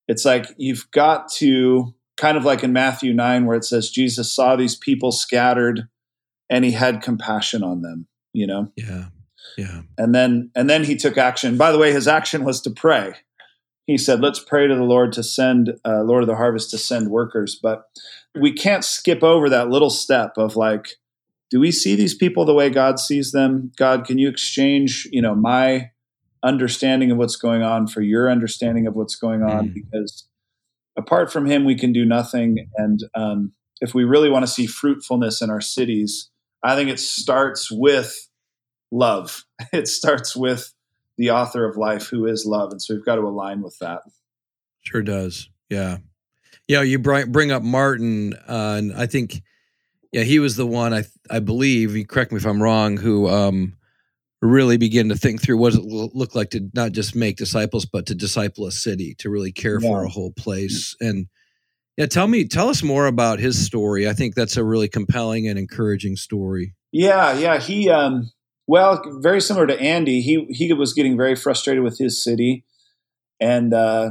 it's 0.08 0.24
like 0.24 0.46
you've 0.56 0.90
got 0.90 1.30
to 1.32 1.94
kind 2.16 2.36
of 2.36 2.44
like 2.44 2.62
in 2.62 2.72
Matthew 2.72 3.12
9 3.12 3.46
where 3.46 3.56
it 3.56 3.64
says 3.64 3.90
Jesus 3.90 4.32
saw 4.32 4.56
these 4.56 4.76
people 4.76 5.12
scattered 5.12 5.88
and 6.50 6.64
he 6.64 6.72
had 6.72 7.02
compassion 7.02 7.62
on 7.62 7.82
them, 7.82 8.06
you 8.32 8.46
know. 8.46 8.70
Yeah. 8.76 9.06
Yeah. 9.56 9.82
And 9.98 10.14
then 10.14 10.50
and 10.54 10.68
then 10.68 10.84
he 10.84 10.96
took 10.96 11.16
action. 11.16 11.56
By 11.56 11.72
the 11.72 11.78
way, 11.78 11.92
his 11.92 12.08
action 12.08 12.44
was 12.44 12.60
to 12.62 12.70
pray. 12.70 13.14
He 13.86 13.98
said, 13.98 14.20
"Let's 14.20 14.40
pray 14.40 14.66
to 14.66 14.74
the 14.74 14.82
Lord 14.82 15.12
to 15.12 15.22
send 15.22 15.74
uh, 15.84 16.02
Lord 16.02 16.22
of 16.22 16.26
the 16.26 16.36
harvest 16.36 16.70
to 16.70 16.78
send 16.78 17.10
workers." 17.10 17.58
But 17.62 17.84
we 18.34 18.52
can't 18.52 18.84
skip 18.84 19.22
over 19.22 19.48
that 19.50 19.68
little 19.68 19.90
step 19.90 20.32
of 20.36 20.56
like 20.56 20.96
do 21.50 21.60
we 21.60 21.70
see 21.70 21.94
these 21.94 22.14
people 22.14 22.44
the 22.44 22.54
way 22.54 22.68
God 22.68 22.98
sees 22.98 23.30
them? 23.30 23.70
God, 23.76 24.04
can 24.04 24.18
you 24.18 24.28
exchange, 24.28 25.06
you 25.12 25.22
know, 25.22 25.36
my 25.36 25.90
understanding 26.44 27.10
of 27.10 27.18
what's 27.18 27.36
going 27.36 27.62
on 27.62 27.86
for 27.86 28.02
your 28.02 28.30
understanding 28.30 28.86
of 28.86 28.94
what's 28.94 29.16
going 29.16 29.42
on 29.42 29.70
mm. 29.70 29.74
because 29.74 30.28
apart 30.96 31.32
from 31.32 31.46
him 31.46 31.64
we 31.64 31.74
can 31.74 31.92
do 31.92 32.04
nothing. 32.04 32.68
And 32.76 33.00
um, 33.14 33.52
if 33.80 33.94
we 33.94 34.04
really 34.04 34.30
want 34.30 34.44
to 34.44 34.50
see 34.52 34.66
fruitfulness 34.66 35.42
in 35.42 35.50
our 35.50 35.60
cities 35.60 36.30
i 36.62 36.74
think 36.74 36.88
it 36.88 36.98
starts 36.98 37.70
with 37.70 38.28
love. 38.94 39.44
It 39.72 39.88
starts 39.88 40.36
with 40.36 40.72
the 41.16 41.30
author 41.30 41.68
of 41.68 41.76
life 41.76 42.08
who 42.08 42.26
is 42.26 42.44
love. 42.44 42.70
And 42.72 42.82
so 42.82 42.94
we've 42.94 43.04
got 43.04 43.16
to 43.16 43.22
align 43.22 43.62
with 43.62 43.76
that. 43.80 44.02
Sure 44.80 45.02
does. 45.02 45.48
Yeah. 45.68 45.98
Yeah 46.68 46.82
you 46.82 46.98
bring 46.98 47.52
up 47.52 47.62
martin 47.62 48.32
uh, 48.48 48.76
and 48.78 48.94
i 48.94 49.06
think 49.06 49.42
yeah 50.12 50.22
he 50.22 50.38
was 50.38 50.56
the 50.56 50.66
one 50.66 50.94
i 50.94 51.04
i 51.30 51.38
believe 51.38 52.08
correct 52.08 52.32
me 52.32 52.38
if 52.38 52.46
i'm 52.46 52.62
wrong 52.62 52.96
who 52.96 53.28
um 53.28 53.76
really 54.44 54.76
begin 54.76 55.08
to 55.08 55.16
think 55.16 55.42
through 55.42 55.56
what 55.56 55.72
does 55.72 55.80
it 55.80 55.86
look 55.86 56.34
like 56.34 56.50
to 56.50 56.68
not 56.74 56.92
just 56.92 57.16
make 57.16 57.36
disciples, 57.36 57.86
but 57.86 58.06
to 58.06 58.14
disciple 58.14 58.66
a 58.66 58.72
city, 58.72 59.14
to 59.18 59.30
really 59.30 59.52
care 59.52 59.80
yeah. 59.80 59.88
for 59.88 60.04
a 60.04 60.08
whole 60.08 60.32
place. 60.32 60.94
And 61.00 61.26
yeah, 61.96 62.06
tell 62.06 62.26
me, 62.26 62.46
tell 62.46 62.68
us 62.68 62.82
more 62.82 63.06
about 63.06 63.38
his 63.38 63.64
story. 63.64 64.08
I 64.08 64.12
think 64.12 64.34
that's 64.34 64.56
a 64.56 64.64
really 64.64 64.88
compelling 64.88 65.48
and 65.48 65.58
encouraging 65.58 66.16
story. 66.16 66.74
Yeah, 66.92 67.32
yeah. 67.38 67.58
He, 67.58 67.88
um, 67.88 68.30
well, 68.66 69.02
very 69.20 69.40
similar 69.40 69.66
to 69.66 69.80
Andy, 69.80 70.20
he 70.20 70.44
he 70.50 70.72
was 70.72 70.92
getting 70.92 71.16
very 71.16 71.36
frustrated 71.36 71.82
with 71.82 71.98
his 71.98 72.22
city, 72.22 72.64
and 73.40 73.72
uh, 73.72 74.10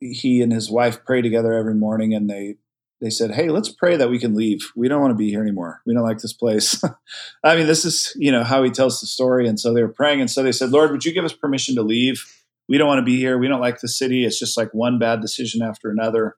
he 0.00 0.42
and 0.42 0.52
his 0.52 0.70
wife 0.70 1.04
pray 1.04 1.22
together 1.22 1.52
every 1.52 1.74
morning, 1.74 2.14
and 2.14 2.28
they 2.28 2.56
they 3.00 3.10
said, 3.10 3.32
"Hey, 3.32 3.48
let's 3.48 3.68
pray 3.68 3.96
that 3.96 4.10
we 4.10 4.18
can 4.18 4.34
leave. 4.34 4.72
We 4.74 4.88
don't 4.88 5.00
want 5.00 5.12
to 5.12 5.16
be 5.16 5.30
here 5.30 5.42
anymore. 5.42 5.82
We 5.86 5.94
don't 5.94 6.02
like 6.02 6.18
this 6.18 6.32
place." 6.32 6.82
I 7.44 7.56
mean, 7.56 7.66
this 7.66 7.84
is 7.84 8.12
you 8.16 8.32
know 8.32 8.44
how 8.44 8.62
he 8.62 8.70
tells 8.70 9.00
the 9.00 9.06
story, 9.06 9.46
and 9.48 9.58
so 9.58 9.72
they 9.72 9.82
were 9.82 9.88
praying, 9.88 10.20
and 10.20 10.30
so 10.30 10.42
they 10.42 10.52
said, 10.52 10.70
"Lord, 10.70 10.90
would 10.90 11.04
you 11.04 11.12
give 11.12 11.24
us 11.24 11.32
permission 11.32 11.74
to 11.76 11.82
leave? 11.82 12.24
We 12.68 12.76
don't 12.76 12.88
want 12.88 12.98
to 12.98 13.04
be 13.04 13.16
here. 13.16 13.38
We 13.38 13.48
don't 13.48 13.60
like 13.60 13.80
the 13.80 13.88
city. 13.88 14.24
It's 14.24 14.38
just 14.38 14.56
like 14.56 14.74
one 14.74 14.98
bad 14.98 15.20
decision 15.20 15.62
after 15.62 15.90
another. 15.90 16.36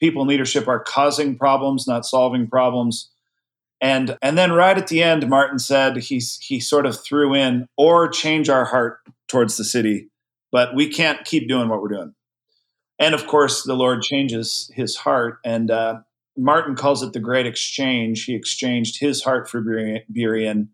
People 0.00 0.22
in 0.22 0.28
leadership 0.28 0.66
are 0.66 0.82
causing 0.82 1.36
problems, 1.36 1.86
not 1.86 2.06
solving 2.06 2.48
problems." 2.48 3.10
And 3.82 4.16
and 4.22 4.36
then 4.36 4.52
right 4.52 4.76
at 4.76 4.88
the 4.88 5.02
end, 5.02 5.28
Martin 5.28 5.58
said 5.58 5.96
he's 5.96 6.38
he 6.42 6.60
sort 6.60 6.86
of 6.86 7.02
threw 7.02 7.34
in 7.34 7.66
or 7.76 8.08
change 8.08 8.48
our 8.48 8.64
heart 8.64 8.98
towards 9.28 9.56
the 9.56 9.64
city, 9.64 10.10
but 10.52 10.74
we 10.74 10.88
can't 10.88 11.24
keep 11.24 11.48
doing 11.48 11.68
what 11.68 11.80
we're 11.82 11.88
doing 11.88 12.14
and 13.00 13.14
of 13.14 13.26
course 13.26 13.64
the 13.64 13.74
lord 13.74 14.02
changes 14.02 14.70
his 14.74 14.96
heart. 14.96 15.38
And 15.44 15.70
uh, 15.70 16.00
martin 16.36 16.76
calls 16.76 17.02
it 17.02 17.12
the 17.12 17.20
great 17.20 17.46
exchange. 17.46 18.24
He 18.24 18.34
exchanged 18.34 19.00
his 19.00 19.24
heart 19.24 19.50
for 19.50 19.62
Burien 19.62 20.68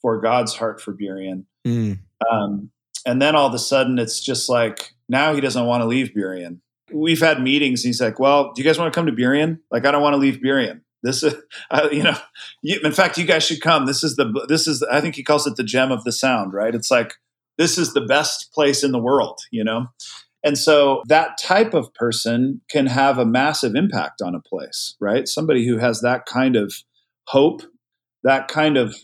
for 0.00 0.20
god's 0.20 0.54
heart 0.54 0.80
for 0.80 0.94
Burien 0.94 1.44
mm. 1.66 1.98
um, 2.30 2.70
and 3.04 3.20
then 3.20 3.34
all 3.34 3.48
of 3.48 3.54
a 3.54 3.58
sudden 3.58 3.98
it's 3.98 4.20
just 4.20 4.48
like 4.48 4.94
now 5.08 5.34
he 5.34 5.40
doesn't 5.40 5.66
want 5.66 5.82
to 5.82 5.86
leave 5.86 6.12
Burien 6.16 6.60
we've 6.92 7.20
had 7.20 7.42
meetings 7.42 7.82
he's 7.82 8.00
like 8.00 8.18
well 8.18 8.52
do 8.52 8.62
you 8.62 8.68
guys 8.68 8.78
want 8.78 8.92
to 8.92 8.96
come 8.96 9.06
to 9.06 9.12
Burien 9.12 9.58
like 9.70 9.84
i 9.84 9.90
don't 9.90 10.02
want 10.02 10.14
to 10.14 10.18
leave 10.18 10.36
Burien 10.36 10.80
this 11.02 11.22
is 11.22 11.34
uh, 11.70 11.88
you 11.90 12.02
know 12.02 12.16
you, 12.62 12.80
in 12.82 12.92
fact 12.92 13.18
you 13.18 13.24
guys 13.24 13.44
should 13.44 13.60
come. 13.60 13.86
This 13.86 14.02
is 14.02 14.16
the 14.16 14.44
this 14.48 14.66
is 14.66 14.82
i 14.90 15.00
think 15.00 15.14
he 15.14 15.22
calls 15.22 15.46
it 15.46 15.56
the 15.56 15.64
gem 15.64 15.92
of 15.92 16.04
the 16.04 16.12
sound 16.12 16.52
right? 16.52 16.74
It's 16.74 16.90
like 16.90 17.14
this 17.58 17.78
is 17.78 17.92
the 17.92 18.00
best 18.00 18.52
place 18.52 18.82
in 18.82 18.92
the 18.92 18.98
world 18.98 19.40
you 19.50 19.64
know 19.64 19.86
and 20.44 20.56
so 20.56 21.02
that 21.08 21.38
type 21.38 21.74
of 21.74 21.92
person 21.94 22.60
can 22.70 22.86
have 22.86 23.18
a 23.18 23.26
massive 23.26 23.74
impact 23.74 24.22
on 24.22 24.34
a 24.34 24.40
place, 24.40 24.96
right? 25.00 25.28
Somebody 25.28 25.66
who 25.66 25.78
has 25.78 26.00
that 26.00 26.26
kind 26.26 26.56
of 26.56 26.74
hope, 27.26 27.62
that 28.22 28.48
kind 28.48 28.76
of 28.76 28.94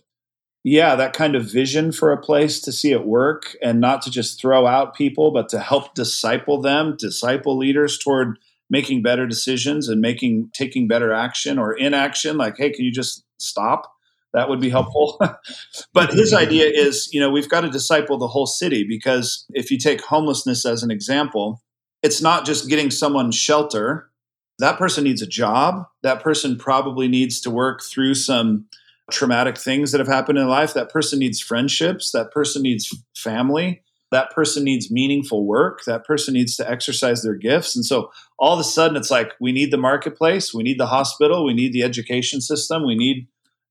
yeah, 0.64 0.96
that 0.96 1.12
kind 1.12 1.36
of 1.36 1.48
vision 1.48 1.92
for 1.92 2.10
a 2.10 2.20
place 2.20 2.60
to 2.62 2.72
see 2.72 2.90
it 2.90 3.06
work 3.06 3.56
and 3.62 3.80
not 3.80 4.02
to 4.02 4.10
just 4.10 4.40
throw 4.40 4.66
out 4.66 4.96
people, 4.96 5.30
but 5.30 5.48
to 5.50 5.60
help 5.60 5.94
disciple 5.94 6.60
them, 6.60 6.96
disciple 6.98 7.56
leaders 7.56 7.96
toward 7.98 8.36
making 8.70 9.02
better 9.02 9.26
decisions 9.26 9.88
and 9.88 10.00
making 10.00 10.50
taking 10.52 10.88
better 10.88 11.12
action 11.12 11.58
or 11.58 11.72
inaction 11.72 12.36
like 12.36 12.56
hey 12.56 12.70
can 12.70 12.84
you 12.84 12.92
just 12.92 13.24
stop 13.38 13.92
that 14.32 14.48
would 14.48 14.60
be 14.60 14.70
helpful. 14.70 15.18
but 15.94 16.10
his 16.10 16.34
idea 16.34 16.66
is, 16.66 17.08
you 17.12 17.20
know, 17.20 17.30
we've 17.30 17.48
got 17.48 17.62
to 17.62 17.70
disciple 17.70 18.18
the 18.18 18.28
whole 18.28 18.46
city 18.46 18.84
because 18.86 19.44
if 19.50 19.70
you 19.70 19.78
take 19.78 20.00
homelessness 20.02 20.66
as 20.66 20.82
an 20.82 20.90
example, 20.90 21.62
it's 22.02 22.20
not 22.20 22.44
just 22.44 22.68
getting 22.68 22.90
someone 22.90 23.30
shelter. 23.32 24.10
That 24.58 24.78
person 24.78 25.04
needs 25.04 25.22
a 25.22 25.26
job. 25.26 25.84
That 26.02 26.22
person 26.22 26.58
probably 26.58 27.08
needs 27.08 27.40
to 27.42 27.50
work 27.50 27.82
through 27.82 28.14
some 28.14 28.66
traumatic 29.10 29.56
things 29.56 29.92
that 29.92 29.98
have 29.98 30.08
happened 30.08 30.38
in 30.38 30.48
life. 30.48 30.74
That 30.74 30.90
person 30.90 31.18
needs 31.18 31.40
friendships. 31.40 32.12
That 32.12 32.30
person 32.32 32.62
needs 32.62 32.92
family. 33.16 33.82
That 34.12 34.30
person 34.30 34.64
needs 34.64 34.90
meaningful 34.90 35.46
work. 35.46 35.84
That 35.84 36.04
person 36.04 36.34
needs 36.34 36.56
to 36.56 36.70
exercise 36.70 37.22
their 37.22 37.34
gifts. 37.34 37.74
And 37.74 37.84
so 37.84 38.10
all 38.38 38.54
of 38.54 38.60
a 38.60 38.64
sudden, 38.64 38.96
it's 38.96 39.10
like 39.10 39.32
we 39.40 39.50
need 39.52 39.72
the 39.72 39.76
marketplace, 39.76 40.54
we 40.54 40.62
need 40.62 40.78
the 40.78 40.86
hospital, 40.86 41.44
we 41.44 41.54
need 41.54 41.72
the 41.72 41.82
education 41.82 42.40
system, 42.40 42.86
we 42.86 42.94
need 42.94 43.26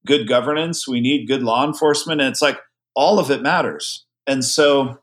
good 0.06 0.28
governance, 0.28 0.88
we 0.88 1.02
need 1.02 1.28
good 1.28 1.44
law 1.44 1.66
enforcement. 1.66 2.22
And 2.22 2.30
it's 2.30 2.42
like 2.42 2.60
all 2.96 3.20
of 3.20 3.30
it 3.32 3.42
matters. 3.42 4.06
And 4.28 4.44
so, 4.44 5.00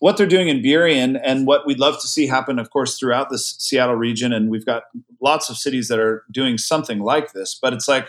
what 0.00 0.16
they're 0.16 0.26
doing 0.26 0.48
in 0.48 0.62
Burien 0.62 1.20
and 1.22 1.46
what 1.46 1.66
we'd 1.66 1.78
love 1.78 2.00
to 2.00 2.08
see 2.08 2.26
happen, 2.26 2.58
of 2.58 2.70
course, 2.70 2.98
throughout 2.98 3.28
the 3.28 3.38
Seattle 3.38 3.96
region, 3.96 4.32
and 4.32 4.50
we've 4.50 4.64
got 4.64 4.84
lots 5.20 5.50
of 5.50 5.58
cities 5.58 5.88
that 5.88 5.98
are 5.98 6.24
doing 6.32 6.56
something 6.56 7.00
like 7.00 7.32
this, 7.32 7.58
but 7.60 7.74
it's 7.74 7.86
like, 7.86 8.08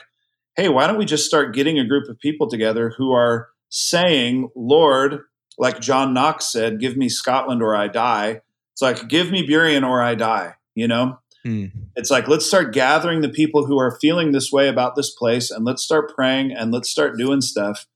hey, 0.55 0.70
why 0.70 0.88
don't 0.88 0.97
we 0.97 1.05
just 1.05 1.26
start 1.26 1.53
getting 1.53 1.78
a 1.80 1.86
group 1.86 2.07
of 2.09 2.18
people 2.18 2.49
together 2.49 2.93
who 2.97 3.11
are 3.11 3.49
saying, 3.70 4.49
Lord, 4.55 5.22
like 5.57 5.80
John 5.80 6.13
Knox 6.13 6.51
said, 6.51 6.80
give 6.80 6.95
me 6.95 7.09
Scotland 7.09 7.61
or 7.61 7.76
I 7.76 7.88
die. 7.88 8.41
It's 8.74 8.82
like, 8.82 9.07
give 9.07 9.30
me 9.30 9.47
Burien 9.47 9.88
or 9.88 10.01
I 10.01 10.15
die, 10.15 10.55
you 10.76 10.88
know? 10.88 11.20
Mm. 11.45 11.71
It's 11.95 12.11
like, 12.11 12.27
let's 12.27 12.45
start 12.45 12.73
gathering 12.73 13.21
the 13.21 13.29
people 13.29 13.65
who 13.65 13.79
are 13.79 13.97
feeling 13.99 14.31
this 14.31 14.51
way 14.51 14.67
about 14.67 14.95
this 14.95 15.09
place 15.09 15.49
and 15.49 15.65
let's 15.65 15.83
start 15.83 16.13
praying 16.13 16.51
and 16.51 16.71
let's 16.71 16.89
start 16.89 17.17
doing 17.17 17.41
stuff. 17.41 17.87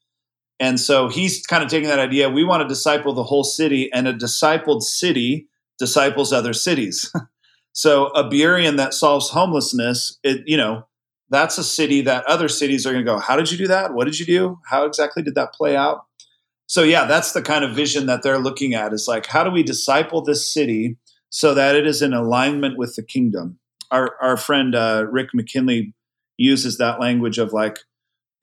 And 0.60 0.80
so 0.80 1.10
he's 1.10 1.46
kind 1.46 1.64
of 1.64 1.70
taking 1.70 1.90
that 1.90 2.00
idea. 2.00 2.30
We 2.30 2.44
want 2.44 2.62
to 2.62 2.68
disciple 2.68 3.14
the 3.14 3.24
whole 3.24 3.44
city, 3.44 3.92
and 3.92 4.08
a 4.08 4.14
discipled 4.14 4.84
city 4.84 5.48
disciples 5.78 6.32
other 6.32 6.54
cities. 6.54 7.12
so 7.74 8.08
a 8.08 8.24
Burien 8.24 8.78
that 8.78 8.94
solves 8.94 9.30
homelessness, 9.30 10.18
it, 10.24 10.44
you 10.46 10.56
know, 10.56 10.88
that's 11.30 11.58
a 11.58 11.64
city 11.64 12.02
that 12.02 12.24
other 12.26 12.48
cities 12.48 12.86
are 12.86 12.94
going 12.94 13.04
to 13.04 13.12
go, 13.12 13.20
How 13.20 13.36
did 13.36 13.52
you 13.52 13.58
do 13.58 13.68
that? 13.68 13.94
What 13.94 14.06
did 14.06 14.20
you 14.20 14.26
do? 14.26 14.60
How 14.70 14.86
exactly 14.86 15.24
did 15.24 15.36
that 15.36 15.54
play 15.54 15.76
out? 15.76 16.06
So, 16.68 16.84
yeah, 16.84 17.06
that's 17.06 17.34
the 17.34 17.42
kind 17.42 17.64
of 17.64 17.76
vision 17.76 18.06
that 18.08 18.24
they're 18.24 18.40
looking 18.40 18.74
at 18.74 18.94
is 18.94 19.08
like, 19.08 19.28
how 19.28 19.44
do 19.44 19.52
we 19.52 19.62
disciple 19.62 20.22
this 20.22 20.52
city 20.52 20.98
so 21.36 21.54
that 21.54 21.76
it 21.76 21.86
is 21.86 22.02
in 22.02 22.14
alignment 22.14 22.78
with 22.78 22.96
the 22.96 23.04
kingdom. 23.04 23.60
Our 23.92 24.16
our 24.22 24.38
friend 24.38 24.74
uh, 24.74 25.06
Rick 25.12 25.32
McKinley 25.34 25.94
uses 26.38 26.78
that 26.78 27.02
language 27.02 27.38
of 27.38 27.52
like, 27.52 27.80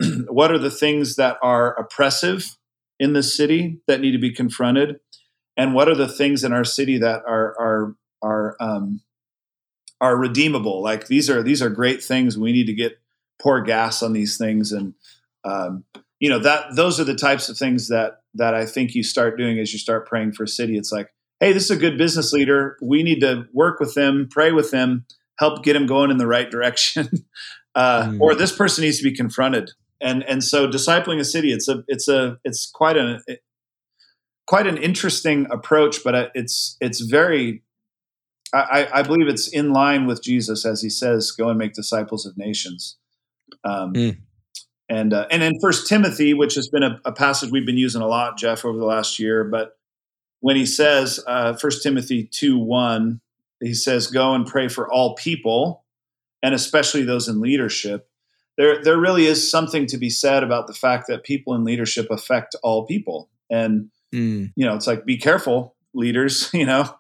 what 0.29 0.53
are 0.53 0.59
the 0.59 0.71
things 0.71 1.17
that 1.17 1.39
are 1.43 1.75
oppressive 1.81 2.59
in 3.01 3.15
the 3.15 3.23
city 3.23 3.81
that 3.87 4.03
need 4.03 4.11
to 4.11 4.19
be 4.19 4.31
confronted, 4.31 5.01
and 5.57 5.73
what 5.73 5.89
are 5.89 5.95
the 5.95 6.07
things 6.07 6.45
in 6.45 6.53
our 6.53 6.65
city 6.65 6.99
that 6.99 7.23
are 7.27 7.57
are 7.59 7.97
are 8.23 8.57
um, 8.61 9.01
are 9.99 10.19
redeemable? 10.19 10.83
Like 10.83 11.07
these 11.07 11.31
are 11.31 11.43
these 11.43 11.63
are 11.63 11.71
great 11.71 12.05
things. 12.05 12.37
We 12.37 12.53
need 12.53 12.67
to 12.67 12.75
get 12.75 13.01
pour 13.41 13.63
gas 13.63 14.03
on 14.03 14.13
these 14.13 14.37
things, 14.37 14.71
and 14.71 14.93
um, 15.45 15.85
you 16.21 16.29
know 16.29 16.41
that 16.41 16.77
those 16.77 17.01
are 17.01 17.05
the 17.05 17.17
types 17.17 17.49
of 17.49 17.57
things 17.57 17.89
that 17.89 18.21
that 18.35 18.53
I 18.53 18.67
think 18.67 18.95
you 18.95 19.03
start 19.03 19.39
doing 19.39 19.59
as 19.59 19.73
you 19.73 19.79
start 19.79 20.07
praying 20.07 20.33
for 20.33 20.45
a 20.45 20.49
city. 20.49 20.77
It's 20.77 20.93
like, 20.93 21.09
hey, 21.43 21.53
this 21.53 21.65
is 21.65 21.73
a 21.73 21.77
good 21.77 21.99
business 21.99 22.33
leader. 22.33 22.79
We 22.81 23.03
need 23.03 23.21
to 23.21 23.49
work 23.53 23.81
with 23.81 23.95
them, 23.95 24.29
pray 24.31 24.53
with 24.53 24.71
them, 24.71 25.05
help 25.41 25.65
get 25.65 25.73
them 25.73 25.87
going 25.87 26.13
in 26.13 26.19
the 26.19 26.27
right 26.29 26.49
direction. 26.49 27.09
uh, 27.75 28.05
mm. 28.05 28.21
Or 28.21 28.37
this 28.37 28.55
person 28.55 28.85
needs 28.85 28.99
to 28.99 29.05
be 29.05 29.15
confronted. 29.15 29.73
And 30.01 30.23
and 30.25 30.43
so 30.43 30.69
discipling 30.69 31.19
a 31.19 31.25
city, 31.25 31.53
it's 31.53 31.69
a 31.69 31.85
it's 31.89 32.09
a 32.09 32.39
it's 32.45 32.71
quite 32.71 32.97
a 32.97 33.21
quite 34.47 34.69
an 34.69 34.77
interesting 34.77 35.47
approach, 35.51 36.05
but 36.05 36.15
uh, 36.15 36.29
it's 36.35 36.77
it's 36.81 37.01
very 37.01 37.63
I, 38.55 38.87
I, 38.93 39.03
believe 39.03 39.29
it's 39.29 39.49
in 39.49 39.73
line 39.73 40.07
with 40.07 40.23
Jesus 40.23 40.67
as 40.67 40.83
he 40.83 40.91
says, 40.91 41.31
"Go 41.31 41.49
and 41.49 41.59
make 41.59 41.73
disciples 41.73 42.27
of 42.27 42.37
nations." 42.37 42.99
Um, 43.65 43.95
mm. 43.95 44.19
And 44.89 45.15
uh, 45.15 45.27
and 45.31 45.43
in 45.43 45.59
First 45.61 45.89
Timothy, 45.89 46.35
which 46.35 46.55
has 46.57 46.69
been 46.69 46.83
a, 46.83 47.01
a, 47.05 47.13
passage 47.13 47.51
we've 47.51 47.65
been 47.65 47.79
using 47.79 48.03
a 48.03 48.07
lot, 48.07 48.37
Jeff, 48.37 48.65
over 48.65 48.77
the 48.77 48.85
last 48.85 49.19
year, 49.19 49.45
but 49.45 49.79
when 50.43 50.57
he 50.57 50.67
says 50.67 51.21
uh, 51.27 51.55
First 51.55 51.81
uh, 51.81 51.89
Timothy 51.89 52.25
two 52.25 52.59
one, 52.59 53.21
he 53.61 53.73
says, 53.73 54.09
"Go 54.09 54.35
and 54.35 54.45
pray 54.45 54.69
for 54.69 54.93
all 54.93 55.15
people, 55.15 55.85
and 56.43 56.55
especially 56.55 57.05
those 57.05 57.29
in 57.29 57.41
leadership." 57.41 58.09
There 58.59 58.83
there 58.83 58.99
really 58.99 59.25
is 59.25 59.51
something 59.51 59.87
to 59.87 59.97
be 59.97 60.11
said 60.11 60.43
about 60.43 60.67
the 60.67 60.75
fact 60.75 61.07
that 61.07 61.23
people 61.23 61.55
in 61.55 61.65
leadership 61.65 62.09
affect 62.11 62.57
all 62.63 62.85
people, 62.85 63.31
and 63.51 63.89
mm. 64.13 64.53
you 64.57 64.67
know, 64.67 64.75
it's 64.75 64.89
like 64.89 65.07
be 65.07 65.17
careful, 65.17 65.75
leaders. 65.95 66.51
You 66.55 66.67
know, 66.67 66.93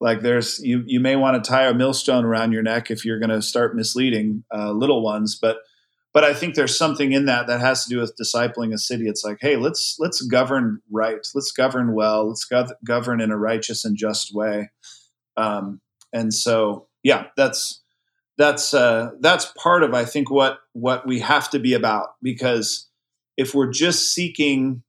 like 0.00 0.20
there's 0.20 0.58
you 0.58 0.82
you 0.84 0.98
may 0.98 1.14
want 1.14 1.42
to 1.42 1.48
tie 1.48 1.66
a 1.66 1.74
millstone 1.74 2.24
around 2.24 2.50
your 2.50 2.64
neck 2.64 2.90
if 2.90 3.04
you're 3.04 3.20
going 3.20 3.30
to 3.30 3.40
start 3.40 3.76
misleading 3.76 4.42
uh, 4.52 4.72
little 4.72 5.02
ones, 5.02 5.38
but 5.40 5.58
but 6.18 6.24
I 6.24 6.34
think 6.34 6.56
there's 6.56 6.76
something 6.76 7.12
in 7.12 7.26
that 7.26 7.46
that 7.46 7.60
has 7.60 7.84
to 7.84 7.90
do 7.90 8.00
with 8.00 8.16
discipling 8.20 8.74
a 8.74 8.78
city. 8.78 9.06
It's 9.06 9.22
like, 9.22 9.38
hey, 9.40 9.54
let's 9.54 9.94
let's 10.00 10.20
govern 10.20 10.82
right, 10.90 11.24
let's 11.32 11.52
govern 11.52 11.94
well, 11.94 12.26
let's 12.26 12.44
go- 12.44 12.66
govern 12.84 13.20
in 13.20 13.30
a 13.30 13.38
righteous 13.38 13.84
and 13.84 13.96
just 13.96 14.34
way. 14.34 14.68
Um, 15.36 15.80
and 16.12 16.34
so, 16.34 16.88
yeah, 17.04 17.26
that's 17.36 17.84
that's 18.36 18.74
uh, 18.74 19.10
that's 19.20 19.52
part 19.56 19.84
of 19.84 19.94
I 19.94 20.04
think 20.04 20.28
what 20.28 20.58
what 20.72 21.06
we 21.06 21.20
have 21.20 21.50
to 21.50 21.60
be 21.60 21.74
about 21.74 22.08
because 22.20 22.88
if 23.36 23.54
we're 23.54 23.70
just 23.70 24.12
seeking 24.12 24.82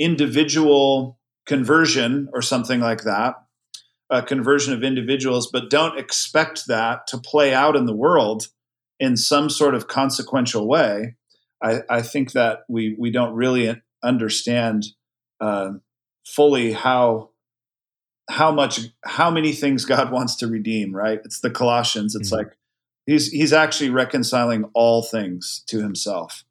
individual 0.00 1.16
conversion 1.46 2.28
or 2.32 2.42
something 2.42 2.80
like 2.80 3.04
that, 3.04 3.36
a 4.10 4.20
conversion 4.20 4.74
of 4.74 4.82
individuals, 4.82 5.48
but 5.48 5.70
don't 5.70 5.96
expect 5.96 6.66
that 6.66 7.06
to 7.06 7.18
play 7.18 7.54
out 7.54 7.76
in 7.76 7.86
the 7.86 7.94
world 7.94 8.48
in 8.98 9.16
some 9.16 9.50
sort 9.50 9.74
of 9.74 9.88
consequential 9.88 10.66
way, 10.66 11.16
I, 11.62 11.80
I 11.88 12.02
think 12.02 12.32
that 12.32 12.60
we 12.68 12.94
we 12.98 13.10
don't 13.10 13.34
really 13.34 13.80
understand 14.02 14.86
uh, 15.40 15.72
fully 16.26 16.72
how 16.72 17.30
how 18.28 18.50
much 18.52 18.80
how 19.04 19.30
many 19.30 19.52
things 19.52 19.84
God 19.84 20.10
wants 20.12 20.36
to 20.36 20.46
redeem. 20.46 20.94
Right? 20.94 21.20
It's 21.24 21.40
the 21.40 21.50
Colossians. 21.50 22.14
It's 22.14 22.28
mm-hmm. 22.28 22.46
like 22.46 22.56
he's 23.06 23.28
he's 23.28 23.52
actually 23.52 23.90
reconciling 23.90 24.64
all 24.74 25.02
things 25.02 25.64
to 25.68 25.82
Himself. 25.82 26.44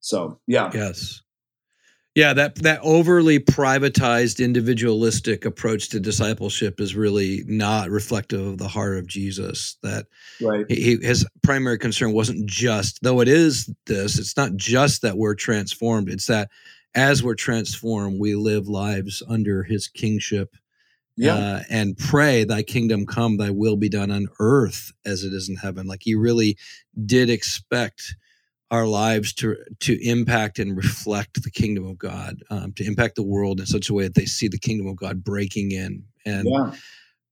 So 0.00 0.40
yeah. 0.46 0.70
Yes. 0.72 1.22
Yeah, 2.18 2.32
that 2.32 2.56
that 2.56 2.80
overly 2.82 3.38
privatized, 3.38 4.44
individualistic 4.44 5.44
approach 5.44 5.88
to 5.90 6.00
discipleship 6.00 6.80
is 6.80 6.96
really 6.96 7.44
not 7.46 7.90
reflective 7.90 8.44
of 8.44 8.58
the 8.58 8.66
heart 8.66 8.98
of 8.98 9.06
Jesus. 9.06 9.76
That 9.84 10.06
right. 10.40 10.66
he, 10.68 10.96
his 11.00 11.24
primary 11.44 11.78
concern 11.78 12.12
wasn't 12.12 12.44
just, 12.50 13.04
though 13.04 13.20
it 13.20 13.28
is 13.28 13.72
this. 13.86 14.18
It's 14.18 14.36
not 14.36 14.56
just 14.56 15.02
that 15.02 15.16
we're 15.16 15.36
transformed. 15.36 16.08
It's 16.08 16.26
that 16.26 16.50
as 16.92 17.22
we're 17.22 17.36
transformed, 17.36 18.18
we 18.18 18.34
live 18.34 18.66
lives 18.66 19.22
under 19.28 19.62
His 19.62 19.86
kingship. 19.86 20.56
Yeah. 21.16 21.34
Uh, 21.34 21.62
and 21.70 21.96
pray, 21.96 22.42
Thy 22.42 22.64
kingdom 22.64 23.06
come, 23.06 23.36
Thy 23.36 23.50
will 23.50 23.76
be 23.76 23.88
done 23.88 24.10
on 24.10 24.26
earth 24.40 24.90
as 25.06 25.22
it 25.22 25.32
is 25.32 25.48
in 25.48 25.54
heaven. 25.54 25.86
Like 25.86 26.02
he 26.02 26.16
really 26.16 26.58
did 27.06 27.30
expect 27.30 28.16
our 28.70 28.86
lives 28.86 29.32
to 29.32 29.56
to 29.80 29.98
impact 30.06 30.58
and 30.58 30.76
reflect 30.76 31.42
the 31.42 31.50
kingdom 31.50 31.86
of 31.86 31.96
God, 31.98 32.42
um, 32.50 32.72
to 32.72 32.84
impact 32.84 33.16
the 33.16 33.22
world 33.22 33.60
in 33.60 33.66
such 33.66 33.88
a 33.88 33.94
way 33.94 34.04
that 34.04 34.14
they 34.14 34.26
see 34.26 34.48
the 34.48 34.58
kingdom 34.58 34.86
of 34.86 34.96
God 34.96 35.24
breaking 35.24 35.72
in. 35.72 36.04
And 36.26 36.46
yeah. 36.50 36.72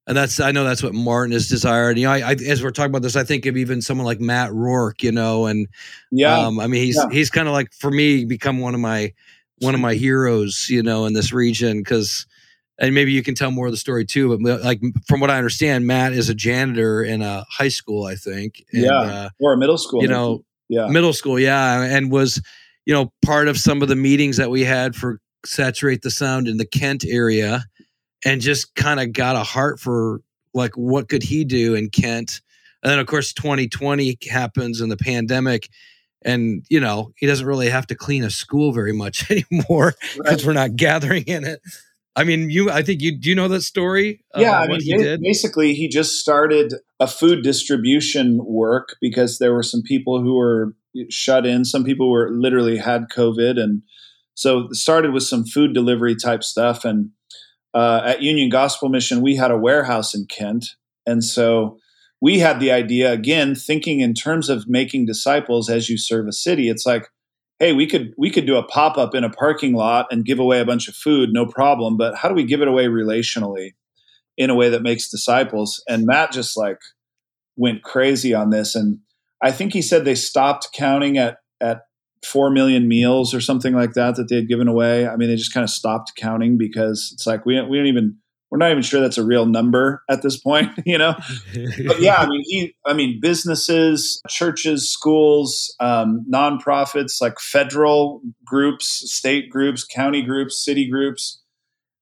and 0.06 0.16
that's 0.16 0.40
I 0.40 0.52
know 0.52 0.64
that's 0.64 0.82
what 0.82 0.94
Martin 0.94 1.32
has 1.32 1.48
desired. 1.48 1.98
You 1.98 2.06
know, 2.06 2.12
I, 2.12 2.30
I, 2.30 2.32
as 2.48 2.62
we're 2.62 2.70
talking 2.70 2.90
about 2.90 3.02
this, 3.02 3.16
I 3.16 3.24
think 3.24 3.44
of 3.44 3.56
even 3.56 3.82
someone 3.82 4.06
like 4.06 4.20
Matt 4.20 4.52
Rourke. 4.52 5.02
You 5.02 5.12
know, 5.12 5.46
and 5.46 5.68
yeah, 6.10 6.38
um, 6.38 6.58
I 6.58 6.68
mean 6.68 6.82
he's 6.82 6.96
yeah. 6.96 7.08
he's 7.10 7.30
kind 7.30 7.48
of 7.48 7.52
like 7.52 7.72
for 7.72 7.90
me 7.90 8.24
become 8.24 8.60
one 8.60 8.74
of 8.74 8.80
my 8.80 9.12
one 9.58 9.74
of 9.74 9.80
my 9.80 9.94
heroes. 9.94 10.68
You 10.70 10.82
know, 10.82 11.06
in 11.06 11.12
this 11.12 11.32
region 11.32 11.78
because. 11.78 12.26
And 12.78 12.94
maybe 12.94 13.10
you 13.12 13.22
can 13.22 13.34
tell 13.34 13.50
more 13.50 13.64
of 13.64 13.72
the 13.72 13.78
story 13.78 14.04
too. 14.04 14.36
But 14.36 14.60
like 14.60 14.82
from 15.08 15.20
what 15.20 15.30
I 15.30 15.38
understand, 15.38 15.86
Matt 15.86 16.12
is 16.12 16.28
a 16.28 16.34
janitor 16.34 17.02
in 17.02 17.22
a 17.22 17.46
high 17.48 17.70
school, 17.70 18.04
I 18.04 18.16
think. 18.16 18.66
And, 18.70 18.82
yeah, 18.82 18.98
uh, 19.00 19.28
or 19.40 19.54
a 19.54 19.56
middle 19.56 19.78
school. 19.78 20.02
You 20.02 20.08
know, 20.08 20.44
yeah. 20.68 20.86
middle 20.86 21.12
school 21.12 21.38
yeah 21.38 21.82
and 21.82 22.10
was 22.10 22.40
you 22.84 22.94
know 22.94 23.12
part 23.24 23.48
of 23.48 23.58
some 23.58 23.82
of 23.82 23.88
the 23.88 23.96
meetings 23.96 24.36
that 24.36 24.50
we 24.50 24.62
had 24.62 24.94
for 24.94 25.20
saturate 25.44 26.02
the 26.02 26.10
sound 26.10 26.48
in 26.48 26.56
the 26.56 26.66
kent 26.66 27.04
area 27.06 27.64
and 28.24 28.40
just 28.40 28.74
kind 28.74 29.00
of 29.00 29.12
got 29.12 29.36
a 29.36 29.42
heart 29.42 29.78
for 29.78 30.20
like 30.54 30.72
what 30.76 31.08
could 31.08 31.22
he 31.22 31.44
do 31.44 31.74
in 31.74 31.90
kent? 31.90 32.40
And 32.82 32.90
then 32.90 32.98
of 32.98 33.06
course 33.06 33.32
2020 33.32 34.18
happens 34.30 34.80
and 34.80 34.90
the 34.90 34.96
pandemic 34.96 35.68
and 36.22 36.64
you 36.68 36.80
know 36.80 37.12
he 37.16 37.26
doesn't 37.26 37.46
really 37.46 37.68
have 37.68 37.86
to 37.88 37.94
clean 37.94 38.24
a 38.24 38.30
school 38.30 38.72
very 38.72 38.92
much 38.92 39.30
anymore 39.50 39.94
because 40.16 40.44
right. 40.44 40.46
we're 40.46 40.52
not 40.52 40.76
gathering 40.76 41.24
in 41.24 41.44
it 41.44 41.60
I 42.16 42.24
mean, 42.24 42.48
you. 42.48 42.70
I 42.70 42.82
think 42.82 43.02
you. 43.02 43.16
Do 43.16 43.28
you 43.28 43.34
know 43.34 43.46
that 43.48 43.60
story? 43.60 44.24
Yeah, 44.34 44.58
I 44.58 44.66
mean, 44.66 44.80
he 44.80 44.96
did? 44.96 45.20
basically, 45.20 45.74
he 45.74 45.86
just 45.86 46.14
started 46.14 46.72
a 46.98 47.06
food 47.06 47.42
distribution 47.42 48.40
work 48.42 48.96
because 49.02 49.38
there 49.38 49.52
were 49.52 49.62
some 49.62 49.82
people 49.82 50.22
who 50.22 50.34
were 50.34 50.74
shut 51.10 51.44
in. 51.44 51.66
Some 51.66 51.84
people 51.84 52.10
were 52.10 52.30
literally 52.32 52.78
had 52.78 53.10
COVID, 53.14 53.60
and 53.60 53.82
so 54.34 54.68
started 54.72 55.12
with 55.12 55.24
some 55.24 55.44
food 55.44 55.74
delivery 55.74 56.16
type 56.16 56.42
stuff. 56.42 56.86
And 56.86 57.10
uh, 57.74 58.00
at 58.04 58.22
Union 58.22 58.48
Gospel 58.48 58.88
Mission, 58.88 59.20
we 59.20 59.36
had 59.36 59.50
a 59.50 59.58
warehouse 59.58 60.14
in 60.14 60.24
Kent, 60.24 60.70
and 61.06 61.22
so 61.22 61.78
we 62.22 62.38
had 62.38 62.60
the 62.60 62.72
idea 62.72 63.12
again, 63.12 63.54
thinking 63.54 64.00
in 64.00 64.14
terms 64.14 64.48
of 64.48 64.66
making 64.66 65.04
disciples 65.04 65.68
as 65.68 65.90
you 65.90 65.98
serve 65.98 66.26
a 66.26 66.32
city. 66.32 66.70
It's 66.70 66.86
like 66.86 67.08
hey 67.58 67.72
we 67.72 67.86
could 67.86 68.12
we 68.16 68.30
could 68.30 68.46
do 68.46 68.56
a 68.56 68.62
pop-up 68.62 69.14
in 69.14 69.24
a 69.24 69.30
parking 69.30 69.74
lot 69.74 70.06
and 70.10 70.24
give 70.24 70.38
away 70.38 70.60
a 70.60 70.64
bunch 70.64 70.88
of 70.88 70.94
food 70.94 71.30
no 71.32 71.46
problem 71.46 71.96
but 71.96 72.14
how 72.14 72.28
do 72.28 72.34
we 72.34 72.44
give 72.44 72.62
it 72.62 72.68
away 72.68 72.86
relationally 72.86 73.70
in 74.36 74.50
a 74.50 74.54
way 74.54 74.68
that 74.68 74.82
makes 74.82 75.08
disciples? 75.08 75.82
And 75.88 76.06
matt 76.06 76.32
just 76.32 76.56
like 76.56 76.78
went 77.56 77.82
crazy 77.82 78.34
on 78.34 78.50
this 78.50 78.74
and 78.74 78.98
i 79.42 79.50
think 79.50 79.72
he 79.72 79.82
said 79.82 80.04
they 80.04 80.14
stopped 80.14 80.68
counting 80.74 81.18
at 81.18 81.38
at 81.60 81.82
4 82.24 82.50
million 82.50 82.88
meals 82.88 83.34
or 83.34 83.40
something 83.40 83.74
like 83.74 83.92
that 83.92 84.16
that 84.16 84.28
they 84.28 84.36
had 84.36 84.48
given 84.48 84.68
away. 84.68 85.06
I 85.06 85.16
mean 85.16 85.28
they 85.28 85.36
just 85.36 85.54
kind 85.54 85.64
of 85.64 85.70
stopped 85.70 86.12
counting 86.16 86.58
because 86.58 87.10
it's 87.14 87.26
like 87.26 87.46
we, 87.46 87.60
we 87.62 87.76
don't 87.76 87.86
even 87.86 88.18
we're 88.50 88.58
not 88.58 88.70
even 88.70 88.82
sure 88.82 89.00
that's 89.00 89.18
a 89.18 89.24
real 89.24 89.46
number 89.46 90.02
at 90.08 90.22
this 90.22 90.36
point, 90.36 90.70
you 90.86 90.98
know. 90.98 91.14
but 91.86 92.00
yeah, 92.00 92.16
I 92.16 92.26
mean, 92.28 92.42
he, 92.44 92.74
I 92.84 92.92
mean, 92.92 93.18
businesses, 93.20 94.20
churches, 94.28 94.90
schools, 94.90 95.74
um, 95.80 96.24
nonprofits, 96.32 97.20
like 97.20 97.40
federal 97.40 98.22
groups, 98.44 98.86
state 99.12 99.50
groups, 99.50 99.84
county 99.84 100.22
groups, 100.22 100.64
city 100.64 100.88
groups, 100.88 101.42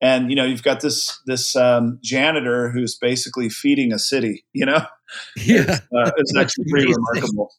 and 0.01 0.29
you 0.29 0.35
know, 0.35 0.45
you've 0.45 0.63
got 0.63 0.81
this 0.81 1.19
this 1.25 1.55
um, 1.55 1.99
janitor 2.03 2.69
who's 2.69 2.95
basically 2.95 3.49
feeding 3.49 3.91
a 3.91 3.99
city. 3.99 4.45
You 4.53 4.67
know, 4.67 4.85
yeah, 5.37 5.61
it's, 5.61 5.71
uh, 5.71 6.11
it's 6.17 6.35
actually 6.37 6.65
pretty 6.69 6.93
remarkable. 6.93 7.51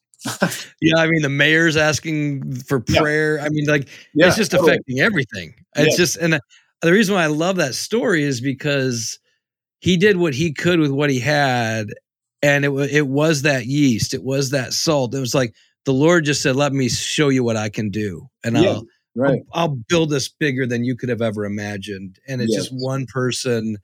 yeah, 0.81 0.97
I 0.97 1.07
mean, 1.07 1.21
the 1.21 1.29
mayor's 1.29 1.77
asking 1.77 2.55
for 2.61 2.79
prayer. 2.79 3.37
Yeah. 3.37 3.45
I 3.45 3.49
mean, 3.49 3.65
like, 3.65 3.87
yeah, 4.13 4.27
it's 4.27 4.35
just 4.35 4.51
totally. 4.51 4.71
affecting 4.71 4.99
everything. 4.99 5.53
It's 5.75 5.91
yeah. 5.91 5.97
just 5.97 6.17
and 6.17 6.39
the 6.81 6.91
reason 6.91 7.15
why 7.15 7.23
I 7.23 7.27
love 7.27 7.55
that 7.57 7.75
story 7.75 8.23
is 8.23 8.41
because 8.41 9.19
he 9.79 9.97
did 9.97 10.17
what 10.17 10.33
he 10.33 10.53
could 10.53 10.79
with 10.79 10.91
what 10.91 11.09
he 11.09 11.19
had, 11.19 11.87
and 12.41 12.65
it 12.65 12.71
it 12.91 13.07
was 13.07 13.41
that 13.43 13.65
yeast, 13.65 14.13
it 14.13 14.23
was 14.23 14.51
that 14.51 14.73
salt. 14.73 15.13
It 15.13 15.19
was 15.19 15.35
like 15.35 15.53
the 15.85 15.93
Lord 15.93 16.25
just 16.25 16.41
said, 16.41 16.55
"Let 16.55 16.73
me 16.73 16.89
show 16.89 17.29
you 17.29 17.43
what 17.43 17.57
I 17.57 17.69
can 17.69 17.89
do, 17.89 18.27
and 18.43 18.57
yeah, 18.57 18.69
I'll, 18.69 18.85
right. 19.15 19.41
I'll, 19.53 19.61
I'll 19.61 19.77
build 19.89 20.09
this 20.09 20.29
bigger 20.29 20.65
than 20.65 20.83
you 20.83 20.95
could 20.95 21.09
have 21.09 21.21
ever 21.21 21.45
imagined." 21.45 22.19
And 22.27 22.41
it's 22.41 22.55
just 22.55 22.71
one 22.71 23.05
person 23.05 23.77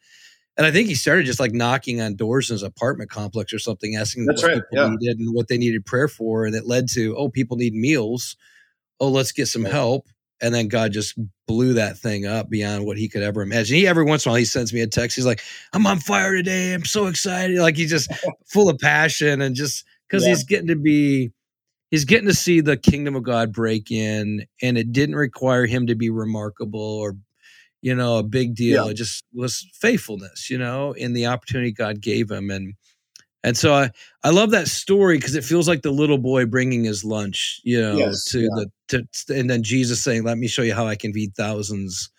and 0.57 0.67
I 0.67 0.71
think 0.71 0.87
he 0.87 0.95
started 0.95 1.25
just 1.25 1.39
like 1.39 1.51
knocking 1.51 1.99
on 1.99 2.15
doors 2.15 2.49
in 2.49 2.53
his 2.53 2.63
apartment 2.63 3.09
complex 3.09 3.53
or 3.53 3.59
something, 3.59 3.95
asking 3.95 4.25
That's 4.25 4.43
what 4.43 4.49
right, 4.49 4.61
people 4.69 4.85
yeah. 4.85 4.95
needed 4.95 5.19
and 5.19 5.33
what 5.33 5.47
they 5.47 5.57
needed 5.57 5.85
prayer 5.85 6.07
for. 6.07 6.45
And 6.45 6.55
it 6.55 6.67
led 6.67 6.87
to, 6.89 7.15
oh, 7.17 7.29
people 7.29 7.57
need 7.57 7.73
meals. 7.73 8.35
Oh, 8.99 9.09
let's 9.09 9.31
get 9.31 9.47
some 9.47 9.65
help. 9.65 10.07
And 10.43 10.53
then 10.53 10.67
God 10.67 10.91
just 10.91 11.17
blew 11.47 11.73
that 11.73 11.97
thing 11.97 12.25
up 12.27 12.49
beyond 12.49 12.85
what 12.85 12.97
he 12.97 13.07
could 13.09 13.23
ever 13.23 13.41
imagine. 13.41 13.77
He 13.77 13.87
every 13.87 14.03
once 14.03 14.25
in 14.25 14.29
a 14.29 14.31
while 14.33 14.39
he 14.39 14.45
sends 14.45 14.73
me 14.73 14.81
a 14.81 14.87
text. 14.87 15.15
He's 15.15 15.25
like, 15.25 15.41
I'm 15.73 15.87
on 15.87 15.99
fire 15.99 16.35
today. 16.35 16.73
I'm 16.73 16.85
so 16.85 17.07
excited. 17.07 17.57
Like 17.59 17.77
he's 17.77 17.89
just 17.89 18.11
full 18.45 18.69
of 18.69 18.77
passion 18.77 19.41
and 19.41 19.55
just 19.55 19.85
because 20.07 20.23
Yeah. 20.23 20.29
he's 20.29 20.43
getting 20.43 20.67
to 20.67 20.75
be 20.75 21.31
he's 21.89 22.05
getting 22.05 22.27
to 22.27 22.33
see 22.33 22.59
the 22.61 22.77
kingdom 22.77 23.15
of 23.15 23.23
God 23.23 23.53
break 23.53 23.89
in. 23.89 24.45
And 24.61 24.77
it 24.77 24.91
didn't 24.91 25.15
require 25.15 25.65
him 25.65 25.87
to 25.87 25.95
be 25.95 26.09
remarkable 26.09 26.79
or 26.79 27.15
you 27.81 27.93
know, 27.93 28.17
a 28.17 28.23
big 28.23 28.55
deal. 28.55 28.85
Yeah. 28.85 28.91
It 28.91 28.95
just 28.95 29.25
was 29.33 29.67
faithfulness, 29.73 30.49
you 30.49 30.57
know, 30.57 30.93
in 30.93 31.11
the 31.11 31.25
opportunity 31.25 31.71
God 31.73 31.99
gave 31.99 32.31
him. 32.31 32.49
And 32.49 32.75
and 33.43 33.57
so 33.57 33.73
I, 33.73 33.91
I 34.23 34.29
love 34.29 34.51
that 34.51 34.67
story 34.67 35.17
because 35.17 35.35
it 35.35 35.43
feels 35.43 35.67
like 35.67 35.81
the 35.81 35.91
little 35.91 36.17
boy 36.17 36.45
bringing 36.45 36.83
his 36.83 37.03
lunch, 37.03 37.59
you 37.63 37.79
know, 37.79 37.97
Yes, 37.97 38.23
to 38.25 38.41
yeah. 38.41 38.47
the 38.55 38.71
to 38.89 39.35
and 39.35 39.49
then 39.49 39.63
Jesus 39.63 40.01
saying, 40.01 40.23
"Let 40.23 40.37
me 40.37 40.47
show 40.47 40.61
you 40.61 40.73
how 40.73 40.87
I 40.87 40.95
can 40.95 41.13
feed 41.13 41.35
thousands 41.35 42.09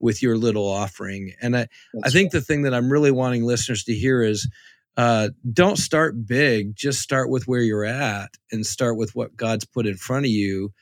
with 0.00 0.22
your 0.22 0.36
little 0.36 0.68
offering." 0.68 1.32
And 1.40 1.56
I, 1.56 1.68
I 2.04 2.10
think 2.10 2.32
the 2.32 2.40
thing 2.40 2.62
that 2.62 2.74
I'm 2.74 2.90
really 2.90 3.10
wanting 3.10 3.44
listeners 3.44 3.84
to 3.84 3.94
hear 3.94 4.22
is 4.22 4.48
uh, 4.96 5.30
don't 5.52 5.78
start 5.78 6.26
big, 6.26 6.76
just 6.76 7.00
start 7.00 7.30
with 7.30 7.48
where 7.48 7.62
you're 7.62 7.84
at 7.84 8.30
and 8.52 8.64
start 8.64 8.96
with 8.96 9.14
what 9.14 9.36
God's 9.36 9.64
put 9.64 9.86
in 9.86 9.96
front 9.96 10.26
of 10.26 10.30
you 10.30 10.72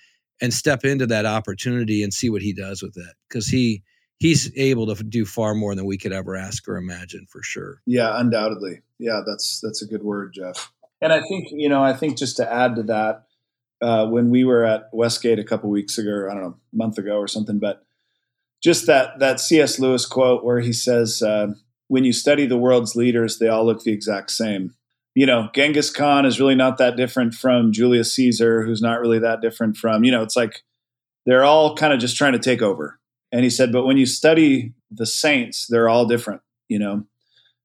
and 0.40 0.52
step 0.52 0.84
into 0.84 1.06
that 1.06 1.24
opportunity 1.24 2.02
and 2.02 2.12
see 2.12 2.28
what 2.28 2.42
he 2.42 2.52
does 2.52 2.82
with 2.82 2.96
it 2.96 3.14
because 3.28 3.46
he 3.46 3.82
he's 4.18 4.52
able 4.56 4.94
to 4.94 5.02
do 5.02 5.24
far 5.24 5.54
more 5.54 5.74
than 5.74 5.84
we 5.84 5.98
could 5.98 6.12
ever 6.12 6.36
ask 6.36 6.68
or 6.68 6.76
imagine 6.76 7.26
for 7.28 7.42
sure. 7.42 7.80
Yeah, 7.86 8.20
undoubtedly. 8.20 8.80
Yeah, 9.02 9.20
that's 9.26 9.60
that's 9.60 9.82
a 9.82 9.86
good 9.86 10.04
word, 10.04 10.32
Jeff. 10.32 10.72
And 11.00 11.12
I 11.12 11.20
think 11.22 11.48
you 11.50 11.68
know, 11.68 11.82
I 11.82 11.92
think 11.92 12.16
just 12.16 12.36
to 12.36 12.50
add 12.50 12.76
to 12.76 12.84
that, 12.84 13.24
uh, 13.82 14.06
when 14.06 14.30
we 14.30 14.44
were 14.44 14.64
at 14.64 14.84
Westgate 14.92 15.40
a 15.40 15.44
couple 15.44 15.70
weeks 15.70 15.98
ago, 15.98 16.10
or 16.10 16.30
I 16.30 16.34
don't 16.34 16.42
know, 16.42 16.56
a 16.72 16.76
month 16.76 16.98
ago 16.98 17.16
or 17.16 17.26
something, 17.26 17.58
but 17.58 17.84
just 18.62 18.86
that 18.86 19.18
that 19.18 19.40
C.S. 19.40 19.80
Lewis 19.80 20.06
quote 20.06 20.44
where 20.44 20.60
he 20.60 20.72
says, 20.72 21.20
uh, 21.20 21.48
"When 21.88 22.04
you 22.04 22.12
study 22.12 22.46
the 22.46 22.56
world's 22.56 22.94
leaders, 22.94 23.38
they 23.38 23.48
all 23.48 23.66
look 23.66 23.82
the 23.82 23.92
exact 23.92 24.30
same." 24.30 24.74
You 25.16 25.26
know, 25.26 25.50
Genghis 25.52 25.90
Khan 25.90 26.24
is 26.24 26.38
really 26.38 26.54
not 26.54 26.78
that 26.78 26.96
different 26.96 27.34
from 27.34 27.72
Julius 27.72 28.14
Caesar, 28.14 28.62
who's 28.62 28.80
not 28.80 29.00
really 29.00 29.18
that 29.18 29.42
different 29.42 29.76
from. 29.76 30.04
You 30.04 30.12
know, 30.12 30.22
it's 30.22 30.36
like 30.36 30.62
they're 31.26 31.44
all 31.44 31.74
kind 31.74 31.92
of 31.92 31.98
just 31.98 32.16
trying 32.16 32.32
to 32.32 32.38
take 32.38 32.62
over. 32.62 33.00
And 33.32 33.42
he 33.44 33.50
said, 33.50 33.72
but 33.72 33.84
when 33.84 33.96
you 33.96 34.06
study 34.06 34.74
the 34.90 35.06
saints, 35.06 35.66
they're 35.66 35.88
all 35.88 36.06
different. 36.06 36.42
You 36.68 36.78
know, 36.78 37.04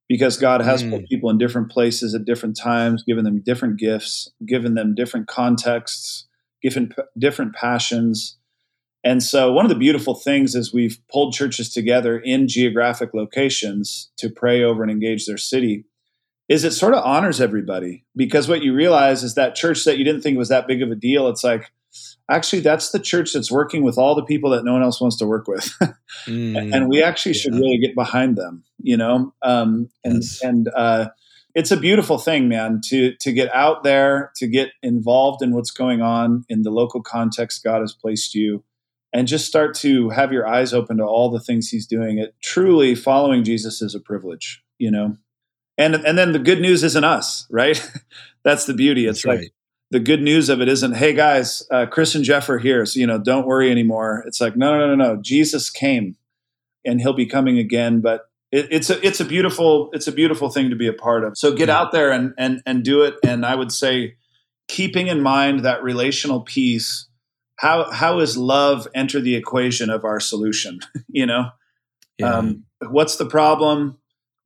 because 0.10 0.38
God 0.38 0.62
has 0.62 0.84
Mm. 0.84 0.92
put 0.92 1.10
people 1.10 1.30
in 1.30 1.38
different 1.38 1.70
places 1.70 2.16
at 2.16 2.26
different 2.26 2.56
times, 2.58 3.04
given 3.04 3.24
them 3.26 3.42
different 3.42 3.78
gifts, 3.78 4.32
given 4.46 4.74
them 4.76 4.96
different 4.96 5.28
contexts, 5.28 6.28
given 6.62 6.90
p- 6.90 7.02
different 7.18 7.54
passions. 7.54 8.38
And 9.04 9.22
so, 9.22 9.52
one 9.54 9.66
of 9.66 9.70
the 9.70 9.76
beautiful 9.76 10.16
things 10.16 10.56
is 10.56 10.74
we've 10.74 11.00
pulled 11.12 11.34
churches 11.34 11.70
together 11.70 12.18
in 12.20 12.48
geographic 12.48 13.14
locations 13.14 14.10
to 14.18 14.30
pray 14.30 14.64
over 14.64 14.82
and 14.82 14.92
engage 14.92 15.26
their 15.26 15.38
city. 15.38 15.86
Is 16.50 16.64
it 16.64 16.72
sort 16.72 16.94
of 16.94 17.04
honors 17.04 17.42
everybody 17.42 18.06
because 18.16 18.48
what 18.48 18.64
you 18.64 18.74
realize 18.74 19.24
is 19.24 19.36
that 19.36 19.56
church 19.56 19.84
that 19.84 19.98
you 19.98 20.06
didn't 20.06 20.22
think 20.22 20.38
was 20.38 20.50
that 20.50 20.68
big 20.68 20.82
of 20.82 20.90
a 20.90 20.96
deal. 20.96 21.28
It's 21.28 21.44
like, 21.44 21.72
actually, 22.30 22.62
that's 22.62 22.92
the 22.92 23.00
church 23.00 23.34
that's 23.34 23.52
working 23.52 23.84
with 23.84 23.98
all 23.98 24.16
the 24.16 24.24
people 24.26 24.50
that 24.52 24.64
no 24.66 24.74
one 24.74 24.84
else 24.84 25.00
wants 25.02 25.18
to 25.18 25.26
work 25.28 25.48
with. 25.48 25.72
Mm. 26.28 26.74
and 26.74 26.90
we 26.90 27.04
actually 27.04 27.34
should 27.34 27.54
really 27.54 27.78
get 27.78 27.94
behind 27.94 28.38
them 28.38 28.64
you 28.82 28.98
know 28.98 29.34
um, 29.44 29.90
and 30.04 30.16
Yes. 30.24 30.42
and 30.42 30.68
uh, 30.76 31.10
it's 31.54 31.70
a 31.72 31.78
beautiful 31.78 32.18
thing 32.18 32.48
man 32.50 32.82
to 32.86 33.14
to 33.22 33.32
get 33.32 33.54
out 33.54 33.84
there 33.84 34.32
to 34.38 34.48
get 34.48 34.70
involved 34.82 35.42
in 35.44 35.54
what's 35.54 35.70
going 35.72 36.02
on 36.02 36.44
in 36.50 36.64
the 36.64 36.72
local 36.72 37.02
context 37.04 37.64
god 37.64 37.82
has 37.82 37.94
placed 37.94 38.34
you 38.36 38.64
and 39.14 39.28
just 39.28 39.46
start 39.48 39.76
to 39.76 40.10
have 40.10 40.32
your 40.34 40.48
eyes 40.48 40.74
open 40.74 40.98
to 40.98 41.04
all 41.04 41.30
the 41.30 41.40
things 41.40 41.70
he's 41.70 41.86
doing 41.88 42.18
it 42.18 42.34
truly 42.42 42.96
following 42.96 43.44
jesus 43.44 43.82
is 43.82 43.94
a 43.94 44.00
privilege 44.00 44.64
you 44.80 44.90
know 44.90 45.16
and 45.78 45.94
and 45.96 46.18
then 46.18 46.32
the 46.32 46.40
good 46.40 46.60
news 46.62 46.84
isn't 46.84 47.04
us 47.06 47.46
right 47.52 47.80
that's 48.44 48.66
the 48.66 48.74
beauty 48.74 49.06
it's 49.06 49.20
That's 49.24 49.26
like 49.26 49.40
right. 49.40 49.52
The 49.92 50.00
good 50.00 50.22
news 50.22 50.50
of 50.50 50.60
it 50.62 50.68
isn't, 50.68 50.96
hey 50.96 51.14
guys, 51.14 51.64
uh, 51.72 51.86
Chris 51.86 52.14
and 52.16 52.24
Jeff 52.26 52.50
are 52.50 52.60
here, 52.60 52.86
so 52.86 53.00
you 53.00 53.08
know, 53.08 53.18
don't 53.18 53.46
worry 53.48 53.72
anymore. 53.72 54.24
It's 54.28 54.42
like, 54.42 54.56
no, 54.58 54.78
no, 54.78 54.88
no, 54.88 54.96
no, 54.96 55.14
no. 55.16 55.22
Jesus 55.22 55.70
came, 55.70 56.16
and 56.86 57.00
He'll 57.00 57.14
be 57.14 57.26
coming 57.26 57.58
again. 57.58 58.02
But 58.02 58.22
it, 58.52 58.68
it's 58.72 58.90
a 58.90 59.06
it's 59.06 59.20
a 59.20 59.26
beautiful 59.26 59.90
it's 59.94 60.08
a 60.08 60.12
beautiful 60.12 60.50
thing 60.50 60.70
to 60.70 60.76
be 60.76 60.88
a 60.88 60.94
part 60.94 61.24
of. 61.24 61.38
So 61.38 61.54
get 61.54 61.70
out 61.70 61.92
there 61.92 62.12
and 62.12 62.34
and 62.38 62.62
and 62.66 62.84
do 62.84 63.04
it. 63.04 63.16
And 63.24 63.46
I 63.46 63.56
would 63.56 63.72
say, 63.72 64.16
keeping 64.68 65.08
in 65.08 65.22
mind 65.22 65.62
that 65.62 65.84
relational 65.84 66.42
piece, 66.42 67.08
how 67.58 67.90
how 67.92 68.20
is 68.20 68.38
love 68.38 68.88
enter 68.94 69.22
the 69.22 69.36
equation 69.36 69.90
of 69.90 70.04
our 70.04 70.20
solution? 70.20 70.80
you 71.08 71.26
know, 71.26 71.50
Yeah. 72.18 72.34
um, 72.36 72.66
what's 72.90 73.16
the 73.16 73.26
problem? 73.26 73.98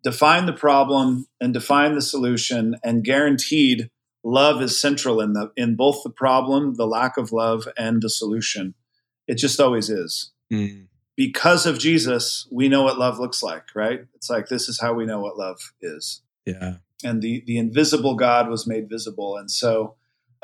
Define 0.03 0.45
the 0.47 0.53
problem 0.53 1.25
and 1.39 1.53
define 1.53 1.93
the 1.95 2.01
solution, 2.01 2.75
and 2.83 3.03
guaranteed 3.03 3.89
love 4.23 4.61
is 4.61 4.79
central 4.79 5.19
in 5.21 5.33
the 5.33 5.51
in 5.55 5.75
both 5.75 6.03
the 6.03 6.09
problem, 6.09 6.75
the 6.75 6.87
lack 6.87 7.17
of 7.17 7.31
love, 7.31 7.67
and 7.77 8.01
the 8.01 8.09
solution. 8.09 8.73
It 9.27 9.35
just 9.35 9.59
always 9.59 9.89
is. 9.89 10.31
Mm. 10.51 10.87
Because 11.15 11.65
of 11.65 11.79
Jesus, 11.79 12.47
we 12.51 12.67
know 12.67 12.83
what 12.83 12.97
love 12.97 13.19
looks 13.19 13.43
like, 13.43 13.75
right? 13.75 14.05
It's 14.15 14.29
like 14.29 14.47
this 14.47 14.67
is 14.69 14.79
how 14.79 14.93
we 14.93 15.05
know 15.05 15.19
what 15.19 15.37
love 15.37 15.73
is. 15.81 16.21
yeah. 16.45 16.75
And 17.03 17.21
the 17.21 17.43
the 17.47 17.57
invisible 17.57 18.15
God 18.15 18.49
was 18.49 18.67
made 18.67 18.89
visible. 18.89 19.35
And 19.37 19.49
so 19.49 19.95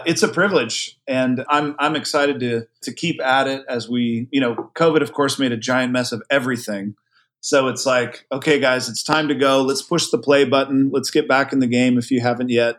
it's 0.06 0.24
a 0.24 0.28
privilege 0.28 1.00
and 1.08 1.44
I'm 1.50 1.76
I'm 1.80 1.96
excited 1.96 2.40
to 2.40 2.68
to 2.82 2.94
keep 2.94 3.22
at 3.22 3.48
it 3.48 3.64
as 3.70 3.88
we, 3.90 4.28
you 4.32 4.42
know, 4.42 4.72
COVID 4.76 5.02
of 5.02 5.14
course 5.14 5.40
made 5.40 5.52
a 5.52 5.58
giant 5.58 5.92
mess 5.92 6.12
of 6.12 6.24
everything. 6.30 6.96
So 7.42 7.68
it's 7.68 7.86
like, 7.86 8.26
okay 8.32 8.60
guys, 8.60 8.90
it's 8.90 9.04
time 9.04 9.28
to 9.28 9.36
go. 9.36 9.62
Let's 9.62 9.84
push 9.84 10.10
the 10.10 10.18
play 10.18 10.46
button. 10.46 10.90
Let's 10.92 11.12
get 11.12 11.28
back 11.28 11.54
in 11.54 11.60
the 11.60 11.68
game 11.68 11.98
if 11.98 12.10
you 12.10 12.22
haven't 12.22 12.50
yet. 12.50 12.78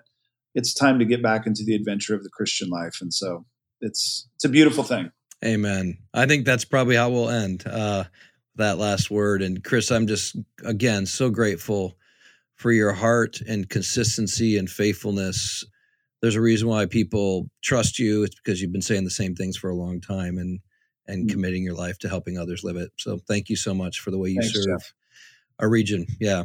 It's 0.58 0.74
time 0.74 0.98
to 0.98 1.04
get 1.04 1.22
back 1.22 1.46
into 1.46 1.62
the 1.64 1.74
adventure 1.76 2.14
of 2.16 2.24
the 2.24 2.30
Christian 2.30 2.68
life. 2.68 2.98
And 3.00 3.14
so 3.14 3.44
it's 3.80 4.28
it's 4.34 4.44
a 4.44 4.48
beautiful 4.48 4.82
thing. 4.84 5.12
Amen. 5.44 5.98
I 6.12 6.26
think 6.26 6.44
that's 6.44 6.64
probably 6.64 6.96
how 6.96 7.10
we'll 7.10 7.30
end 7.30 7.64
uh, 7.66 8.04
that 8.56 8.76
last 8.78 9.08
word. 9.08 9.40
And 9.40 9.62
Chris, 9.62 9.92
I'm 9.92 10.08
just 10.08 10.36
again 10.64 11.06
so 11.06 11.30
grateful 11.30 11.96
for 12.56 12.72
your 12.72 12.92
heart 12.92 13.40
and 13.42 13.68
consistency 13.70 14.58
and 14.58 14.68
faithfulness. 14.68 15.64
There's 16.20 16.34
a 16.34 16.40
reason 16.40 16.66
why 16.66 16.86
people 16.86 17.48
trust 17.62 18.00
you. 18.00 18.24
It's 18.24 18.34
because 18.34 18.60
you've 18.60 18.72
been 18.72 18.82
saying 18.82 19.04
the 19.04 19.10
same 19.10 19.36
things 19.36 19.56
for 19.56 19.70
a 19.70 19.76
long 19.76 20.00
time 20.00 20.38
and 20.38 20.60
and 21.06 21.26
Mm. 21.28 21.30
committing 21.30 21.62
your 21.62 21.74
life 21.76 21.98
to 22.00 22.08
helping 22.08 22.36
others 22.36 22.64
live 22.64 22.76
it. 22.76 22.90
So 22.98 23.18
thank 23.28 23.48
you 23.48 23.56
so 23.56 23.72
much 23.74 24.00
for 24.00 24.10
the 24.10 24.18
way 24.18 24.30
you 24.30 24.40
Thanks, 24.42 24.52
serve 24.54 24.80
Jeff. 24.80 24.92
our 25.60 25.68
region. 25.70 26.06
Yeah. 26.20 26.44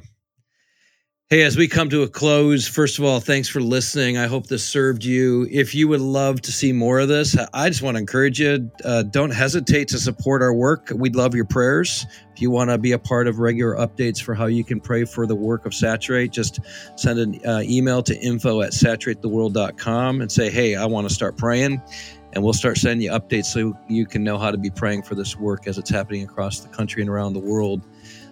Hey, 1.33 1.41
as 1.41 1.57
we 1.57 1.67
come 1.67 1.89
to 1.89 2.03
a 2.03 2.07
close, 2.07 2.67
first 2.67 2.99
of 2.99 3.05
all, 3.05 3.19
thanks 3.19 3.49
for 3.49 3.59
listening. 3.59 4.19
I 4.19 4.27
hope 4.27 4.45
this 4.45 4.63
served 4.63 5.03
you. 5.03 5.47
If 5.49 5.73
you 5.73 5.87
would 5.87 5.99
love 5.99 6.41
to 6.41 6.51
see 6.51 6.71
more 6.71 6.99
of 6.99 7.07
this, 7.07 7.35
I 7.55 7.69
just 7.69 7.81
want 7.81 7.95
to 7.95 7.99
encourage 7.99 8.39
you 8.39 8.69
uh, 8.85 9.01
don't 9.01 9.31
hesitate 9.31 9.87
to 9.87 9.97
support 9.97 10.43
our 10.43 10.53
work. 10.53 10.91
We'd 10.93 11.15
love 11.15 11.33
your 11.33 11.45
prayers. 11.45 12.05
If 12.35 12.41
you 12.43 12.51
want 12.51 12.69
to 12.69 12.77
be 12.77 12.91
a 12.91 12.99
part 12.99 13.27
of 13.27 13.39
regular 13.39 13.75
updates 13.77 14.21
for 14.21 14.35
how 14.35 14.45
you 14.45 14.63
can 14.63 14.79
pray 14.79 15.05
for 15.05 15.25
the 15.25 15.33
work 15.33 15.65
of 15.65 15.73
Saturate, 15.73 16.31
just 16.31 16.59
send 16.97 17.17
an 17.17 17.43
uh, 17.47 17.63
email 17.63 18.03
to 18.03 18.15
info 18.19 18.61
at 18.61 18.73
saturatetheworld.com 18.73 20.21
and 20.21 20.31
say, 20.31 20.51
hey, 20.51 20.75
I 20.75 20.85
want 20.85 21.09
to 21.09 21.13
start 21.15 21.35
praying. 21.35 21.81
And 22.33 22.43
we'll 22.43 22.53
start 22.53 22.77
sending 22.77 23.05
you 23.05 23.11
updates 23.11 23.45
so 23.45 23.75
you 23.87 24.05
can 24.05 24.23
know 24.23 24.37
how 24.37 24.51
to 24.51 24.57
be 24.59 24.69
praying 24.69 25.01
for 25.01 25.15
this 25.15 25.35
work 25.35 25.65
as 25.65 25.79
it's 25.79 25.89
happening 25.89 26.23
across 26.23 26.59
the 26.59 26.69
country 26.69 27.01
and 27.01 27.09
around 27.09 27.33
the 27.33 27.39
world. 27.39 27.81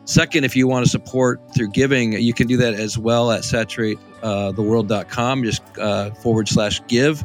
Second, 0.06 0.44
if 0.44 0.56
you 0.56 0.68
want 0.68 0.86
to 0.86 0.90
support 0.90 1.40
through 1.56 1.70
giving, 1.70 2.14
you 2.14 2.34
can 2.34 2.48
do 2.48 2.58
that 2.58 2.74
as 2.74 2.98
well 2.98 3.32
at 3.32 3.42
saturatetheworld.com, 3.42 5.44
just 5.44 5.62
uh, 5.78 6.12
forward 6.12 6.48
slash 6.48 6.82
give. 6.88 7.24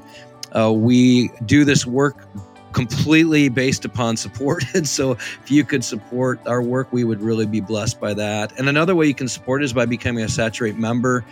Uh, 0.53 0.72
we 0.72 1.31
do 1.47 1.64
this 1.64 1.87
work 1.87 2.29
completely 2.77 3.49
based 3.49 3.87
upon 3.87 4.16
support. 4.16 4.62
And 4.74 4.87
so 4.87 5.12
if 5.12 5.51
you 5.51 5.64
could 5.64 5.83
support 5.83 6.39
our 6.47 6.61
work, 6.61 6.93
we 6.93 7.05
would 7.05 7.22
really 7.22 7.47
be 7.47 7.61
blessed 7.61 7.99
by 7.99 8.12
that. 8.12 8.53
And 8.59 8.68
another 8.68 8.95
way 8.95 9.07
you 9.07 9.14
can 9.14 9.29
support 9.29 9.64
is 9.64 9.72
by 9.72 9.87
becoming 9.87 10.22
a 10.22 10.29
Saturate 10.29 10.77
member. 10.77 11.24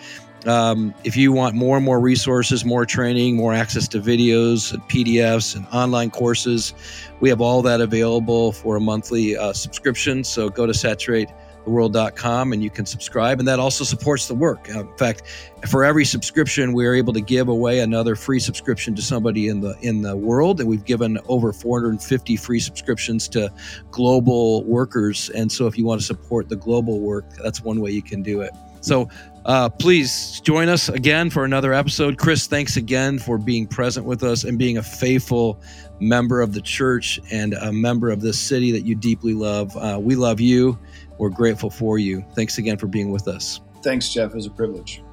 Um, 0.46 0.94
if 1.04 1.16
you 1.16 1.32
want 1.32 1.54
more 1.54 1.76
and 1.76 1.84
more 1.84 2.00
resources, 2.00 2.64
more 2.64 2.84
training, 2.84 3.36
more 3.36 3.54
access 3.54 3.88
to 3.88 4.00
videos 4.00 4.72
and 4.72 4.82
PDFs 4.88 5.56
and 5.56 5.66
online 5.72 6.10
courses, 6.10 6.74
we 7.20 7.28
have 7.30 7.40
all 7.40 7.62
that 7.62 7.80
available 7.80 8.52
for 8.52 8.76
a 8.76 8.80
monthly 8.80 9.36
uh, 9.36 9.52
subscription. 9.52 10.22
So 10.22 10.50
go 10.50 10.66
to 10.66 10.72
saturatetheworld.com 10.72 12.52
and 12.52 12.62
you 12.62 12.68
can 12.68 12.84
subscribe. 12.84 13.38
And 13.38 13.48
that 13.48 13.58
also 13.58 13.84
supports 13.84 14.28
the 14.28 14.34
work. 14.34 14.68
Uh, 14.74 14.80
in 14.80 14.96
fact 14.98 15.22
for 15.70 15.82
every 15.82 16.04
subscription 16.04 16.74
we're 16.74 16.94
able 16.94 17.14
to 17.14 17.22
give 17.22 17.48
away 17.48 17.80
another 17.80 18.14
free 18.14 18.38
subscription 18.38 18.94
to 18.94 19.00
somebody 19.00 19.48
in 19.48 19.62
the 19.62 19.74
in 19.80 20.02
the 20.02 20.14
world. 20.14 20.60
And 20.60 20.68
we've 20.68 20.84
given 20.84 21.18
over 21.26 21.54
450 21.54 22.36
free 22.36 22.60
subscriptions 22.60 23.28
to 23.28 23.50
global 23.90 24.62
workers. 24.64 25.30
And 25.30 25.50
so 25.50 25.66
if 25.66 25.78
you 25.78 25.86
want 25.86 26.02
to 26.02 26.06
support 26.06 26.50
the 26.50 26.56
global 26.56 27.00
work 27.00 27.24
that's 27.42 27.62
one 27.62 27.80
way 27.80 27.92
you 27.92 28.02
can 28.02 28.22
do 28.22 28.42
it. 28.42 28.52
So 28.82 29.08
uh, 29.44 29.68
please 29.68 30.40
join 30.40 30.68
us 30.68 30.88
again 30.88 31.30
for 31.30 31.44
another 31.44 31.72
episode. 31.72 32.18
Chris, 32.18 32.46
thanks 32.46 32.76
again 32.76 33.18
for 33.18 33.38
being 33.38 33.66
present 33.66 34.06
with 34.06 34.22
us 34.22 34.44
and 34.44 34.58
being 34.58 34.78
a 34.78 34.82
faithful 34.82 35.60
member 36.00 36.40
of 36.40 36.54
the 36.54 36.60
church 36.60 37.20
and 37.30 37.54
a 37.54 37.72
member 37.72 38.10
of 38.10 38.20
this 38.20 38.38
city 38.38 38.72
that 38.72 38.86
you 38.86 38.94
deeply 38.94 39.34
love. 39.34 39.76
Uh, 39.76 39.98
we 40.00 40.16
love 40.16 40.40
you. 40.40 40.78
We're 41.18 41.28
grateful 41.28 41.70
for 41.70 41.98
you. 41.98 42.24
Thanks 42.34 42.58
again 42.58 42.78
for 42.78 42.86
being 42.86 43.10
with 43.10 43.28
us. 43.28 43.60
Thanks, 43.82 44.08
Jeff. 44.08 44.30
It 44.30 44.36
was 44.36 44.46
a 44.46 44.50
privilege. 44.50 45.03